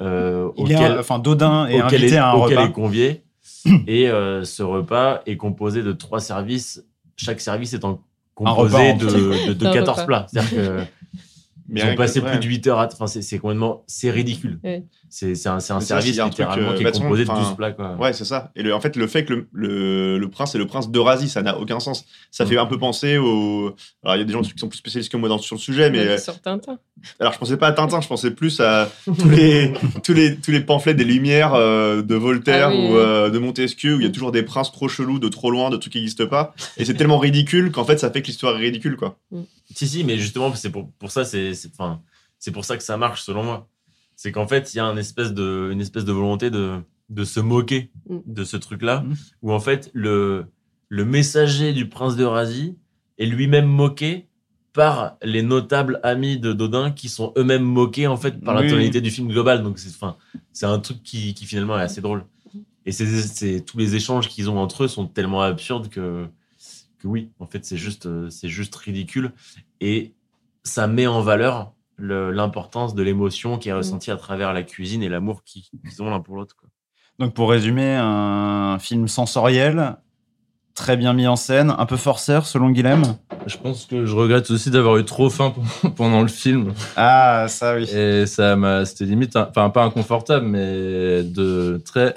[0.00, 2.68] euh, auquel, enfin, Dodin est invité est, à un auquel repas.
[2.68, 3.22] est convié.
[3.86, 6.84] et euh, ce repas est composé de trois services.
[7.16, 8.00] Chaque service étant
[8.36, 10.06] repas composé de, de, de Un 14 repas.
[10.06, 10.26] plats.
[10.32, 10.84] C'est-à-dire que
[11.68, 12.30] Mais ils ont que- passé ouais.
[12.30, 12.86] plus de 8 heures à.
[12.92, 13.82] Enfin, c'est c'est complètement.
[13.86, 14.58] C'est ridicule.
[14.64, 14.84] Ouais.
[15.14, 15.84] C'est un, un service
[16.14, 17.72] c'est un truc, littéralement euh, qui est composé de façon, 12 enfin, plats.
[17.72, 17.96] Quoi.
[17.96, 18.50] Ouais, c'est ça.
[18.56, 21.28] Et le, en fait, le fait que le, le, le prince est le prince d'Eurasie,
[21.28, 22.06] ça n'a aucun sens.
[22.30, 23.74] Ça fait un peu penser au.
[24.02, 25.60] Alors, il y a des gens qui sont plus spécialistes que moi dans, sur le
[25.60, 25.98] sujet, mais.
[25.98, 26.78] Euh, sur Tintin.
[27.20, 30.50] Alors, je pensais pas à Tintin, je pensais plus à tous les, tous les, tous
[30.50, 32.96] les pamphlets des Lumières euh, de Voltaire Ah oui, ou oui.
[32.96, 35.68] euh, de Montesquieu, où il y a toujours des princes trop chelous, de trop loin,
[35.68, 36.54] de trucs qui n'existent pas.
[36.78, 39.18] Et c'est tellement ridicule qu'en fait, ça fait que l'histoire est ridicule, quoi.
[39.74, 42.00] Si, si, mais justement, c'est pour, pour ça, c'est, c'est, enfin,
[42.38, 43.68] c'est pour ça que ça marche, selon moi.
[44.16, 47.24] C'est qu'en fait, il y a une espèce de, une espèce de volonté de, de
[47.24, 48.18] se moquer Mm.
[48.26, 49.14] de ce truc-là, Mm.
[49.42, 50.46] où en fait, le,
[50.88, 52.76] le messager du prince d'Eurasie
[53.18, 54.28] est lui-même moqué
[54.72, 59.00] par les notables amis de Dodin qui sont eux-mêmes moqués en fait par la tonalité
[59.02, 59.62] du film global.
[59.62, 60.16] Donc c'est, enfin,
[60.52, 62.24] c'est un truc qui, qui finalement est assez drôle.
[62.86, 66.26] Et c'est, c'est, tous les échanges qu'ils ont entre eux sont tellement absurdes que,
[66.98, 69.32] que oui, en fait, c'est juste, euh, c'est juste ridicule.
[69.80, 70.14] Et
[70.64, 75.02] ça met en valeur le- l'importance de l'émotion qui est ressentie à travers la cuisine
[75.02, 76.56] et l'amour qu'ils ont l'un pour l'autre.
[77.18, 79.96] Donc, pour résumer, un film sensoriel,
[80.74, 83.02] très bien mis en scène, un peu forceur, selon Guilhem?
[83.46, 85.52] Je pense que je regrette aussi d'avoir eu trop faim
[85.96, 86.72] pendant le film.
[86.96, 87.84] Ah, ça oui.
[87.94, 92.14] Et ça m'a, c'était limite, un- enfin pas inconfortable, mais de très.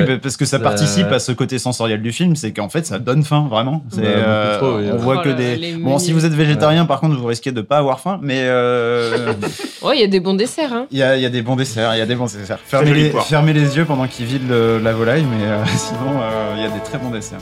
[0.00, 0.06] Ouais.
[0.06, 2.84] bah, parce que ça Ça- participe à ce côté sensoriel du film, c'est qu'en fait,
[2.86, 3.84] ça donne faim, vraiment.
[3.90, 4.88] C'est, euh, trop, oui.
[4.92, 5.74] on voit Oh que là, des.
[5.74, 9.32] Bon, si vous êtes végétarien, par contre, vous risquez de pas avoir faim, mais euh,
[9.82, 10.72] Ouais, il y a des bons desserts.
[10.72, 10.86] Hein.
[10.90, 11.94] il y, a, il y a des bons desserts.
[11.94, 12.58] Il y a des bons desserts.
[12.64, 13.26] Fermez les, poire.
[13.26, 16.66] fermez les yeux pendant qu'il vide le- la volaille, mais euh, sinon, euh, il y
[16.66, 17.38] a des très bons desserts.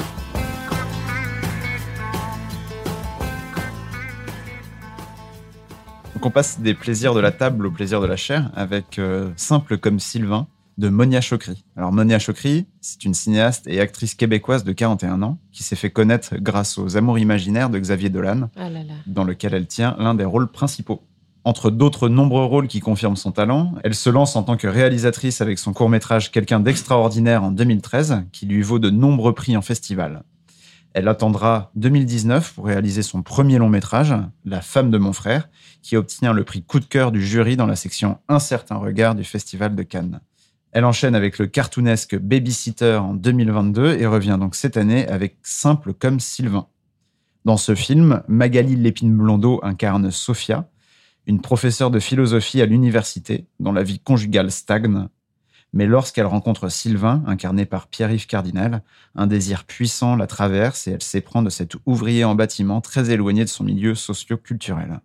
[6.15, 9.31] Donc on passe des plaisirs de la table aux plaisirs de la chair avec euh,
[9.37, 10.47] Simple comme Sylvain
[10.83, 11.65] de Monia Chokri.
[11.77, 15.91] Alors Monia Chokri, c'est une cinéaste et actrice québécoise de 41 ans qui s'est fait
[15.91, 18.95] connaître grâce aux Amours imaginaires de Xavier Dolan, Ah là là.
[19.07, 21.03] dans lequel elle tient l'un des rôles principaux.
[21.45, 25.41] Entre d'autres nombreux rôles qui confirment son talent, elle se lance en tant que réalisatrice
[25.41, 30.25] avec son court-métrage Quelqu'un d'extraordinaire en 2013, qui lui vaut de nombreux prix en festival.
[30.95, 34.15] Elle attendra 2019 pour réaliser son premier long métrage,
[34.45, 35.49] La femme de mon frère,
[35.81, 39.15] qui obtient le prix coup de cœur du jury dans la section Un certain regard
[39.15, 40.21] du Festival de Cannes.
[40.73, 45.93] Elle enchaîne avec le cartoonesque Babysitter en 2022 et revient donc cette année avec Simple
[45.93, 46.67] comme Sylvain.
[47.45, 50.71] Dans ce film, Magali Lépine-Blondeau incarne Sophia,
[51.27, 55.09] une professeure de philosophie à l'université dont la vie conjugale stagne.
[55.75, 58.83] Mais lorsqu'elle rencontre Sylvain, incarné par Pierre-Yves Cardinal,
[59.17, 63.45] un désir puissant la traverse et elle s'éprend de cet ouvrier en bâtiment très éloigné
[63.45, 65.01] de son milieu socio-culturel.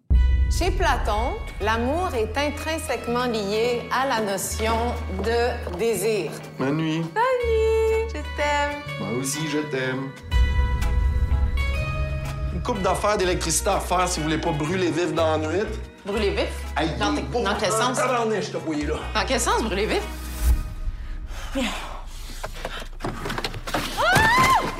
[0.51, 4.75] Chez Platon, l'amour est intrinsèquement lié à la notion
[5.23, 6.31] de désir.
[6.59, 7.01] Ma nuit.
[7.13, 8.81] Salut, je t'aime.
[8.99, 10.09] Moi aussi, je t'aime.
[12.53, 15.63] Une coupe d'affaires d'électricité à faire si vous voulez pas brûler vif dans la nuit.
[16.05, 16.49] Brûler vif?
[16.75, 17.97] Aïe, Dans, dans quel sens?
[17.97, 20.03] Dans quel sens, brûler vif?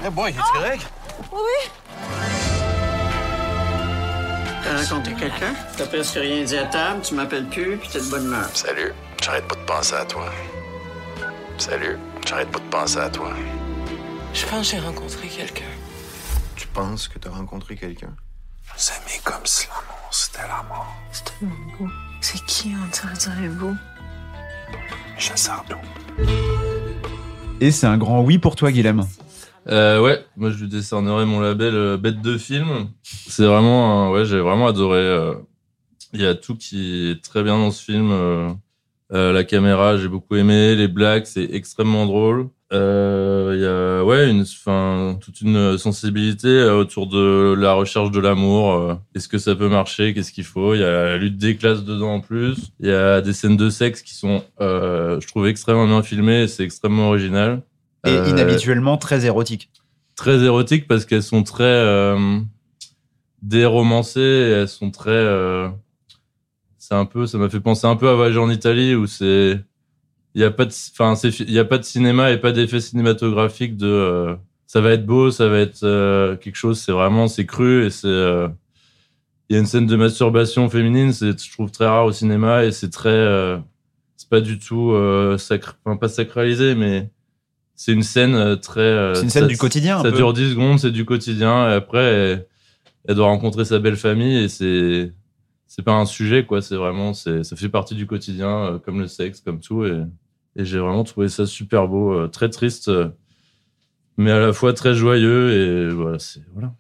[0.05, 0.88] Eh boy, es-tu correct?
[1.32, 1.69] Oui.
[4.63, 5.53] T'as rencontré quelqu'un?
[5.78, 8.49] T'as presque rien dit à table, tu m'appelles plus, puis t'es de bonne humeur.
[8.53, 10.32] Salut, j'arrête pas de penser à toi.
[11.57, 13.32] Salut, j'arrête pas de penser à toi.
[14.34, 15.65] Je pense que j'ai rencontré quelqu'un.
[16.55, 18.13] Tu penses que t'as rencontré quelqu'un?
[18.75, 20.93] S'aimer comme si l'amour, c'était la mort.
[21.11, 21.88] C'est tellement beau.
[22.21, 23.73] C'est qui on dirait beau?
[25.15, 25.78] Michel Sardou.
[27.59, 29.03] Et c'est un grand oui pour toi, Guilhem.
[29.67, 32.87] Euh, ouais, moi je lui décernerai mon label euh, bête de film.
[33.03, 34.99] C'est vraiment, ouais, j'ai vraiment adoré.
[34.99, 35.33] euh,
[36.13, 38.11] Il y a tout qui est très bien dans ce film.
[39.13, 40.75] Euh, Euh, la caméra, j'ai beaucoup aimé.
[40.75, 42.49] Les blagues, c'est extrêmement drôle.
[42.73, 48.11] Euh, Il y a ouais, une, enfin, toute une sensibilité euh, autour de la recherche
[48.11, 48.73] de l'amour.
[48.73, 50.13] euh, Est-ce que ça peut marcher?
[50.13, 50.73] Qu'est-ce qu'il faut?
[50.75, 52.57] Il y a la lutte des classes dedans en plus.
[52.81, 56.47] Il y a des scènes de sexe qui sont, euh, je trouve, extrêmement bien filmées.
[56.49, 57.61] C'est extrêmement original.
[58.05, 59.69] Et Euh, inhabituellement très érotique.
[60.15, 62.39] très érotiques parce qu'elles sont très euh,
[63.41, 65.69] déromancées et elles sont très euh,
[66.88, 69.59] c'est un peu ça m'a fait penser un peu à Voyage en Italie où c'est
[70.35, 72.79] il y a pas de enfin il y a pas de cinéma et pas d'effet
[72.79, 74.35] cinématographique de euh,
[74.67, 77.89] ça va être beau ça va être euh, quelque chose c'est vraiment c'est cru et
[77.89, 78.47] c'est euh,
[79.49, 82.63] il y a une scène de masturbation féminine c'est je trouve très rare au cinéma
[82.63, 83.57] et c'est très
[84.15, 87.09] c'est pas du tout euh, sacr- enfin pas sacralisé mais
[87.79, 89.11] c'est une scène très.
[89.13, 90.15] C'est une scène ça- du quotidien, un Ça peu.
[90.17, 91.69] dure 10 secondes, c'est du quotidien.
[91.69, 92.47] Et après, elle,
[93.07, 95.13] elle doit rencontrer sa belle famille et c'est
[95.68, 96.61] c'est pas un sujet quoi.
[96.61, 99.86] C'est vraiment c'est ça fait partie du quotidien, euh, comme le sexe, comme tout.
[99.86, 100.03] Et,
[100.55, 103.09] et j'ai vraiment trouvé ça super beau, euh, très triste, euh,
[104.18, 105.51] mais à la fois très joyeux.
[105.51, 106.74] Et voilà, c'est voilà.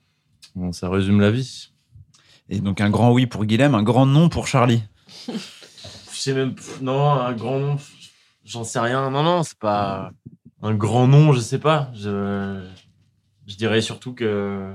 [0.55, 1.71] Bon, ça résume la vie.
[2.49, 4.83] Et donc un grand oui pour Guilhem, un grand non pour Charlie.
[5.27, 5.33] Je
[6.17, 6.55] sais même.
[6.81, 7.91] Non, un grand nom, pff,
[8.43, 9.11] j'en sais rien.
[9.11, 10.11] Non, non, c'est pas.
[10.63, 11.91] Un grand nom, je sais pas.
[11.93, 12.65] Je,
[13.45, 14.73] je dirais surtout que.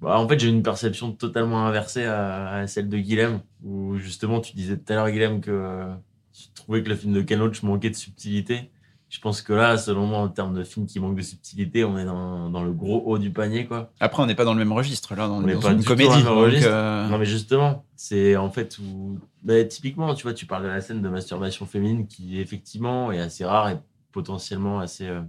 [0.00, 4.40] Bah, en fait, j'ai une perception totalement inversée à, à celle de Guilhem, où justement,
[4.40, 5.94] tu disais tout à l'heure, Guilhem, que euh,
[6.32, 8.70] tu trouvais que le film de Ken Loach manquait de subtilité.
[9.10, 11.98] Je pense que là, selon moi, en termes de film qui manque de subtilité, on
[11.98, 13.90] est dans, dans le gros haut du panier, quoi.
[13.98, 15.78] Après, on n'est pas dans le même registre là, on, On est dans pas une
[15.78, 16.22] dans comédie.
[16.22, 19.18] donc, euh, Non, mais justement, c'est en fait où.
[19.42, 23.18] bah, typiquement, tu vois, tu parles de la scène de masturbation féminine qui, effectivement, est
[23.18, 23.78] assez rare et
[24.12, 25.20] potentiellement assez, euh,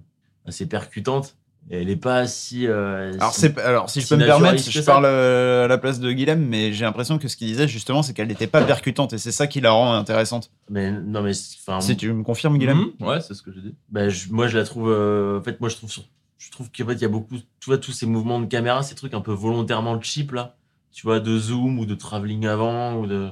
[0.46, 1.36] assez percutante.
[1.70, 2.68] Elle n'est pas si.
[2.68, 5.78] euh, Alors, si- c'est, alors, si je peux me permettre, je parle euh, à la
[5.78, 8.64] place de Guilhem, mais j'ai l'impression que ce qu'il disait justement, c'est qu'elle n'était pas
[8.64, 10.52] percutante et c'est ça qui la rend intéressante.
[10.70, 11.34] Mais non, mais.
[11.34, 13.08] Si tu me confirmes, Guilhem Mhm.
[13.08, 13.76] Ouais, c'est ce que j'ai dit.
[13.90, 14.90] bah, je- moi, je la trouve.
[14.92, 15.92] euh, en fait, moi, je trouve,
[16.40, 17.36] je trouve qu'en fait, il y a beaucoup.
[17.38, 20.56] Tu vois, tous ces mouvements de caméra, ces trucs un peu volontairement cheap, là.
[20.92, 23.30] Tu vois, de zoom ou de travelling avant, ou de.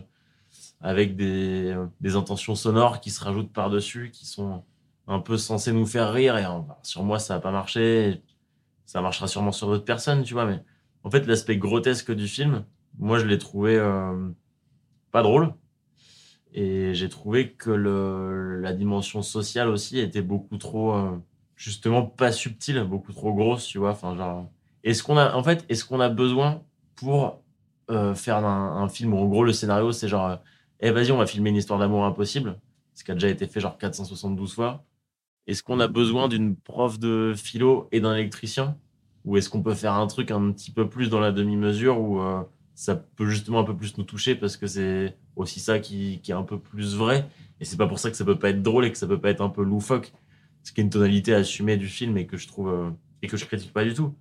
[0.82, 4.64] Avec des, des intentions sonores qui se rajoutent par-dessus, qui sont
[5.10, 6.38] un peu censées nous faire rire.
[6.38, 6.46] Et
[6.84, 8.24] sur moi, ça n'a pas marché.
[8.86, 10.46] Ça marchera sûrement sur d'autres personnes, tu vois.
[10.46, 10.64] Mais
[11.04, 12.66] en fait, l'aspect grotesque du film,
[13.00, 14.30] moi, je l'ai trouvé euh,
[15.12, 15.54] pas drôle.
[16.54, 21.18] Et j'ai trouvé que le, la dimension sociale aussi était beaucoup trop, euh,
[21.56, 23.92] justement, pas subtile, beaucoup trop grosse, tu vois.
[23.92, 24.50] Enfin, genre,
[24.84, 26.64] est-ce qu'on a, en fait, est-ce qu'on a besoin
[26.96, 27.44] pour
[27.92, 30.40] euh, faire un, un film où, en gros, le scénario, c'est genre,
[30.80, 32.60] eh, vas-y, on va filmer une histoire d'amour impossible,
[32.96, 34.86] ce qui a déjà été fait genre 472 fois.
[35.48, 38.78] Est-ce qu'on a besoin d'une prof de philo et d'un électricien?
[39.26, 42.22] Ou est-ce qu'on peut faire un truc un petit peu plus dans la demi-mesure où
[42.22, 42.42] euh,
[42.76, 46.32] ça peut justement un peu plus nous toucher parce que c'est aussi ça qui, est
[46.32, 47.28] un peu plus vrai?
[47.60, 49.20] Et c'est pas pour ça que ça peut pas être drôle et que ça peut
[49.20, 50.14] pas être un peu loufoque.
[50.64, 52.70] Ce qui est une tonalité assumée du film et que je trouve.
[52.70, 52.90] euh,
[53.22, 54.16] et que je critique pas du tout.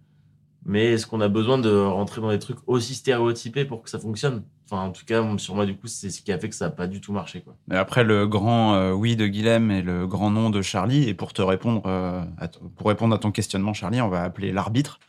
[0.64, 3.98] Mais est-ce qu'on a besoin de rentrer dans des trucs aussi stéréotypés pour que ça
[3.98, 4.44] fonctionne?
[4.70, 6.66] Enfin, en tout cas, sur moi, du coup, c'est ce qui a fait que ça
[6.66, 7.56] a pas du tout marché, quoi.
[7.68, 11.14] Mais après le grand euh, oui de Guilhem et le grand non de Charlie, et
[11.14, 14.52] pour te répondre, euh, à t- pour répondre à ton questionnement, Charlie, on va appeler
[14.52, 15.00] l'arbitre.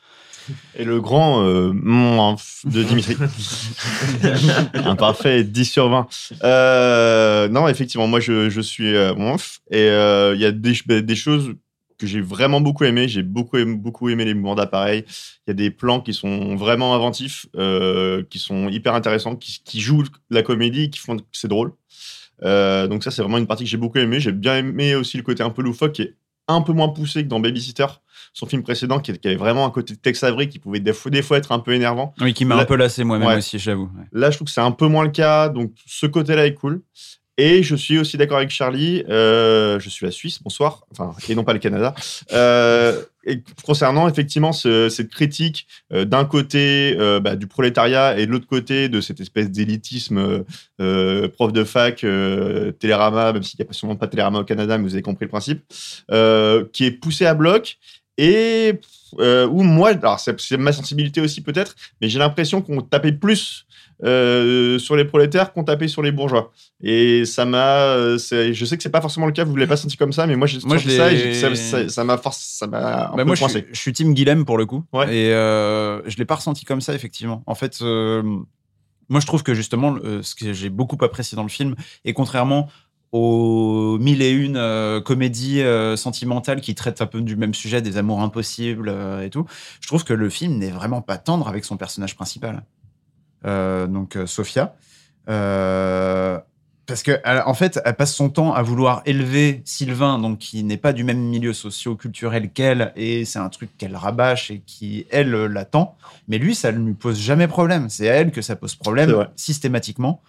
[0.76, 3.16] Et le grand euh, de Dimitri.
[4.74, 6.08] Un parfait 10 sur 20.
[6.44, 9.60] Euh, non, effectivement, moi je, je suis euh, monf.
[9.70, 11.54] Et euh, il y a des, des choses
[12.00, 13.08] que j'ai vraiment beaucoup aimé.
[13.08, 15.04] J'ai beaucoup, aimé- beaucoup aimé les mouvements d'appareil.
[15.46, 19.62] Il y a des plans qui sont vraiment inventifs, euh, qui sont hyper intéressants, qui,
[19.64, 21.74] qui jouent la comédie, qui font que c'est drôle.
[22.44, 24.20] Euh, donc ça, c'est vraiment une partie que j'ai beaucoup aimé.
[24.20, 26.16] J'ai bien aimé aussi le côté un peu loufoque qui est
[26.48, 27.86] un peu moins poussé que dans Babysitter,
[28.34, 31.22] son film précédent, qui, avait vraiment un côté Tex Avery qui pouvait des fois, des
[31.22, 32.14] fois être un peu énervant.
[32.22, 33.38] Oui, qui m'a un peu lassé moi-même Ouais.
[33.38, 33.90] aussi, j'avoue.
[33.98, 34.06] ouais.
[34.14, 36.82] Là, je trouve que c'est un peu moins le cas, donc ce côté-là est cool.
[37.42, 39.02] Et je suis aussi d'accord avec Charlie.
[39.08, 40.84] euh, je suis la Suisse, bonsoir.
[40.92, 41.96] Enfin, et non pas le Canada.
[42.34, 43.02] Euh,
[43.64, 48.90] concernant effectivement ce- cette critique euh, d'un côté bah, du prolétariat et de l'autre côté
[48.90, 50.44] de cette espèce d'élitisme
[50.78, 52.06] prof de fac,
[52.80, 55.24] Télérama, même s'il n'y a pas sûrement pas Télérama au Canada, mais vous avez compris
[55.24, 55.62] le principe,
[56.74, 57.78] qui est poussé à bloc
[58.18, 58.74] et
[59.18, 63.66] où moi, alors c'est ma sensibilité aussi peut-être, mais j'ai l'impression qu'on tapait plus
[64.04, 66.52] euh, sur les prolétaires qu'on tapait sur les bourgeois.
[66.82, 69.78] Et ça m'a, euh, je sais que c'est pas forcément le cas, vous l'avez pas
[69.78, 73.12] senti comme ça, mais moi j'ai senti je ça et ça- m'a forcé, ça m'a
[73.12, 74.84] un Bah, moi, je suis, je suis team Guilhem pour le coup.
[75.12, 77.44] Et euh, je l'ai pas ressenti comme ça, effectivement.
[77.46, 78.24] En fait, euh,
[79.10, 81.76] moi, je trouve que justement, ce que j'ai beaucoup apprécié dans le film,
[82.06, 82.70] et contrairement
[83.12, 87.82] aux mille et une euh, comédies euh, sentimentales qui traitent un peu du même sujet,
[87.82, 89.46] des amours impossibles euh, et tout,
[89.82, 92.64] je trouve que le film n'est vraiment pas tendre avec son personnage principal.
[93.46, 94.76] Euh, donc, euh, Sophia.
[95.30, 96.40] Euh,
[96.86, 100.64] parce que elle- en fait, elle passe son temps à vouloir élever Sylvain, donc qui
[100.64, 105.06] n'est pas du même milieu socio-culturel qu'elle, et c'est un truc qu'elle rabâche et qui
[105.12, 105.96] elle l'attend.
[106.28, 107.90] Mais lui, ça ne lui pose jamais problème.
[107.90, 110.22] C'est à elle que ça pose problème systématiquement.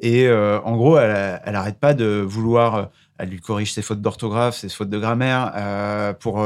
[0.00, 2.88] Et euh, en gros, elle, elle arrête pas de vouloir.
[3.18, 6.40] Elle lui corrige ses fautes d'orthographe, ses fautes de grammaire, euh, pour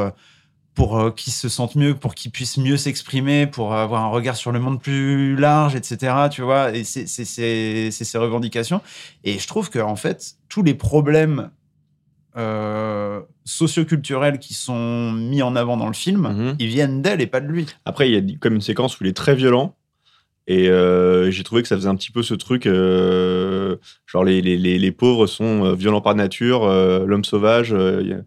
[0.74, 4.36] pour euh, qu'il se sente mieux, pour qu'il puisse mieux s'exprimer, pour avoir un regard
[4.36, 6.14] sur le monde plus large, etc.
[6.30, 8.80] Tu vois, et c'est ses revendications.
[9.24, 11.50] Et je trouve que en fait, tous les problèmes
[12.36, 16.56] euh, socioculturels qui sont mis en avant dans le film, Mhm.
[16.58, 17.66] ils viennent d'elle et pas de lui.
[17.84, 19.76] Après, il y a comme une séquence où il est très violent.
[20.48, 24.40] Et euh, j'ai trouvé que ça faisait un petit peu ce truc, euh, genre les,
[24.42, 27.70] les, les, les pauvres sont violents par nature, l'homme sauvage.
[28.00, 28.22] il y a-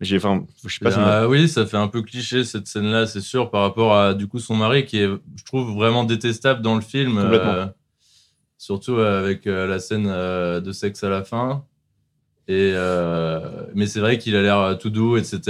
[0.00, 0.90] j'ai, enfin, je sais pas.
[0.90, 3.96] ça m'a- Ah oui, ça fait un peu cliché cette scène-là, c'est sûr, par rapport
[3.96, 7.20] à du coup son mari qui est, je trouve, vraiment détestable dans le film.
[7.22, 7.52] Complètement.
[7.52, 7.66] euh,
[8.58, 11.64] surtout avec euh, la scène euh, de sexe à la fin.
[12.48, 13.40] Et euh,
[13.74, 15.40] mais c'est vrai qu'il a l'air tout doux, etc.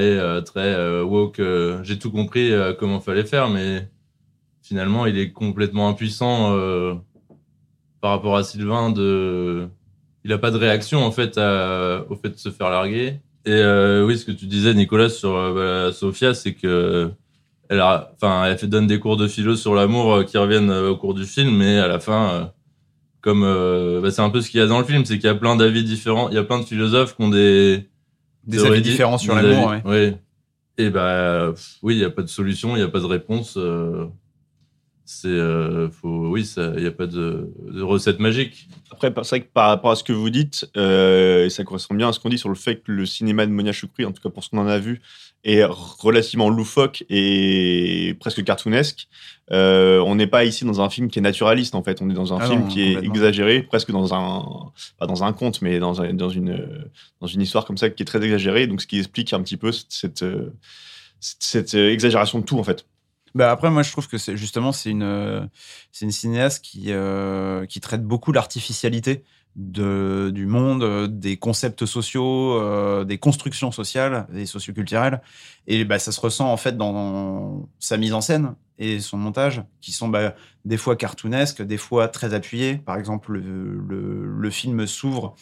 [0.00, 1.40] Et euh, très euh, woke.
[1.40, 3.88] euh, J'ai tout compris euh, comment fallait faire, mais
[4.62, 6.94] finalement, il est complètement impuissant euh,
[8.00, 8.90] par rapport à Sylvain.
[8.90, 9.66] De,
[10.24, 13.20] il a pas de réaction en fait à- au fait de se faire larguer.
[13.46, 17.10] Et euh, oui, ce que tu disais, Nicolas, sur euh, bah, Sophia, c'est que
[17.68, 20.70] elle, a, enfin, elle fait, donne des cours de philo sur l'amour euh, qui reviennent
[20.70, 22.52] au cours du film, mais à la fin,
[23.20, 25.26] comme euh, bah, c'est un peu ce qu'il y a dans le film, c'est qu'il
[25.26, 26.28] y a plein d'avis différents.
[26.30, 27.86] Il y a plein de philosophes qui ont des
[28.46, 30.18] Des avis di- différents sur l'amour, ouais.
[30.76, 33.06] Et bah pff, oui, il y a pas de solution, il y a pas de
[33.06, 33.56] réponse.
[33.56, 34.06] euh,
[35.06, 38.68] c'est euh, faut, oui, ça- il y a pas de, de recette magique.
[38.90, 41.94] Après, c'est vrai que par rapport à ce que vous dites, euh, et ça correspond
[41.94, 44.12] bien à ce qu'on dit sur le fait que le cinéma de Monia Choukri, en
[44.12, 45.00] tout cas pour ce qu'on en a vu,
[45.44, 49.08] est relativement loufoque et presque cartoonesque.
[49.52, 52.00] Euh, on n'est pas ici dans un film qui est naturaliste, en fait.
[52.00, 54.42] On est dans un Ah film non, qui est exagéré, presque dans un,
[54.98, 56.90] pas dans un conte, mais dans, un- dans, une, euh,
[57.20, 58.66] dans une histoire comme ça qui est très exagérée.
[58.66, 60.54] Donc, ce qui explique un petit peu cette, euh,
[61.20, 62.86] cette, cette, euh, exagération de tout, en fait.
[63.34, 65.44] Bah après, moi, je trouve que c'est justement c'est une euh,
[65.90, 69.24] c'est une cinéaste qui euh, qui traite beaucoup l'artificialité
[69.56, 75.20] de du monde, euh, des concepts sociaux, des constructions sociales et socioculturelles.
[75.66, 79.62] Et bah ça se ressent en fait dans sa mise en scène et son montage,
[79.80, 82.76] qui sont bah, des fois cartoonesques, des fois très appuyés.
[82.78, 85.36] Par exemple, le, le, le film s'ouvre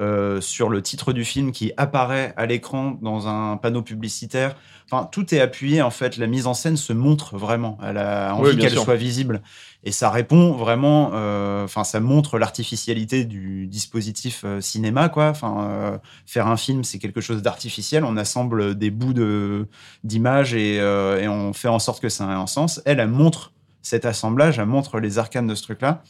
[0.00, 4.54] euh, sur le titre du film qui apparaît à l'écran dans un panneau publicitaire.
[4.90, 6.16] Enfin, tout est appuyé en fait.
[6.16, 7.76] La mise en scène se montre vraiment.
[7.82, 9.42] Elle a envie qu'elle soit visible
[9.84, 11.10] et ça répond vraiment.
[11.14, 15.28] euh, Enfin, ça montre l'artificialité du dispositif euh, cinéma, quoi.
[15.28, 18.04] Enfin, faire un film, c'est quelque chose d'artificiel.
[18.04, 19.66] On assemble des bouts de
[20.04, 22.80] d'images et, et on fait en sorte que ça ait un sens.
[22.84, 26.02] Elle, elle montre cet assemblage, elle montre les arcanes de ce truc-là.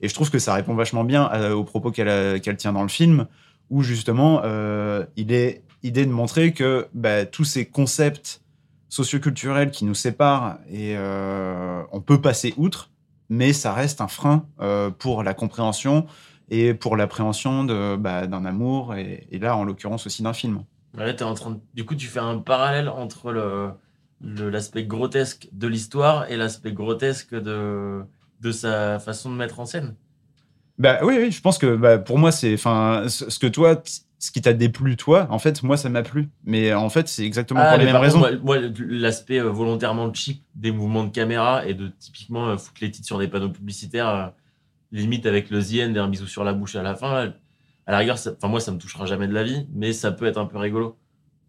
[0.00, 2.82] Et je trouve que ça répond vachement bien euh, aux propos qu'elle qu'elle tient dans
[2.82, 3.26] le film,
[3.70, 8.42] où justement, euh, il est idée de montrer que bah, tous ces concepts
[8.88, 12.90] socioculturels qui nous séparent, et euh, on peut passer outre,
[13.28, 14.46] mais ça reste un frein
[14.98, 16.06] pour la compréhension
[16.48, 17.64] et pour l'appréhension
[17.96, 20.62] bah, d'un amour, et, là, en l'occurrence aussi d'un film.
[20.96, 23.70] Là, t'es en train Du coup, tu fais un parallèle entre le-
[24.22, 28.02] l'aspect grotesque de l'histoire et l'aspect grotesque de,
[28.40, 29.94] de sa façon de mettre en scène.
[30.78, 33.82] Bah oui, oui, je pense que bah, pour moi, c'est, enfin, ce que toi,
[34.18, 36.28] ce qui t'a déplu, toi, en fait, moi, ça m'a plu.
[36.44, 38.18] Mais en fait, c'est exactement Ah, pour les mêmes contre, raisons.
[38.18, 38.58] moi, moi,
[38.88, 43.06] l'aspect euh, volontairement cheap des mouvements de caméra et de typiquement euh, foutre les titres
[43.06, 44.26] sur des panneaux publicitaires, euh,
[44.92, 47.32] limite avec le et un bisou sur la bouche à la fin,
[47.86, 50.26] à la rigueur, enfin moi, ça me touchera jamais de la vie, mais ça peut
[50.26, 50.98] être un peu rigolo.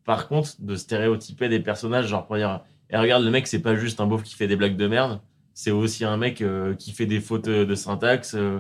[0.05, 3.75] Par contre, de stéréotyper des personnages, genre pour dire, et regarde, le mec, c'est pas
[3.75, 5.19] juste un beauf qui fait des blagues de merde,
[5.59, 8.35] c'est aussi un mec euh, qui fait des fautes de syntaxe.
[8.35, 8.59] euh,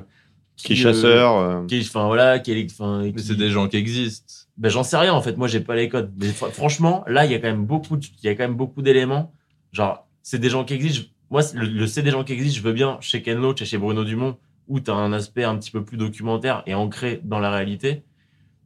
[0.55, 1.65] Qui est chasseur, euh.
[1.67, 4.33] qui enfin voilà, qui est, enfin, Mais qui- c'est des gens qui existent.
[4.57, 5.37] ben, j'en sais rien en fait.
[5.37, 6.11] Moi, j'ai pas les codes.
[6.17, 8.41] Mais fr- franchement, là, il y a quand même beaucoup, de- il y a quand
[8.45, 9.31] même beaucoup d'éléments.
[9.73, 11.07] Genre, c'est des gens qui existent.
[11.29, 12.57] Moi, c'est- le, le c'est des gens qui existent.
[12.57, 14.35] Je veux bien chez Ken Loach et chez Bruno Dumont,
[14.67, 18.01] où tu as un aspect un petit peu plus documentaire et ancré dans la réalité,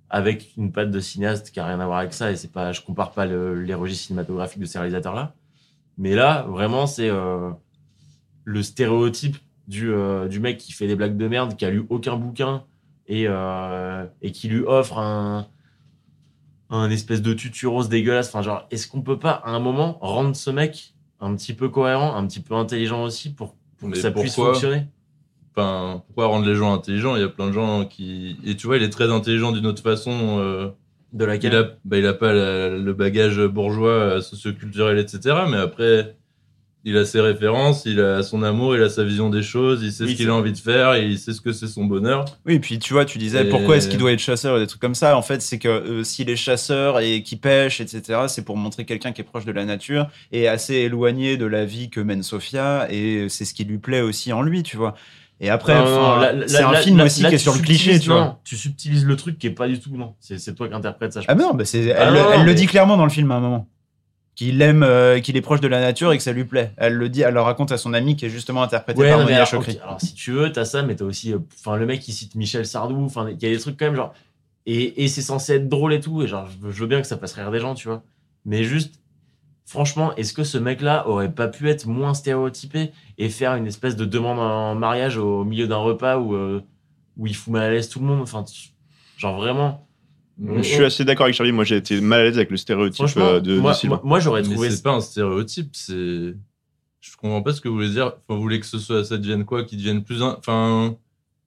[0.10, 2.32] avec une patte de cinéaste qui a rien à voir avec ça.
[2.32, 5.34] Et c'est pas, je compare pas le- les registres cinématographiques de ces réalisateurs-là.
[5.98, 7.50] Mais là, vraiment, c'est euh,
[8.44, 9.38] le stéréotype
[9.68, 12.64] du, euh, du mec qui fait des blagues de merde, qui a lu aucun bouquin
[13.08, 15.48] et, euh, et qui lui offre un,
[16.70, 18.30] un espèce de tutu rose dégueulasse.
[18.30, 21.70] Enfin, genre, est-ce qu'on peut pas, à un moment, rendre ce mec un petit peu
[21.70, 24.88] cohérent, un petit peu intelligent aussi pour, pour que Mais ça puisse fonctionner?
[25.56, 27.16] Enfin, pourquoi rendre les gens intelligents?
[27.18, 28.38] Il y a plein de gens qui.
[28.46, 30.38] Et tu vois, il est très intelligent d'une autre façon.
[30.40, 30.70] euh,
[31.12, 35.20] De laquelle il a, bah, il a pas la- le bagage bourgeois, socioculturel, etc.
[35.50, 36.16] Mais après,
[36.84, 39.92] il a ses références, il a son amour, il a sa vision des choses, il
[39.92, 41.86] sait Oui, ce qu'il a envie de faire, et il sait ce que c'est son
[41.86, 42.26] bonheur.
[42.46, 44.60] Oui, et puis tu vois, tu disais Et- pourquoi est-ce qu'il doit être chasseur et
[44.62, 45.16] des trucs comme ça?
[45.16, 48.86] En fait, c'est que euh, s'il est chasseur et qu'il pêche, etc., c'est pour montrer
[48.86, 52.24] quelqu'un qui est proche de la nature et assez éloigné de la vie que mène
[52.24, 52.88] Sophia.
[52.90, 54.96] Et c'est ce qui lui plaît aussi en lui, tu vois.
[55.44, 55.74] Et après,
[56.48, 58.40] c'est un film aussi qui est sur le cliché, tu vois.
[58.44, 59.96] Tu subtilises le truc qui est pas du tout.
[59.96, 61.22] Non, c'est c'est toi qui interprètes ça.
[61.22, 61.44] je Ah pense.
[61.44, 63.32] non, bah c'est, Ah elle, non, le- non, elle le dit clairement dans le film
[63.32, 63.68] à un moment.
[64.36, 66.72] Qu'il aime, euh, qu'il est proche de la nature et que ça lui plaît.
[66.78, 69.20] Elle le dit, elle le raconte à son ami qui est justement interprété Ouais, par
[69.20, 69.74] Monia alors, Chokri.
[69.74, 72.14] ok, alors, si tu veux, t'as ça, mais t'as aussi, euh, enfin, le mec qui
[72.14, 74.14] cite Michel Sardou, enfin, il y a des trucs quand même genre,
[74.66, 77.02] et, et c'est censé être drôle et tout, et genre, je veux, je veux bien
[77.02, 78.04] que ça fasse rire des gens, tu vois,
[78.46, 79.00] mais juste,
[79.66, 83.96] franchement, est-ce que ce mec-là aurait pas pu être moins stéréotypé et faire une espèce
[83.98, 86.62] de demande en mariage au milieu d'un repas où, euh,
[87.18, 88.46] où il fout mal à l'aise tout le monde, enfin,
[89.18, 89.86] genre vraiment.
[90.58, 91.52] Je suis assez d'accord avec Charlie.
[91.52, 93.96] Moi, j'ai été mal à l'aise avec le stéréotype euh, de, de moi- Sylvain.
[93.98, 95.94] moi- moi, j'aurais Mais trouvé- c'est pas un stéréotype, c'est.
[97.04, 98.06] Je comprends pas ce que vous voulez dire.
[98.08, 100.22] Enfin, vous voulez que ce soit, ça devienne quoi Qu'il devienne plus.
[100.22, 100.96] un- Enfin.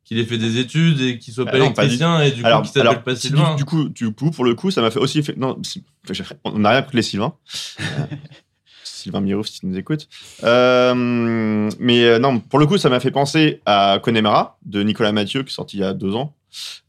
[0.04, 2.42] Qu'il ait fait des études et qu'il soit Bah pas pas du électricien et du
[2.42, 3.52] coup qu'il s'appelle pas si Sylvain.
[3.54, 5.34] Du, du coup, du coup, pour le coup, ça m'a fait aussi fait.
[5.38, 5.56] Non,
[6.44, 7.32] on n'a rien contre les Sylvain.
[7.80, 7.82] Euh,
[8.84, 10.06] Sylvain Mirouf, si tu nous écoutes.
[10.42, 15.12] Euh, mais euh, non, pour le coup, ça m'a fait penser à Connemara de Nicolas
[15.12, 16.34] Mathieu, qui est sorti il y a deux ans,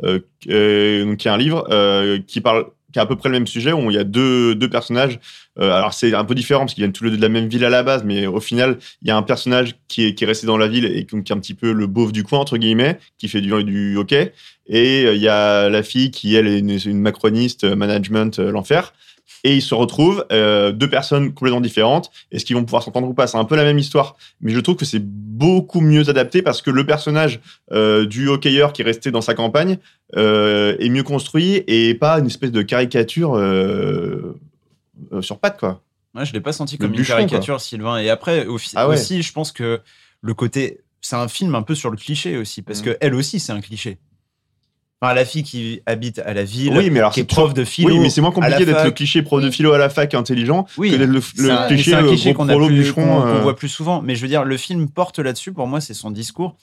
[0.04, 3.34] euh, euh, qui est un livre euh, qui parle qui a à peu près le
[3.34, 5.20] même sujet, où il y a deux, deux personnages.
[5.60, 7.50] Euh, alors, c'est un peu différent parce qu'ils viennent tous les deux de la même
[7.50, 10.24] ville à la base, mais au final, il y a un personnage qui est, qui
[10.24, 12.40] est resté dans la ville et qui est un petit peu le beauf du coin,
[12.40, 14.32] entre guillemets, qui fait du, du hockey.
[14.68, 18.52] Et euh, il y a la fille qui, elle, est une, macroniste, euh, management, euh,
[18.52, 18.94] l'enfer.
[19.48, 22.10] Et ils se retrouvent, euh, deux personnes complètement différentes.
[22.32, 23.28] Est-ce qu'ils vont pouvoir s'entendre ou pas?
[23.28, 24.16] C'est un peu la même histoire.
[24.42, 27.40] Mais je trouve que c'est beaucoup mieux adapté parce que le personnage
[27.72, 29.78] euh, du hockeyeur qui est resté dans sa campagne
[30.16, 33.34] euh, est mieux construit et pas une espèce de caricature
[35.22, 35.82] sur pattes, quoi.
[36.16, 37.98] Ouais, je l'ai pas senti comme une caricature, Sylvain.
[38.00, 38.96] Et après, au Ah ouais.
[38.96, 39.82] aussi, je pense que
[40.22, 40.80] le côté.
[41.02, 42.86] C'est un film un peu sur le cliché aussi, parce Mhm.
[42.86, 44.00] que elle aussi, c'est un cliché.
[45.02, 47.66] Enfin, la fille qui habite à la ville, Oui, mais alors qui est prof de
[47.66, 47.90] philo.
[47.90, 50.66] Oui, mais c'est moins compliqué d'être le cliché prof de philo à la fac intelligent
[50.78, 53.68] Oui, que d'être le, c'est le un- cliché, un euh, cliché qu'on euh, voit plus
[53.68, 54.02] souvent.
[54.02, 55.52] Mais je veux dire, le film porte là-dessus.
[55.52, 56.56] Pour moi, c'est son discours.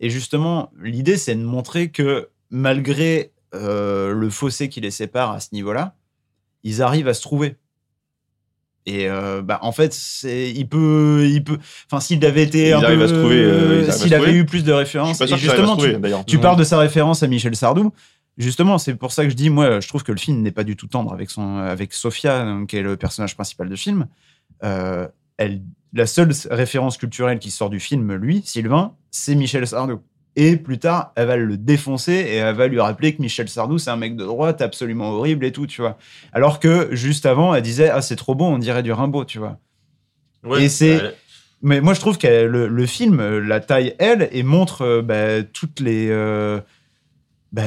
[0.00, 5.40] Et justement, l'idée, c'est de montrer que malgré euh, le fossé qui les sépare à
[5.40, 5.94] ce niveau-là,
[6.64, 7.54] ils arrivent à se trouver.
[8.86, 11.58] Et euh, bah, en fait, il peut, il peut.
[11.90, 15.20] Enfin, s'il avait été un peu, euh, s'il avait eu plus de références.
[15.20, 17.92] et justement, trouver, tu, parles de sa référence à Michel Sardou.
[18.38, 20.62] Justement, c'est pour ça que je dis, moi, je trouve que le film n'est pas
[20.62, 24.06] du tout tendre avec son, avec Sophia, donc, qui est le personnage principal du film.
[24.62, 25.62] Euh, elle,
[25.92, 30.00] la seule référence culturelle qui sort du film, lui, Sylvain, c'est Michel Sardou.
[30.38, 33.78] Et plus tard, elle va le défoncer et elle va lui rappeler que Michel Sardou,
[33.78, 35.96] c'est un mec de droite absolument horrible et tout, tu vois.
[36.32, 39.38] Alors que juste avant, elle disait, ah, c'est trop beau, on dirait du Rimbaud, tu
[39.38, 39.58] vois.
[40.44, 40.96] Ouais, et c'est.
[41.02, 41.14] ouais.
[41.62, 45.42] Mais moi, je trouve que le, le film la taille, elle, et montre euh, bah,
[45.42, 46.08] toutes les.
[46.10, 46.60] euh,
[47.52, 47.62] bah,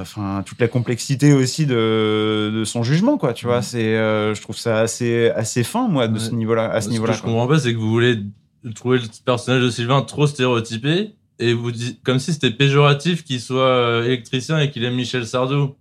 [0.00, 3.32] enfin, toute la complexité aussi de, de son jugement, quoi.
[3.32, 6.80] Tu vois, c'est, euh, je trouve ça assez, assez fin, moi, de ce niveau-là, à
[6.80, 7.12] ce Ce niveau-là.
[7.12, 7.32] que je quoi.
[7.32, 8.20] comprends pas, c'est que vous voulez
[8.76, 13.40] trouver le personnage de Sylvain trop stéréotypé et vous dites comme si c'était péjoratif qu'il
[13.40, 15.74] soit euh, électricien et qu'il aime Michel Sardou.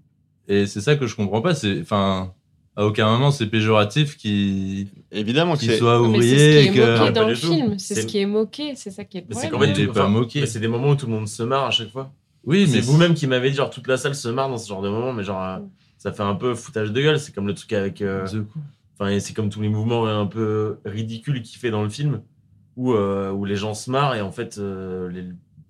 [0.48, 1.56] Et c'est ça que je comprends pas.
[1.56, 2.34] C'est, enfin,
[2.76, 6.38] à aucun moment c'est péjoratif qu'il évidemment qu'il soit ouvrier.
[6.38, 7.00] c'est ce qui est que...
[7.00, 7.80] moqué dans le film.
[7.80, 8.74] C'est ce qui est moqué.
[8.76, 9.36] C'est ça qui est le Mais
[9.76, 10.46] c'est pas moqué.
[10.46, 12.12] C'est des moments où tout le monde se marre à chaque fois.
[12.46, 14.82] Oui, mais vous-même qui m'avez dit, genre, toute la salle se marre dans ce genre
[14.82, 15.60] de moment, mais genre,
[15.98, 17.18] ça fait un peu foutage de gueule.
[17.20, 18.02] C'est comme le truc avec.
[18.02, 18.28] euh.
[19.00, 22.22] Enfin, et c'est comme tous les mouvements un peu ridicules qu'il fait dans le film,
[22.76, 25.24] où, euh, où les gens se marrent et en fait, euh, les-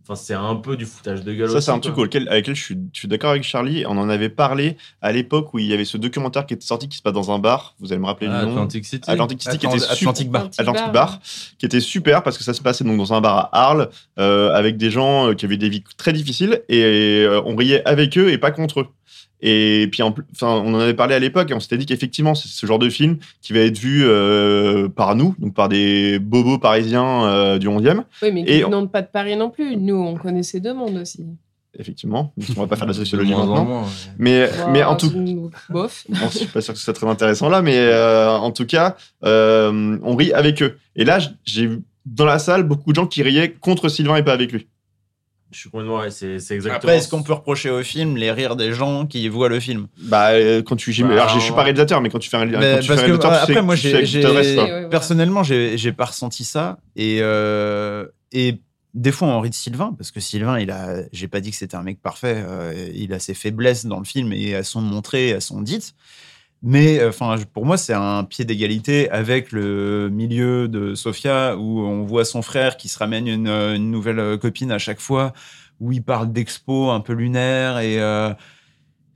[0.04, 1.50] enfin, c'est un peu du foutage de gueule.
[1.50, 3.86] Ça, c'est un truc auquel, avec lequel je suis, d'accord avec Charlie.
[3.88, 6.88] On en avait parlé à l'époque où il y avait ce documentaire qui était sorti
[6.88, 7.76] qui se passe dans un bar.
[7.80, 8.52] Vous allez me rappeler Ah, du nom.
[8.54, 9.10] Atlantic City.
[9.10, 10.50] Atlantic City, qui était Atlantic Bar.
[10.58, 11.20] Atlantic Bar, Bar,
[11.58, 13.90] qui était super parce que ça se passait donc dans un bar à Arles
[14.20, 17.84] euh, avec des gens euh, qui avaient des vies très difficiles et euh, on riait
[17.88, 18.88] avec eux et pas contre eux.
[19.46, 21.86] Et puis, en plus- enfin, on en avait parlé à l'époque et on s'était dit
[21.86, 25.68] qu'effectivement, c'est ce genre de film qui va être vu euh, par nous, donc par
[25.68, 28.04] des bobos parisiens euh, du 11e.
[28.22, 29.76] Oui, mais Et qui n'ont pas de Paris non plus.
[29.76, 31.26] Nous, on connaît ces deux mondes aussi.
[31.78, 33.66] Effectivement, on va pas faire de la De sociologie maintenant.
[33.66, 33.88] moins, ouais.
[34.20, 35.12] Mais, mais en tout
[35.70, 36.06] Bof.
[36.10, 38.66] Bon, je suis pas sûr que ce soit très intéressant là, mais euh, en tout
[38.68, 38.96] cas,
[39.26, 40.78] euh, on rit avec eux.
[40.96, 44.24] Et là, j'ai vu dans la salle beaucoup de gens qui riaient contre Sylvain et
[44.24, 44.68] pas avec lui.
[45.54, 46.76] Je suis complètement, ouais, c'est c'est exactement.
[46.78, 49.88] Après, est-ce qu'on peut reprocher au film les rires des gens qui voient le film?
[50.02, 52.50] Bah, euh, quand tu, Bah, alors, je suis pas réalisateur, mais quand tu fais un,
[52.52, 54.26] quand tu parce fais un que, réalisateur, tu sais- après, moi, tu sais j'ai.
[54.26, 54.88] Ouais, voilà.
[54.90, 56.78] personnellement, j'ai, j'ai pas ressenti ça.
[56.96, 58.60] Et, euh, et
[58.94, 61.58] des fois, on rit de Sylvain, parce que Sylvain, il a, j'ai pas dit que
[61.58, 62.44] c'était un mec parfait.
[62.46, 65.94] euh, il a ses faiblesses dans le film et elles sont montrées, elles sont dites.
[66.66, 71.82] Mais euh, enfin, pour moi, c'est un pied d'égalité avec le milieu de Sofia où
[71.82, 75.02] on voit son frère qui se ramène une, euh, une nouvelle euh, copine à chaque
[75.02, 75.34] fois,
[75.82, 78.32] où il parle d'expo un peu lunaire et euh,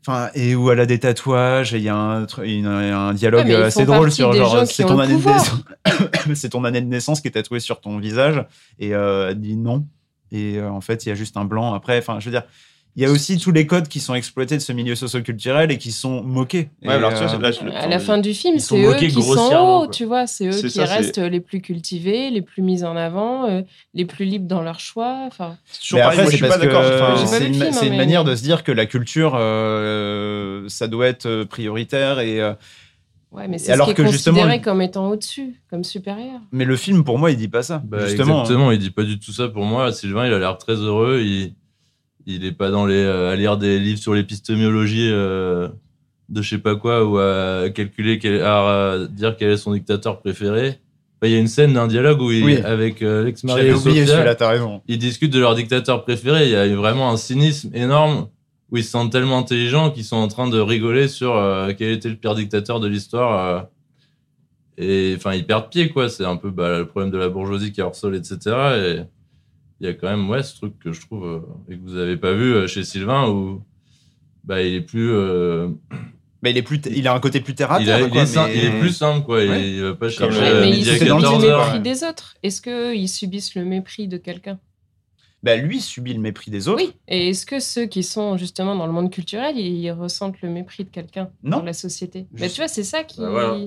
[0.06, 3.14] enfin et où elle a des tatouages et il y a un, tr- une- un
[3.14, 5.64] dialogue Ouais, assez drôle sur genre c'est ton année de naissance.
[6.36, 8.46] C'est ton année de naissance qui est tatouée sur ton visage.
[8.80, 9.86] Et euh, elle dit non.
[10.34, 11.98] Et euh, en fait il y a juste un blanc après.
[12.00, 12.44] Enfin je veux dire
[12.98, 15.78] il y a aussi tous les codes qui sont exploités de ce milieu socioculturel et
[15.78, 16.72] qui sont moqués.
[16.84, 18.76] Ouais, Et, alors, tu vois, euh, là, je- À la fin du film, Ils sont
[18.76, 19.88] c'est eux moqués qui sont hauts, quoi.
[19.90, 20.26] tu vois.
[20.28, 23.62] C'est eux qui ça, restent les plus cultivés, les plus mis en avant, euh,
[23.94, 25.20] les plus libres dans leur choix.
[25.28, 25.58] Enfin,
[25.94, 27.92] Mais après, c'est parce que J'ai pas c'est vu une, le film, c'est hein, une
[27.92, 32.42] mais- manière de se dire que la culture, euh, ça doit être prioritaire et.
[32.42, 32.54] euh,
[33.32, 36.40] ouais, mais c'est ce alors qui est que justement, considéré comme étant au-dessus, comme supérieur.
[36.52, 37.82] mais le film pour moi il dit pas ça.
[37.86, 38.42] Bah, justement.
[38.42, 39.92] Exactement, il dit pas du tout ça pour moi.
[39.92, 41.22] Sylvain, il a l'air très heureux.
[41.24, 41.54] Il,
[42.28, 45.70] il est pas dans les, euh, à lire des livres sur l'épistémologie euh,
[46.30, 50.20] de je sais pas quoi ou à calculer, quel, à dire quel est son dictateur
[50.20, 50.80] préféré.
[51.20, 52.58] Enfin, Il y a une scène d'un dialogue où il, Oui.
[52.58, 53.62] avec euh, l'ex-mari
[54.88, 56.46] ils discutent de leur dictateur préféré.
[56.46, 58.28] Il y a vraiment un cynisme énorme
[58.70, 61.92] où ils se sentent tellement intelligents qu'ils sont en train de rigoler sur euh, quel
[61.92, 63.56] était le pire dictateur de l'histoire.
[63.56, 63.62] euh,
[64.78, 66.08] et enfin, ils perdent pied, quoi.
[66.10, 68.38] C'est un peu bah, le problème de la bourgeoisie qui harcèle, etc.
[68.76, 69.00] Et
[69.80, 71.40] il y a quand même, ouais, ce truc que je trouve euh,
[71.72, 73.62] et que vous avez pas vu euh, chez Sylvain où
[74.44, 75.12] bah, il est plus.
[75.12, 75.70] euh,
[76.42, 78.08] Mais il est plus, il a un côté plus terre à il, a- terre.
[78.08, 79.44] il quoi, est mais- il est plus simple, quoi.
[79.44, 79.70] Il- Ouais.
[79.70, 82.36] Il, va pas chercher à mais midi à subissent 14 le mépris des autres.
[82.44, 84.60] Est-ce qu'ils subissent le mépris de quelqu'un?
[85.44, 86.82] Bah, lui subit le mépris des autres.
[86.84, 86.94] Oui.
[87.08, 90.84] Et est-ce que ceux qui sont justement dans le monde culturel, ils ressentent le mépris
[90.84, 91.58] de quelqu'un Non.
[91.58, 92.26] dans la société?
[92.34, 93.20] Mais tu vois, c'est ça qui.
[93.22, 93.58] Bah, voilà.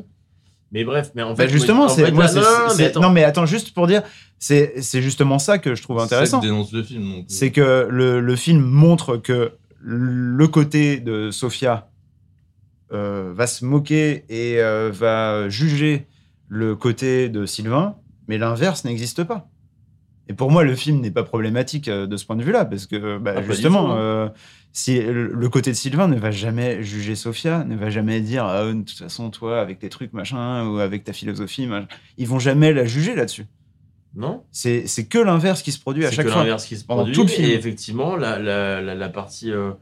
[0.73, 1.49] Mais bref, mais en Bah, fait.
[1.49, 3.45] justement, en c'est non, mais attends.
[3.47, 4.03] juste pour dire,
[4.39, 6.41] c'est c'est justement ça que je trouve intéressant.
[6.41, 7.03] que dénonce le film.
[7.11, 7.25] donc.
[7.29, 11.89] c'est que le, le film montre que le côté de Sofia
[12.93, 16.07] euh, va se moquer et euh, va juger
[16.49, 17.97] le côté de Sylvain,
[18.29, 19.50] mais l'inverse n'existe pas.
[20.31, 22.87] Et pour moi, le film n'est pas problématique euh, de ce point de vue-là, parce
[22.87, 24.29] que bah, Ah, justement, euh,
[24.73, 28.65] si le, côté de Sylvain ne va jamais juger Sofia, ne va jamais dire Ah,
[28.65, 31.89] de toute façon, toi, avec tes trucs, machin, ou avec ta philosophie, machin.
[32.17, 33.47] ils vont jamais la juger là-dessus.
[34.15, 34.45] Non.
[34.53, 36.43] C'est c'est que l'inverse qui se produit à C'est chaque que fois.
[36.43, 37.13] l'inverse qui se produit.
[37.13, 37.49] tout le film.
[37.49, 39.73] Et effectivement, la, la, la, la partie euh,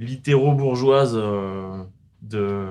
[0.00, 1.82] littéro-bourgeoise euh,
[2.22, 2.66] de,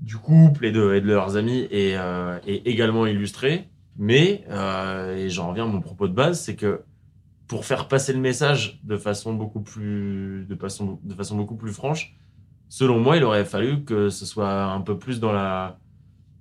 [0.00, 3.68] du couple et de, et de leurs amis est, euh, est également illustrée.
[3.98, 6.82] Mais, euh, et j'en reviens à mon propos de base, c'est que
[7.46, 11.72] pour faire passer le message de façon beaucoup plus, de façon, de façon beaucoup plus
[11.72, 12.16] franche,
[12.68, 15.78] selon moi, il aurait fallu que ce soit un peu plus dans la,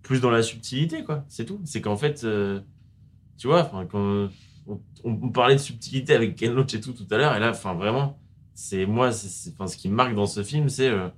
[0.01, 1.23] plus dans la subtilité, quoi.
[1.27, 1.61] C'est tout.
[1.63, 2.59] C'est qu'en fait, euh,
[3.37, 3.71] tu vois,
[5.03, 7.73] on, parlait de subtilité avec Ken Loach et tout tout à l'heure, et là, enfin,
[7.73, 8.19] vraiment,
[8.53, 11.09] c'est moi, ce qui marque dans ce film, c'est euh,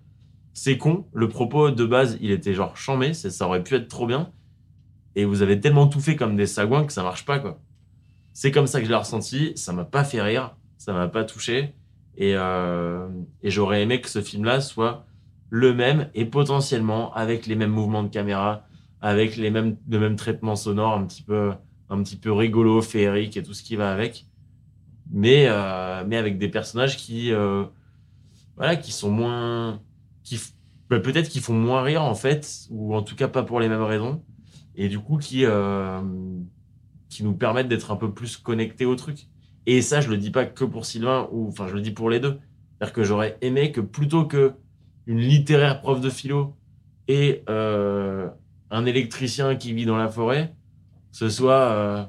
[0.53, 1.05] c'est con.
[1.13, 4.31] Le propos de base, il était genre chambé, ça aurait pu être trop bien.
[5.17, 7.59] Et vous avez tellement tout fait comme des sagouins que ça marche pas, quoi.
[8.33, 9.51] C'est comme ça que je l'ai ressenti.
[9.55, 11.73] Ça m'a pas fait rire, ça m'a pas touché.
[12.17, 13.09] Et, euh,
[13.41, 15.07] et j'aurais aimé que ce film-là soit
[15.49, 18.67] le même et potentiellement avec les mêmes mouvements de caméra,
[19.01, 21.51] avec les mêmes, le même traitement sonore, un petit peu,
[21.89, 24.27] un petit peu rigolo, féerique et tout ce qui va avec.
[25.09, 27.63] Mais, euh, mais avec des personnages qui, euh,
[28.55, 29.81] voilà, qui sont moins,
[30.23, 30.39] qui,
[30.91, 33.67] bah, peut-être qui font moins rire en fait, ou en tout cas pas pour les
[33.67, 34.21] mêmes raisons,
[34.77, 35.99] et du coup qui, euh,
[37.09, 39.27] qui nous permettent d'être un peu plus connectés au truc.
[39.65, 42.09] Et ça, je le dis pas que pour Sylvain, ou enfin, je le dis pour
[42.09, 42.39] les deux.
[42.79, 44.53] C'est-à-dire que j'aurais aimé que plutôt que
[45.07, 46.55] une littéraire prof de philo
[47.07, 48.29] et euh,
[48.71, 50.53] un électricien qui vit dans la forêt,
[51.11, 52.03] ce soit euh,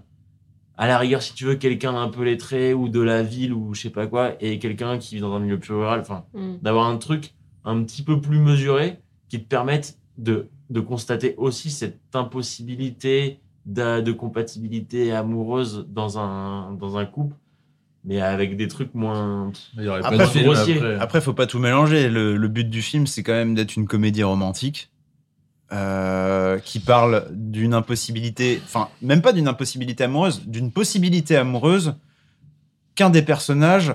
[0.77, 3.75] à la rigueur, si tu veux, quelqu'un d'un peu lettré ou de la ville ou
[3.75, 6.01] je sais pas quoi, et quelqu'un qui vit dans un milieu plus rural.
[6.01, 6.59] Enfin, Mm.
[6.63, 7.35] d'avoir un truc
[7.65, 14.01] un petit peu plus mesuré qui te permette de, de constater aussi cette impossibilité de,
[14.01, 17.35] de compatibilité amoureuse dans un, dans un couple,
[18.05, 19.53] mais avec des trucs moins.
[19.77, 20.77] Il y aurait Après, pas de faut, film grossier.
[20.77, 20.95] après.
[21.01, 22.09] après, faut pas tout mélanger.
[22.09, 24.91] Le, le but du film, c'est quand même d'être une comédie romantique
[25.73, 31.95] euh, qui parle d'une impossibilité, enfin, même pas d'une impossibilité amoureuse, d'une possibilité amoureuse
[32.95, 33.95] qu'un des personnages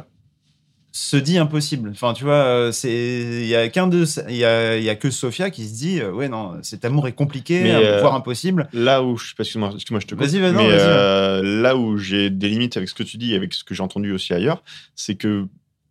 [0.96, 1.90] se dit impossible.
[1.90, 4.90] Enfin, tu vois, euh, c'est il y a qu'un de, il y a, il y
[4.90, 8.14] a que Sophia qui se dit, euh, ouais, non, cet amour est compliqué, euh, voire
[8.14, 8.70] impossible.
[8.74, 10.24] Là où je, excuse-moi, excuse-moi, je te coupe.
[10.24, 13.36] Vas-y, vas-y, mais euh, là où j'ai des limites avec ce que tu dis, et
[13.36, 14.64] avec ce que j'ai entendu aussi ailleurs,
[14.96, 15.48] c'est que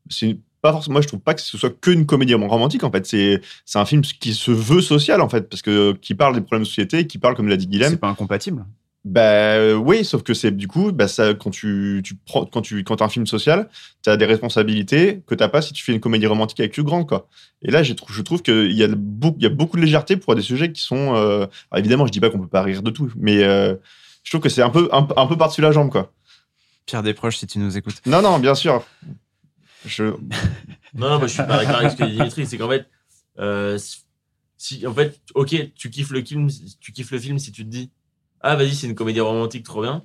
[0.09, 0.93] c'est pas forcément.
[0.93, 2.85] Moi, je trouve pas que ce soit qu'une comédie romantique.
[2.85, 6.15] En fait, c'est c'est un film qui se veut social en fait, parce que qui
[6.15, 7.91] parle des problèmes de société, qui parle, comme l'a dit Guilhem.
[7.91, 8.65] C'est pas incompatible.
[9.05, 12.62] Bah euh, oui, sauf que c'est du coup, bah, ça, quand tu, tu prends, quand
[12.62, 13.69] tu, quand as un film social,
[14.05, 16.85] tu as des responsabilités que t'as pas si tu fais une comédie romantique avec Hugh
[16.85, 17.29] Grant, quoi.
[17.62, 19.83] Et là, j'ai trou- je trouve qu'il y a beaucoup, il y a beaucoup de
[19.83, 22.62] légèreté pour des sujets qui sont, euh, alors évidemment, je dis pas qu'on peut pas
[22.62, 23.74] rire de tout, mais euh,
[24.23, 26.12] je trouve que c'est un peu, un, peu- un peu par-dessus la jambe, quoi.
[26.87, 28.01] Pierre Desproges, si tu nous écoutes.
[28.07, 28.85] Non, non, bien sûr.
[29.85, 30.05] Je,
[30.95, 32.87] Non, non, moi je suis pas d'accord avec ce que dit Dimitri, c'est qu'en fait,
[33.41, 33.79] euh,
[34.59, 36.49] si, en fait, ok, tu kiffes le film,
[36.81, 37.91] tu kiffes le film si tu te dis,
[38.43, 40.02] ah vas-y, c'est une comédie romantique, trop bien.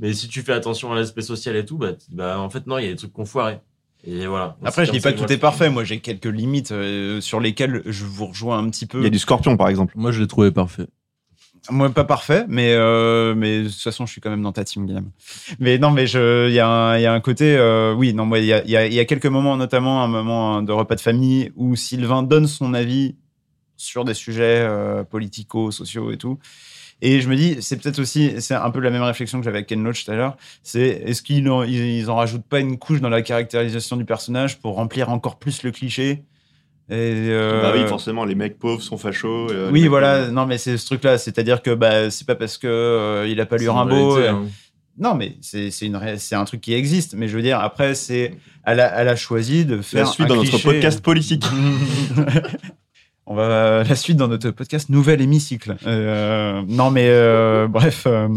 [0.00, 2.78] Mais si tu fais attention à l'aspect social et tout, bah, bah en fait non,
[2.78, 3.60] il y a des trucs qu'on foiré.
[4.06, 4.56] Et voilà.
[4.64, 5.70] Après, je dis pas que tout est parfait.
[5.70, 8.98] Moi, j'ai quelques limites euh, sur lesquelles je vous rejoins un petit peu.
[8.98, 9.94] il y a du Scorpion, par exemple.
[9.96, 10.86] Moi, je l'ai trouvé parfait.
[11.70, 14.64] Moi, pas parfait, mais, euh, mais de toute façon, je suis quand même dans ta
[14.64, 15.10] team, Guillaume.
[15.58, 17.56] Mais non, mais je- il y, a un- il y a un côté.
[17.56, 19.56] euh, oui, non, moi, il y a, il y a- il y a quelques moments,
[19.56, 23.16] notamment un moment de repas de famille, où Sylvain donne son avis
[23.78, 26.38] sur des sujets euh, politico, sociaux et tout.
[27.06, 29.58] Et je me dis, c'est peut-être aussi, c'est un peu la même réflexion que j'avais
[29.58, 32.60] avec Ken Loach tout à l'heure, c'est est-ce qu'ils en, ils, ils en rajoutent pas
[32.60, 36.24] une couche dans la caractérisation du personnage pour remplir encore plus le cliché?
[36.88, 39.50] Et, euh, Bah oui, forcément, les mecs pauvres sont fachos.
[39.50, 40.28] euh, oui, voilà.
[40.28, 41.18] Non, mais c'est ce truc-là.
[41.18, 44.14] C'est-à-dire que bah, c'est pas parce que euh, il a pas lu Rimbaud.
[44.14, 44.48] réalité, euh, hein.
[44.96, 47.14] Non, mais c'est c'est un truc qui existe.
[47.14, 50.24] Mais je veux dire, après, c'est elle a, elle a choisi de faire La suite
[50.26, 51.44] un dans notre podcast politique.
[53.26, 55.76] On va la suite dans notre podcast Nouvel hémicycle.
[55.86, 58.04] Euh, non, mais euh, bref.
[58.06, 58.28] euh,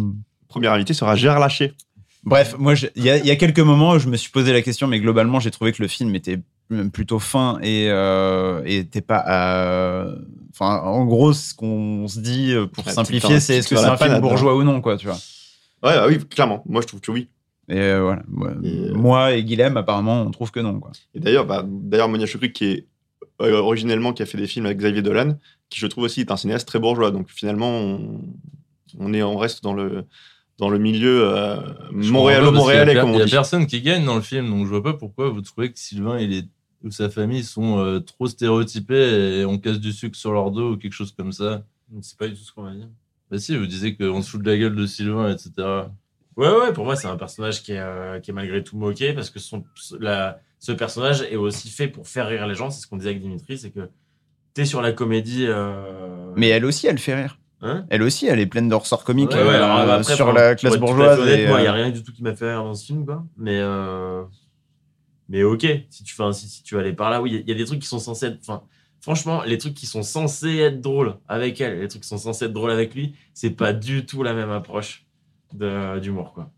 [0.47, 1.73] Premier invité sera Gérard Lâché.
[2.23, 4.53] Bref, moi, il y, a- il y a quelques moments où je me suis posé
[4.53, 6.39] la question, mais globalement, j'ai trouvé que le film était
[6.91, 9.23] plutôt fin et euh, et était pas.
[9.25, 10.05] à-
[10.53, 13.83] Enfin, en gros, ce qu'on se dit euh, pour Ouais, simplifier, c'est est-ce que c'est
[13.85, 15.15] un film panade, bourgeois ou non, quoi, tu vois.
[15.83, 16.63] Ouais, bah oui, clairement.
[16.65, 17.27] Moi, je trouve que oui.
[17.69, 18.23] Et euh, voilà.
[18.27, 18.51] Moi,
[18.95, 20.91] moi et Guilhem, apparemment, on trouve que non, quoi.
[21.13, 22.87] Et d'ailleurs, bah, d'ailleurs, Monia Chokri, qui est
[23.41, 25.37] euh, originellement qui a fait des films avec Xavier Dolan,
[25.69, 27.11] qui je trouve aussi est un cinéaste très bourgeois.
[27.11, 28.21] Donc finalement, on,
[28.99, 30.05] on est, on reste dans le
[30.57, 31.57] dans le milieu euh,
[31.91, 33.19] montréalo-montréalais, comme on dit.
[33.19, 35.41] Il y a personne qui gagne dans le film, donc je vois pas pourquoi vous
[35.41, 36.47] trouvez que Sylvain il est,
[36.83, 40.73] ou sa famille sont euh, trop stéréotypés et on casse du sucre sur leur dos
[40.73, 41.63] ou quelque chose comme ça.
[42.01, 42.89] C'est pas du tout ce qu'on va dire.
[43.29, 45.51] Bah si, vous disiez qu'on se fout de la gueule de Sylvain, etc.
[46.37, 49.13] Ouais, ouais, pour moi, c'est un personnage qui est, euh, qui est malgré tout moqué
[49.13, 49.63] parce que son,
[49.99, 52.69] la, ce personnage est aussi fait pour faire rire les gens.
[52.69, 53.89] C'est ce qu'on disait avec Dimitri, c'est que
[54.53, 55.45] t'es sur la comédie.
[55.47, 57.39] euh, Mais elle aussi, elle fait rire.
[57.61, 60.53] Hein elle aussi, elle est pleine de ressorts comiques Ouais, ouais, euh, après, sur la
[60.55, 61.19] classe bourgeoise.
[61.25, 63.25] il n'y a euh, rien du tout qui m'a fait rire dans ce film, quoi.
[63.35, 64.23] Mais, euh,
[65.27, 67.37] mais ok, si tu, fais si, si tu vas aller par là, oui, il y
[67.37, 68.61] a- il y, a des trucs qui sont censés être.
[69.01, 72.45] Franchement, les trucs qui sont censés être drôles avec elle, les trucs qui sont censés
[72.45, 75.05] être drôles avec lui, c'est pas du tout la même approche
[75.53, 76.51] d'humour, quoi.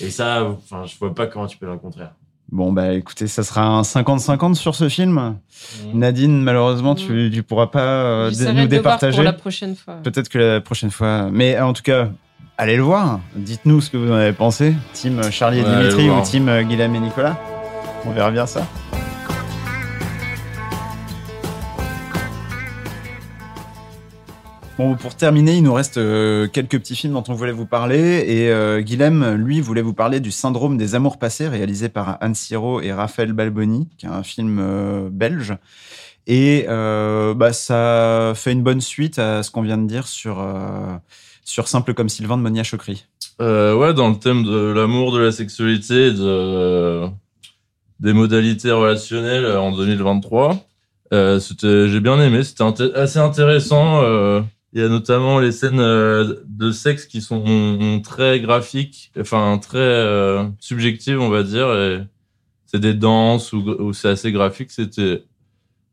[0.00, 2.14] Et ça, enfin, je vois pas comment tu peux le contraire.
[2.52, 5.36] Bon, bah écoutez, ça sera un 50-50 sur ce film.
[5.94, 9.16] Nadine, malheureusement, tu, tu pourras pas euh, nous départager.
[9.16, 9.94] pour la prochaine fois.
[10.02, 11.30] Peut-être que la prochaine fois.
[11.32, 12.10] Mais en tout cas,
[12.58, 13.20] allez le voir.
[13.34, 14.74] Dites-nous ce que vous en avez pensé.
[14.92, 17.38] Team Charlie et Ouais, Dimitri ou team euh, Guillaume et Nicolas.
[18.04, 18.66] On verra bien ça.
[24.78, 28.24] Bon, pour terminer, il nous reste euh, quelques petits films dont on voulait vous parler.
[28.26, 32.34] Et euh, Guilhem, lui, voulait vous parler du Syndrome des amours passés, réalisé par Anne
[32.34, 35.56] Siro et Raphaël Balboni, qui est un film euh, belge.
[36.26, 40.42] Et euh, bah, ça fait une bonne suite à ce qu'on vient de dire sur,
[41.44, 43.04] sur Simple comme Sylvain de Monia Chokri.
[43.40, 47.08] Ouais, dans le thème de l'amour, de la sexualité, euh,
[48.00, 50.64] des modalités relationnelles en 2023.
[51.12, 54.00] Euh, j'ai bien aimé, c'était assez intéressant.
[54.72, 59.78] Il y a notamment les scènes euh, de sexe qui sont très graphiques, enfin très
[59.78, 61.68] euh, subjectives, on va dire.
[62.66, 64.70] C'est des danses où c'est assez graphique.
[64.70, 65.24] C'était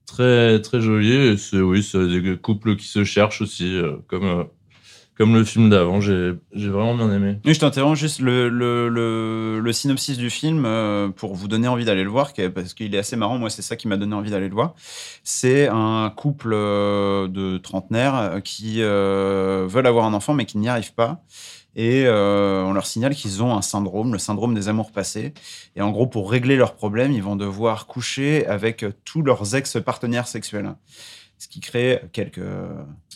[0.10, 1.12] très très joli.
[1.12, 4.48] Et c'est oui, c'est des couples qui se cherchent aussi, euh, comme
[5.20, 6.00] comme le film d'avant.
[6.00, 7.40] J'ai vraiment bien aimé.
[7.46, 12.10] Oui, je t'interromps juste le, synopsis du film euh, pour vous donner envie d'aller le
[12.10, 13.38] voir, parce qu'il est assez marrant.
[13.38, 14.76] Moi, c'est ça qui m'a donné envie d'aller le voir.
[15.24, 20.70] C'est un couple euh, de trentenaires euh, qui veulent avoir un enfant, mais qui n'y
[20.70, 21.22] arrivent pas.
[21.76, 25.34] Et on leur signale qu'ils ont un syndrome, le syndrome des amours passés.
[25.76, 30.28] Et en gros, pour régler leurs problèmes, ils vont devoir coucher avec tous leurs ex-partenaires
[30.28, 30.74] sexuels.
[31.40, 32.42] Ce qui crée quelques,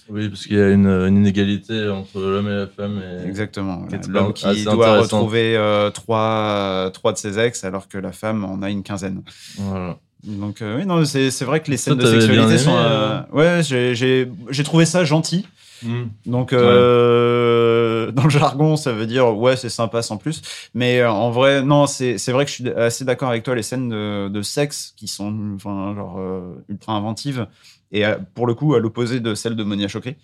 [0.10, 3.02] Oui, parce qu'il y a une, une inégalité entre l'homme et la femme.
[3.22, 3.86] Et Exactement.
[4.10, 6.20] L'homme qui doit retrouver euh, trois,
[6.50, 9.24] euh, trois de ses ex, alors que la femme en a une quinzaine.
[9.58, 9.98] Voilà.
[10.24, 12.72] Donc, euh, oui, non, c'est c'est vrai que les scènes de sexualité sont.
[12.72, 15.45] aimé, euh, Ouais, j'ai- trouvé ça gentil.
[15.84, 16.04] Mm.
[16.28, 16.58] Donc, Ouais.
[16.62, 20.41] euh, dans le jargon, ça veut dire ouais, c'est sympa sans plus.
[20.74, 23.54] Mais euh, en vrai, non, c'est c'est vrai que je suis assez d'accord avec toi.
[23.54, 27.48] Les scènes de, de sexe qui sont enfin, genre, euh, ultra inventives.
[27.94, 30.15] Et euh, pour le coup, à l'opposé de celle de Monia Chokri.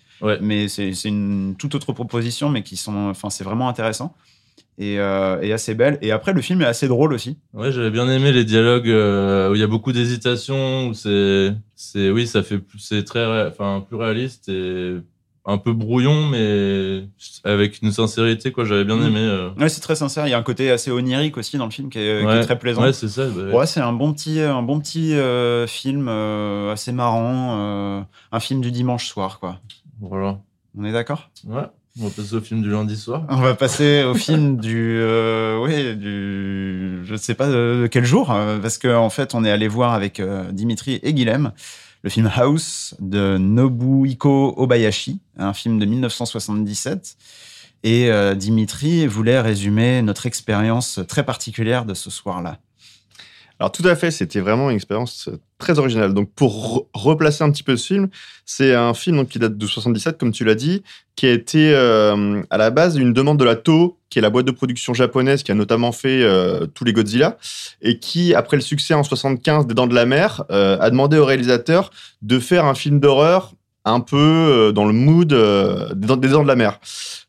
[0.42, 3.08] Mais c'est une toute autre proposition, mais qui sont.
[3.08, 4.14] Enfin, c'est vraiment intéressant.
[4.78, 5.98] Et, euh, et assez belle.
[6.00, 7.36] Et après, le film est assez drôle aussi.
[7.52, 11.52] Ouais, j'avais bien aimé les dialogues euh, où il y a beaucoup d'hésitation, où c'est,
[11.74, 14.96] c'est, oui, ça fait, plus- c'est très, enfin, plus réaliste et
[15.46, 17.04] un peu brouillon, mais
[17.44, 18.64] avec une sincérité, quoi.
[18.64, 19.06] J'avais bien Mm.
[19.06, 19.18] aimé.
[19.20, 19.50] euh.
[19.58, 20.26] Ouais, c'est très sincère.
[20.26, 22.38] Il y a un côté assez onirique aussi dans le film qui est, qui Ouais.
[22.38, 22.82] est très plaisant.
[22.82, 23.66] Ouais, c'est ça, bah ouais.
[23.66, 28.70] C'est un bon petit, un bon petit euh, film euh, assez marrant, un film du
[28.70, 29.58] dimanche soir, quoi.
[30.00, 30.38] Voilà.
[30.78, 31.30] On est d'accord?
[31.46, 31.62] Ouais.
[32.00, 33.24] On va passer au film du lundi soir.
[33.28, 38.04] On va passer au film du, euh, oui, du, je ne sais pas de quel
[38.04, 38.26] jour,
[38.62, 40.22] parce qu'en en fait, on est allé voir avec
[40.52, 41.50] Dimitri et Guilhem
[42.02, 47.16] le film House de Nobuhiko Obayashi, un film de 1977.
[47.82, 52.58] Et euh, Dimitri voulait résumer notre expérience très particulière de ce soir-là.
[53.58, 55.28] Alors tout à fait, c'était vraiment une expérience
[55.60, 56.12] très originale.
[56.12, 58.08] Donc pour re- replacer un petit peu ce film,
[58.44, 60.82] c'est un film qui date de 77, comme tu l'as dit,
[61.14, 64.30] qui a été euh, à la base une demande de la Toho, qui est la
[64.30, 67.38] boîte de production japonaise qui a notamment fait euh, tous les Godzilla,
[67.80, 71.16] et qui, après le succès en 75 des Dents de la Mer, euh, a demandé
[71.16, 71.90] au réalisateur
[72.22, 73.52] de faire un film d'horreur
[73.84, 76.80] un peu dans le mood des, Dents, de la Mer.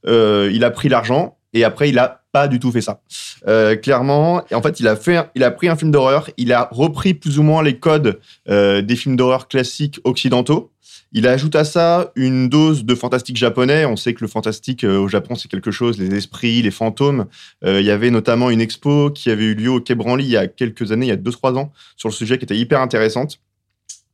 [0.06, 3.02] Il a pris l'argent et après il a pas du tout fait ça.
[3.48, 6.70] Euh, clairement, en fait, il a fait, il a pris un film d'horreur, il a
[6.72, 10.72] repris plus ou moins les codes euh, des films d'horreur classiques occidentaux.
[11.14, 13.86] Il ajoute à ça une dose de fantastique japonais.
[13.86, 17.26] On sait que le fantastique euh, au Japon, c'est quelque chose, les esprits, les fantômes.
[17.66, 20.32] Euh, il y avait notamment une expo qui avait eu lieu au Quai Branly il
[20.32, 22.80] y a quelques années, il y a 2-3 ans, sur le sujet qui était hyper
[22.80, 23.42] intéressante.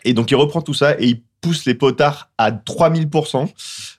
[0.06, 1.22] Et donc, il reprend tout ça et il
[1.66, 3.48] les potards à 3000%.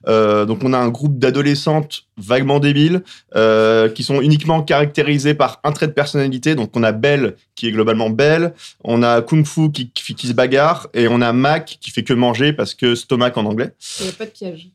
[0.07, 3.03] Euh, donc, on a un groupe d'adolescentes vaguement débiles
[3.35, 6.55] euh, qui sont uniquement caractérisées par un trait de personnalité.
[6.55, 8.53] Donc, on a Belle qui est globalement belle,
[8.83, 12.03] on a Kung Fu qui, qui, qui se bagarre et on a Mac qui fait
[12.03, 13.73] que manger parce que stomac en anglais.
[13.99, 14.69] Il n'y a pas de piège.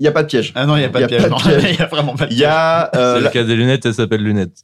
[0.00, 0.52] Il n'y a pas de piège.
[0.56, 1.22] Ah non, il n'y a pas de piège.
[1.70, 2.90] Il y a vraiment pas de Il y a.
[2.96, 4.58] euh, la- le cas des lunettes, elle s'appelle Lunettes.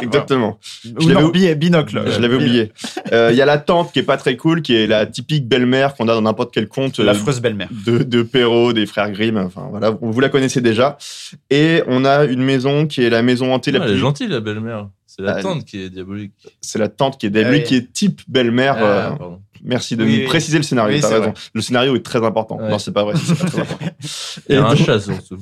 [0.00, 0.58] Exactement.
[1.00, 2.02] Ou non, bi- binocle.
[2.10, 2.72] Je l'avais oublié.
[3.12, 5.48] Euh, Il y a la tante qui est pas très cool, qui est la typique
[5.48, 7.00] belle-mère qu'on a dans n'importe quel conte.
[7.00, 7.68] euh, L'affreuse belle-mère.
[7.86, 9.36] De, de Perrault, des frères Grimm.
[9.38, 10.96] Enfin, voilà, vous la connaissez déjà.
[11.50, 13.96] Et on a une maison qui est la maison hantée la Ah, elle plus.
[13.96, 14.88] est gentille, la belle-mère.
[15.06, 16.32] C'est la Ah, tante qui est diabolique.
[16.60, 17.80] C'est la tante qui est diabolique, Ah oui.
[17.80, 18.76] qui est type belle-mère.
[18.78, 19.40] Ah, euh, pardon.
[19.64, 20.96] Merci de Oui, préciser le scénario.
[20.96, 21.32] Oui, raison.
[21.54, 22.58] Le scénario est très important.
[22.58, 22.68] Ouais.
[22.68, 23.14] Non, c'est pas vrai.
[23.16, 23.86] c'est pas très important.
[24.48, 25.38] Il y a Et un donc- chat surtout.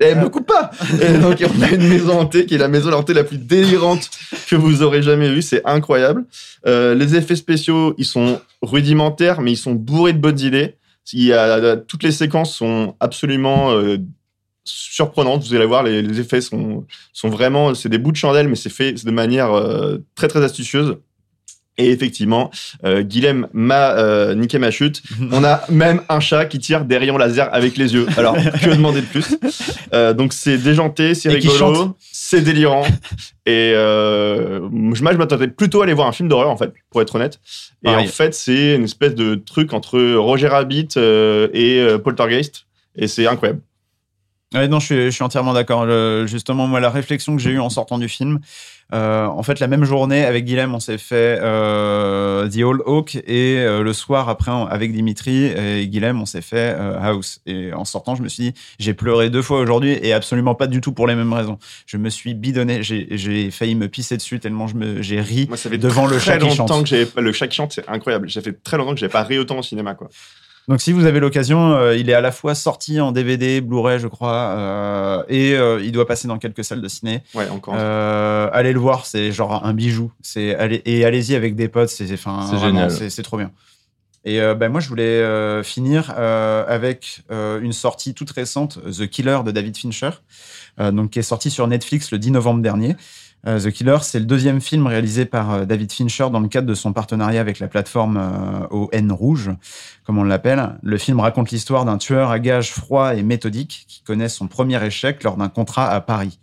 [0.00, 0.70] Eh, me coupe pas
[1.02, 4.08] Et donc, on a une maison hantée qui est la maison hantée la plus délirante
[4.48, 5.42] que vous aurez jamais vue.
[5.42, 6.24] C'est incroyable.
[6.66, 10.76] Euh, les effets spéciaux, ils sont rudimentaires, mais ils sont bourrés de bonnes idées.
[11.12, 13.98] Il y a, toutes les séquences sont absolument euh,
[14.64, 15.44] surprenantes.
[15.44, 17.74] Vous allez voir, les, les effets sont, sont vraiment...
[17.74, 20.96] C'est des bouts de chandelle, mais c'est fait de manière euh, très, très astucieuse.
[21.78, 22.50] Et effectivement,
[22.84, 25.00] euh, Guilhem m'a euh, niqué ma chute.
[25.32, 28.06] On a même un chat qui tire des rayons laser avec les yeux.
[28.16, 29.38] Alors, que demander de plus?
[29.94, 32.84] Euh, Donc, c'est déjanté, c'est rigolo, c'est délirant.
[33.46, 34.60] Et euh,
[34.94, 37.14] je, moi, je m'attendais plutôt à aller voir un film d'horreur, en fait, pour être
[37.14, 37.38] honnête.
[37.84, 38.06] Et Pareil.
[38.06, 42.66] en fait, c'est une espèce de truc entre Roger Rabbit euh, et Poltergeist.
[42.96, 43.60] Et c'est incroyable.
[44.54, 45.84] Ouais, non, je suis, je suis entièrement d'accord.
[45.84, 48.38] Le- Justement, moi, la réflexion que j'ai eue en sortant du film,
[48.94, 53.16] euh, en fait, la même journée, avec Guilhem, on s'est fait euh, The Old Oak,
[53.26, 57.40] et euh, le soir, après, avec Dimitri et Guilhem, on s'est fait House.
[57.44, 60.66] Et en sortant, je me suis dit, j'ai pleuré deux fois aujourd'hui, et absolument pas
[60.66, 61.58] du tout pour les mêmes raisons.
[61.84, 64.66] Je me suis bidonné, j'ai j'ai failli me pisser dessus tellement
[65.00, 66.86] j'ai ri Moi, ça fait devant le très chat qui chante.
[66.88, 68.30] que le chat qui chante, c'est incroyable.
[68.30, 70.08] J'ai fait très longtemps que j'avais pas ri autant au cinéma, quoi.
[70.68, 73.98] Donc si vous avez l'occasion, euh, il est à la fois sorti en DVD, Blu-ray,
[73.98, 77.22] je crois, euh, et euh, il doit passer dans quelques salles de ciné.
[77.34, 77.74] Ouais, encore.
[77.76, 80.12] Euh, allez le voir, c'est genre un bijou.
[80.20, 82.90] C'est allez, et allez-y avec des potes, c'est enfin génial.
[82.90, 83.50] c'est trop bien.
[84.24, 88.78] Et euh, ben moi je voulais euh, finir euh, avec euh, une sortie toute récente,
[88.84, 90.10] The Killer de David Fincher,
[90.80, 92.94] euh, donc qui est sorti sur Netflix le 10 novembre dernier.
[93.46, 96.66] Euh, The Killer, c'est le deuxième film réalisé par euh, David Fincher dans le cadre
[96.66, 99.50] de son partenariat avec la plateforme euh, au N rouge,
[100.04, 100.76] comme on l'appelle.
[100.82, 104.84] Le film raconte l'histoire d'un tueur à gages froid et méthodique qui connaît son premier
[104.84, 106.40] échec lors d'un contrat à Paris.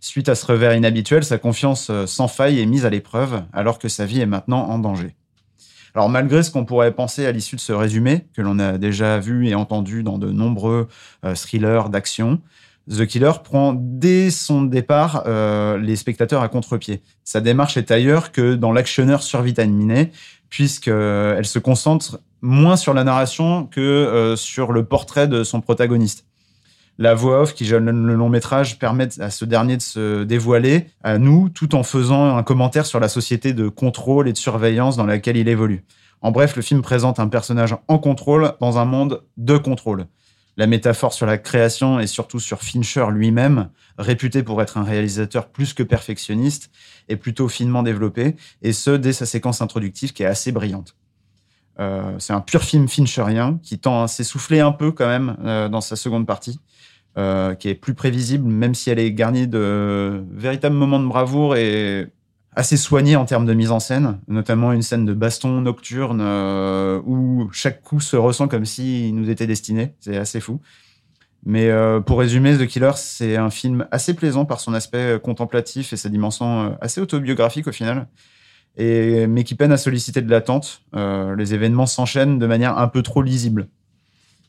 [0.00, 3.78] Suite à ce revers inhabituel, sa confiance euh, sans faille est mise à l'épreuve alors
[3.78, 5.16] que sa vie est maintenant en danger.
[5.94, 9.18] Alors malgré ce qu'on pourrait penser à l'issue de ce résumé, que l'on a déjà
[9.18, 10.86] vu et entendu dans de nombreux
[11.24, 12.40] euh, thrillers d'action,
[12.88, 17.02] The Killer prend dès son départ euh, les spectateurs à contre-pied.
[17.22, 20.10] Sa démarche est ailleurs que dans l'actionneur survitaminé,
[20.48, 26.24] puisqu'elle se concentre moins sur la narration que euh, sur le portrait de son protagoniste.
[27.00, 30.86] La voix off qui jalonne le long métrage permet à ce dernier de se dévoiler
[31.04, 34.96] à nous tout en faisant un commentaire sur la société de contrôle et de surveillance
[34.96, 35.84] dans laquelle il évolue.
[36.22, 40.06] En bref, le film présente un personnage en contrôle dans un monde de contrôle.
[40.58, 45.48] La métaphore sur la création et surtout sur Fincher lui-même, réputé pour être un réalisateur
[45.48, 46.70] plus que perfectionniste,
[47.08, 50.96] est plutôt finement développé, et ce, dès sa séquence introductive qui est assez brillante.
[51.78, 55.68] Euh, c'est un pur film fincherien qui tend à s'essouffler un peu quand même euh,
[55.68, 56.58] dans sa seconde partie,
[57.18, 61.54] euh, qui est plus prévisible, même si elle est garnie de véritables moments de bravoure
[61.54, 62.08] et
[62.58, 67.00] assez soignée en termes de mise en scène, notamment une scène de baston nocturne euh,
[67.06, 69.94] où chaque coup se ressent comme s'il nous était destiné.
[70.00, 70.60] C'est assez fou.
[71.46, 75.18] Mais euh, pour résumer, The Killer, c'est un film assez plaisant par son aspect euh,
[75.20, 78.08] contemplatif et sa dimension assez autobiographique au final,
[78.76, 80.82] mais qui peine à solliciter de l'attente.
[80.94, 83.68] Les événements s'enchaînent de manière un peu trop lisible.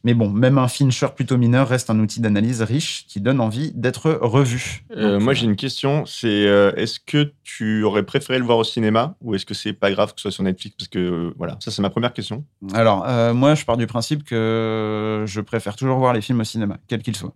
[0.04, 3.72] Mais bon, même un Fincher plutôt mineur reste un outil d'analyse riche qui donne envie
[3.74, 4.86] d'être revu.
[4.96, 6.06] Euh, moi, j'ai une question.
[6.06, 9.74] C'est euh, est-ce que tu aurais préféré le voir au cinéma ou est-ce que c'est
[9.74, 10.76] pas grave que ce soit sur Netflix?
[10.78, 12.46] Parce que euh, voilà, ça c'est ma première question.
[12.74, 16.46] Alors, euh, moi, je pars du principe que je préfère toujours voir les films au
[16.46, 17.34] cinéma, quels qu'ils soient.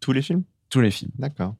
[0.00, 0.44] Tous les films?
[0.70, 1.10] Tous les films.
[1.18, 1.54] D'accord.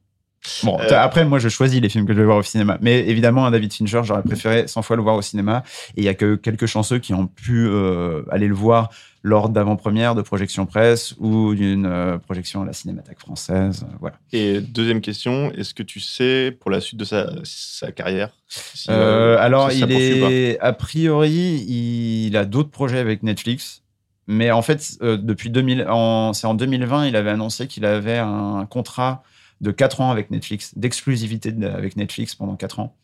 [0.63, 2.77] Bon, Euh, après, moi, je choisis les films que je vais voir au cinéma.
[2.81, 5.63] Mais évidemment, un David Fincher, j'aurais préféré 100 fois le voir au cinéma.
[5.95, 8.89] Et il y a que quelques chanceux qui ont pu euh, aller le voir
[9.25, 13.85] lors d'avant-première, de projection presse ou d'une euh, projection à la Cinémathèque française.
[13.89, 14.17] euh, voilà.
[14.33, 18.87] Et deuxième question, est-ce que tu sais pour la suite de sa, sa carrière si,
[18.91, 23.81] Euh, alors, si il est a priori, il a d'autres projets avec Netflix.
[24.27, 28.17] Mais en fait, euh, depuis 2000, en, c'est en 2020, il avait annoncé qu'il avait
[28.19, 29.23] un contrat
[29.61, 32.95] de 4 ans avec Netflix, d'exclusivité de- avec Netflix pendant 4 ans.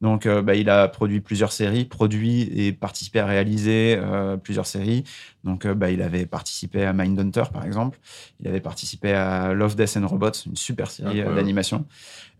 [0.00, 4.66] Donc, euh, bah, il a produit plusieurs séries, produit et participé à réaliser euh, plusieurs
[4.66, 5.04] séries.
[5.44, 7.98] Donc, euh, bah, il avait participé à Mindhunter, par exemple.
[8.40, 11.84] Il avait participé à Love, Death and Robots, une super série d'animation.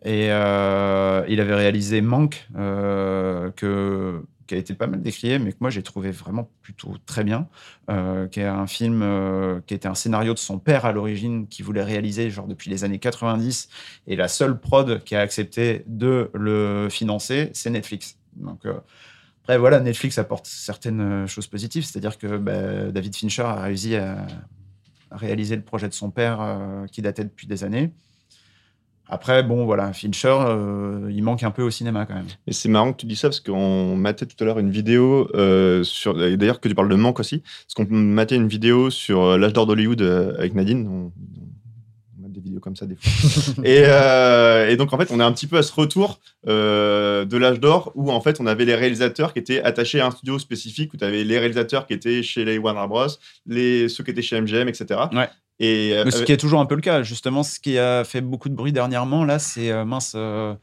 [0.04, 0.30] Et il
[1.40, 6.10] avait réalisé Manque, que, qui a été pas mal décrié, mais que moi j'ai trouvé
[6.10, 7.46] vraiment plutôt très bien,
[7.88, 11.46] euh, qui est un film euh, qui était un scénario de son père à l'origine,
[11.46, 13.68] qui voulait réaliser genre depuis les années 90,
[14.08, 18.18] et la seule prod qui a accepté de le financer, c'est Netflix.
[18.34, 18.80] Donc euh,
[19.44, 24.26] après voilà, Netflix apporte certaines choses positives, c'est-à-dire que bah, David Fincher a réussi à,
[25.12, 27.92] réaliser le projet de son père qui datait depuis des années.
[29.10, 32.28] Après, bon, voilà, Fincher, euh, il manque un peu au cinéma quand même.
[32.46, 35.28] Mais c'est marrant que tu dis ça parce qu'on matait tout à l'heure une vidéo
[35.34, 36.22] euh, sur.
[36.22, 37.42] et D'ailleurs, que tu parles de manque aussi.
[37.66, 40.00] Parce qu'on matait une vidéo sur euh, l'âge d'or d'Hollywood
[40.38, 40.86] avec Nadine.
[40.86, 41.12] On,
[42.18, 43.64] on mate des vidéos comme ça des fois.
[43.64, 47.36] et, euh, et donc, en fait, on est un petit peu à ce retour de
[47.36, 50.38] l'âge d'or où, en fait, on avait les réalisateurs qui étaient attachés à un studio
[50.38, 53.08] spécifique, où tu avais les réalisateurs qui étaient chez les Warner Bros.,
[53.44, 55.00] les, ceux qui étaient chez MGM, etc.
[55.12, 55.28] Ouais.
[55.60, 57.02] Et, euh, ce qui est toujours un peu le cas.
[57.02, 60.14] Justement, ce qui a fait beaucoup de bruit dernièrement, là, c'est euh, mince.
[60.16, 60.54] euh,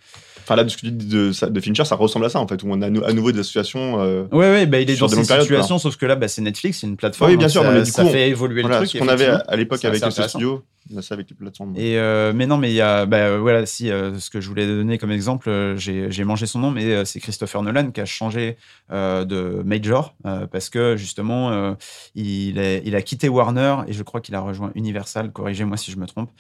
[0.44, 2.64] Enfin, là, de ce que tu dis de, Fincher, ça ressemble à ça, en fait,
[2.64, 4.00] où on a à nouveau des associations.
[4.02, 5.80] euh, Ouais, ouais, bah, il est dans des longues cette périodes, situation, quoi.
[5.82, 7.32] sauf que là, bah, c'est Netflix, c'est une plateforme.
[7.32, 8.98] Oui, bien donc sûr, ça, non, mais du ça coup, fait évoluer voilà, le truc.
[8.98, 10.64] Ce qu'on avait à, l'époque avec ce studio,
[10.94, 11.74] on a ça avec les plateformes.
[11.76, 14.40] Et euh, mais non, mais il y a, bah, euh, voilà, si euh, ce que
[14.40, 17.92] je voulais donner comme exemple, euh, j'ai mangé son nom, mais euh, c'est Christopher Nolan
[17.92, 18.56] qui a changé
[18.92, 21.74] euh, de major euh, parce que justement, euh,
[22.16, 25.32] il, est- il a quitté Warner et je crois qu'il a rejoint Universal.
[25.32, 26.32] Corrigez-moi si je me trompe,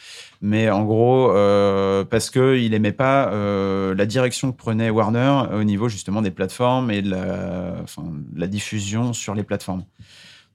[0.41, 5.43] mais en gros, euh, parce que il aimait pas euh, la direction que prenait Warner
[5.53, 9.83] au niveau justement des plateformes et de la, diffusion sur les plateformes.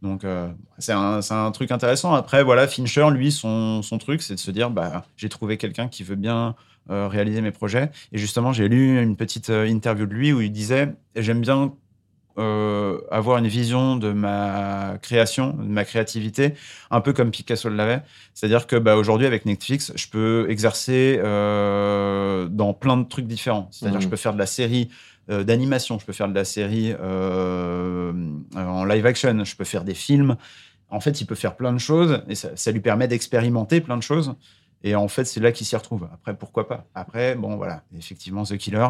[0.01, 0.49] Donc, euh,
[0.79, 2.15] c'est un, truc intéressant.
[2.15, 5.89] Après, voilà, Fincher, lui, son, son truc, c'est de se dire bah, j'ai trouvé quelqu'un
[5.89, 6.57] qui veut bien
[6.91, 7.91] euh, réaliser mes projets.
[8.13, 11.75] Et justement, j'ai lu une petite interview de lui où il disait j'aime bien
[12.39, 16.55] euh, avoir une vision de ma création, de ma créativité,
[16.91, 18.03] un peu comme Picasso l'avait.
[18.35, 23.69] C'est-à-dire que bah, aujourd'hui, avec Netflix, je peux exercer euh, dans plein de trucs différents.
[23.71, 24.05] C'est-à-dire Mhm.
[24.05, 24.89] je peux faire de la série
[25.31, 29.95] euh, d'animation, je peux faire de la série en live action, je peux faire des
[29.95, 30.37] films.
[30.91, 33.97] En fait, il peut faire plein de choses et ça, ça lui permet d'expérimenter plein
[33.97, 34.35] de choses.
[34.85, 36.09] Et en fait, c'est là qu'il s'y retrouve.
[36.13, 36.87] Après, pourquoi pas?
[36.95, 38.89] Après, bon, voilà, effectivement, The Killer,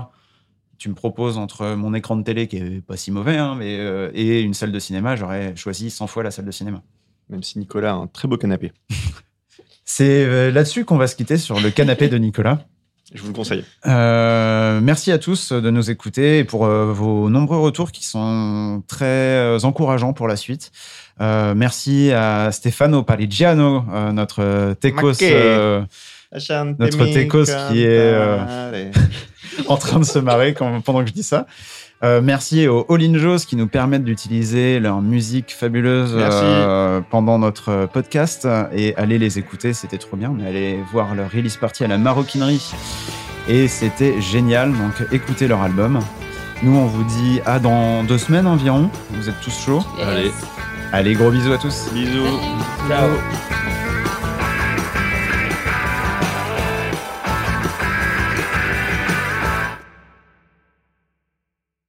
[0.83, 3.79] tu me proposes entre mon écran de télé, qui est pas si mauvais, hein, mais,
[3.79, 6.83] euh, et une salle de cinéma, j'aurais choisi 100 fois la salle de cinéma.
[7.29, 8.73] Même si Nicolas a un très beau canapé.
[9.85, 12.67] C'est euh, là-dessus qu'on va se quitter sur le canapé de Nicolas.
[13.15, 13.65] Je vous le conseille.
[13.87, 18.83] Euh, merci à tous de nous écouter et pour euh, vos nombreux retours qui sont
[18.89, 20.73] très euh, encourageants pour la suite.
[21.21, 25.13] Merci à Stefano Parigiano, notre Tecos,
[26.33, 28.91] notre Tecos qui est.
[29.69, 31.47] en train de se marrer quand- pendant que je dis ça.
[32.05, 37.39] Euh, merci aux All In Joes qui nous permettent d'utiliser leur musique fabuleuse euh, pendant
[37.39, 40.35] notre podcast et allez les écouter, c'était trop bien.
[40.37, 42.73] On est allé voir leur release party à la maroquinerie
[43.49, 44.73] et c'était génial.
[44.73, 46.01] Donc écoutez leur album.
[46.65, 48.91] Nous on vous dit à dans deux semaines environ.
[49.11, 49.85] Vous êtes tous chauds.
[50.05, 50.33] Allez.
[50.93, 51.87] Allez, gros bisous à tous.
[51.95, 52.39] Bisous.
[52.89, 53.82] Ciao.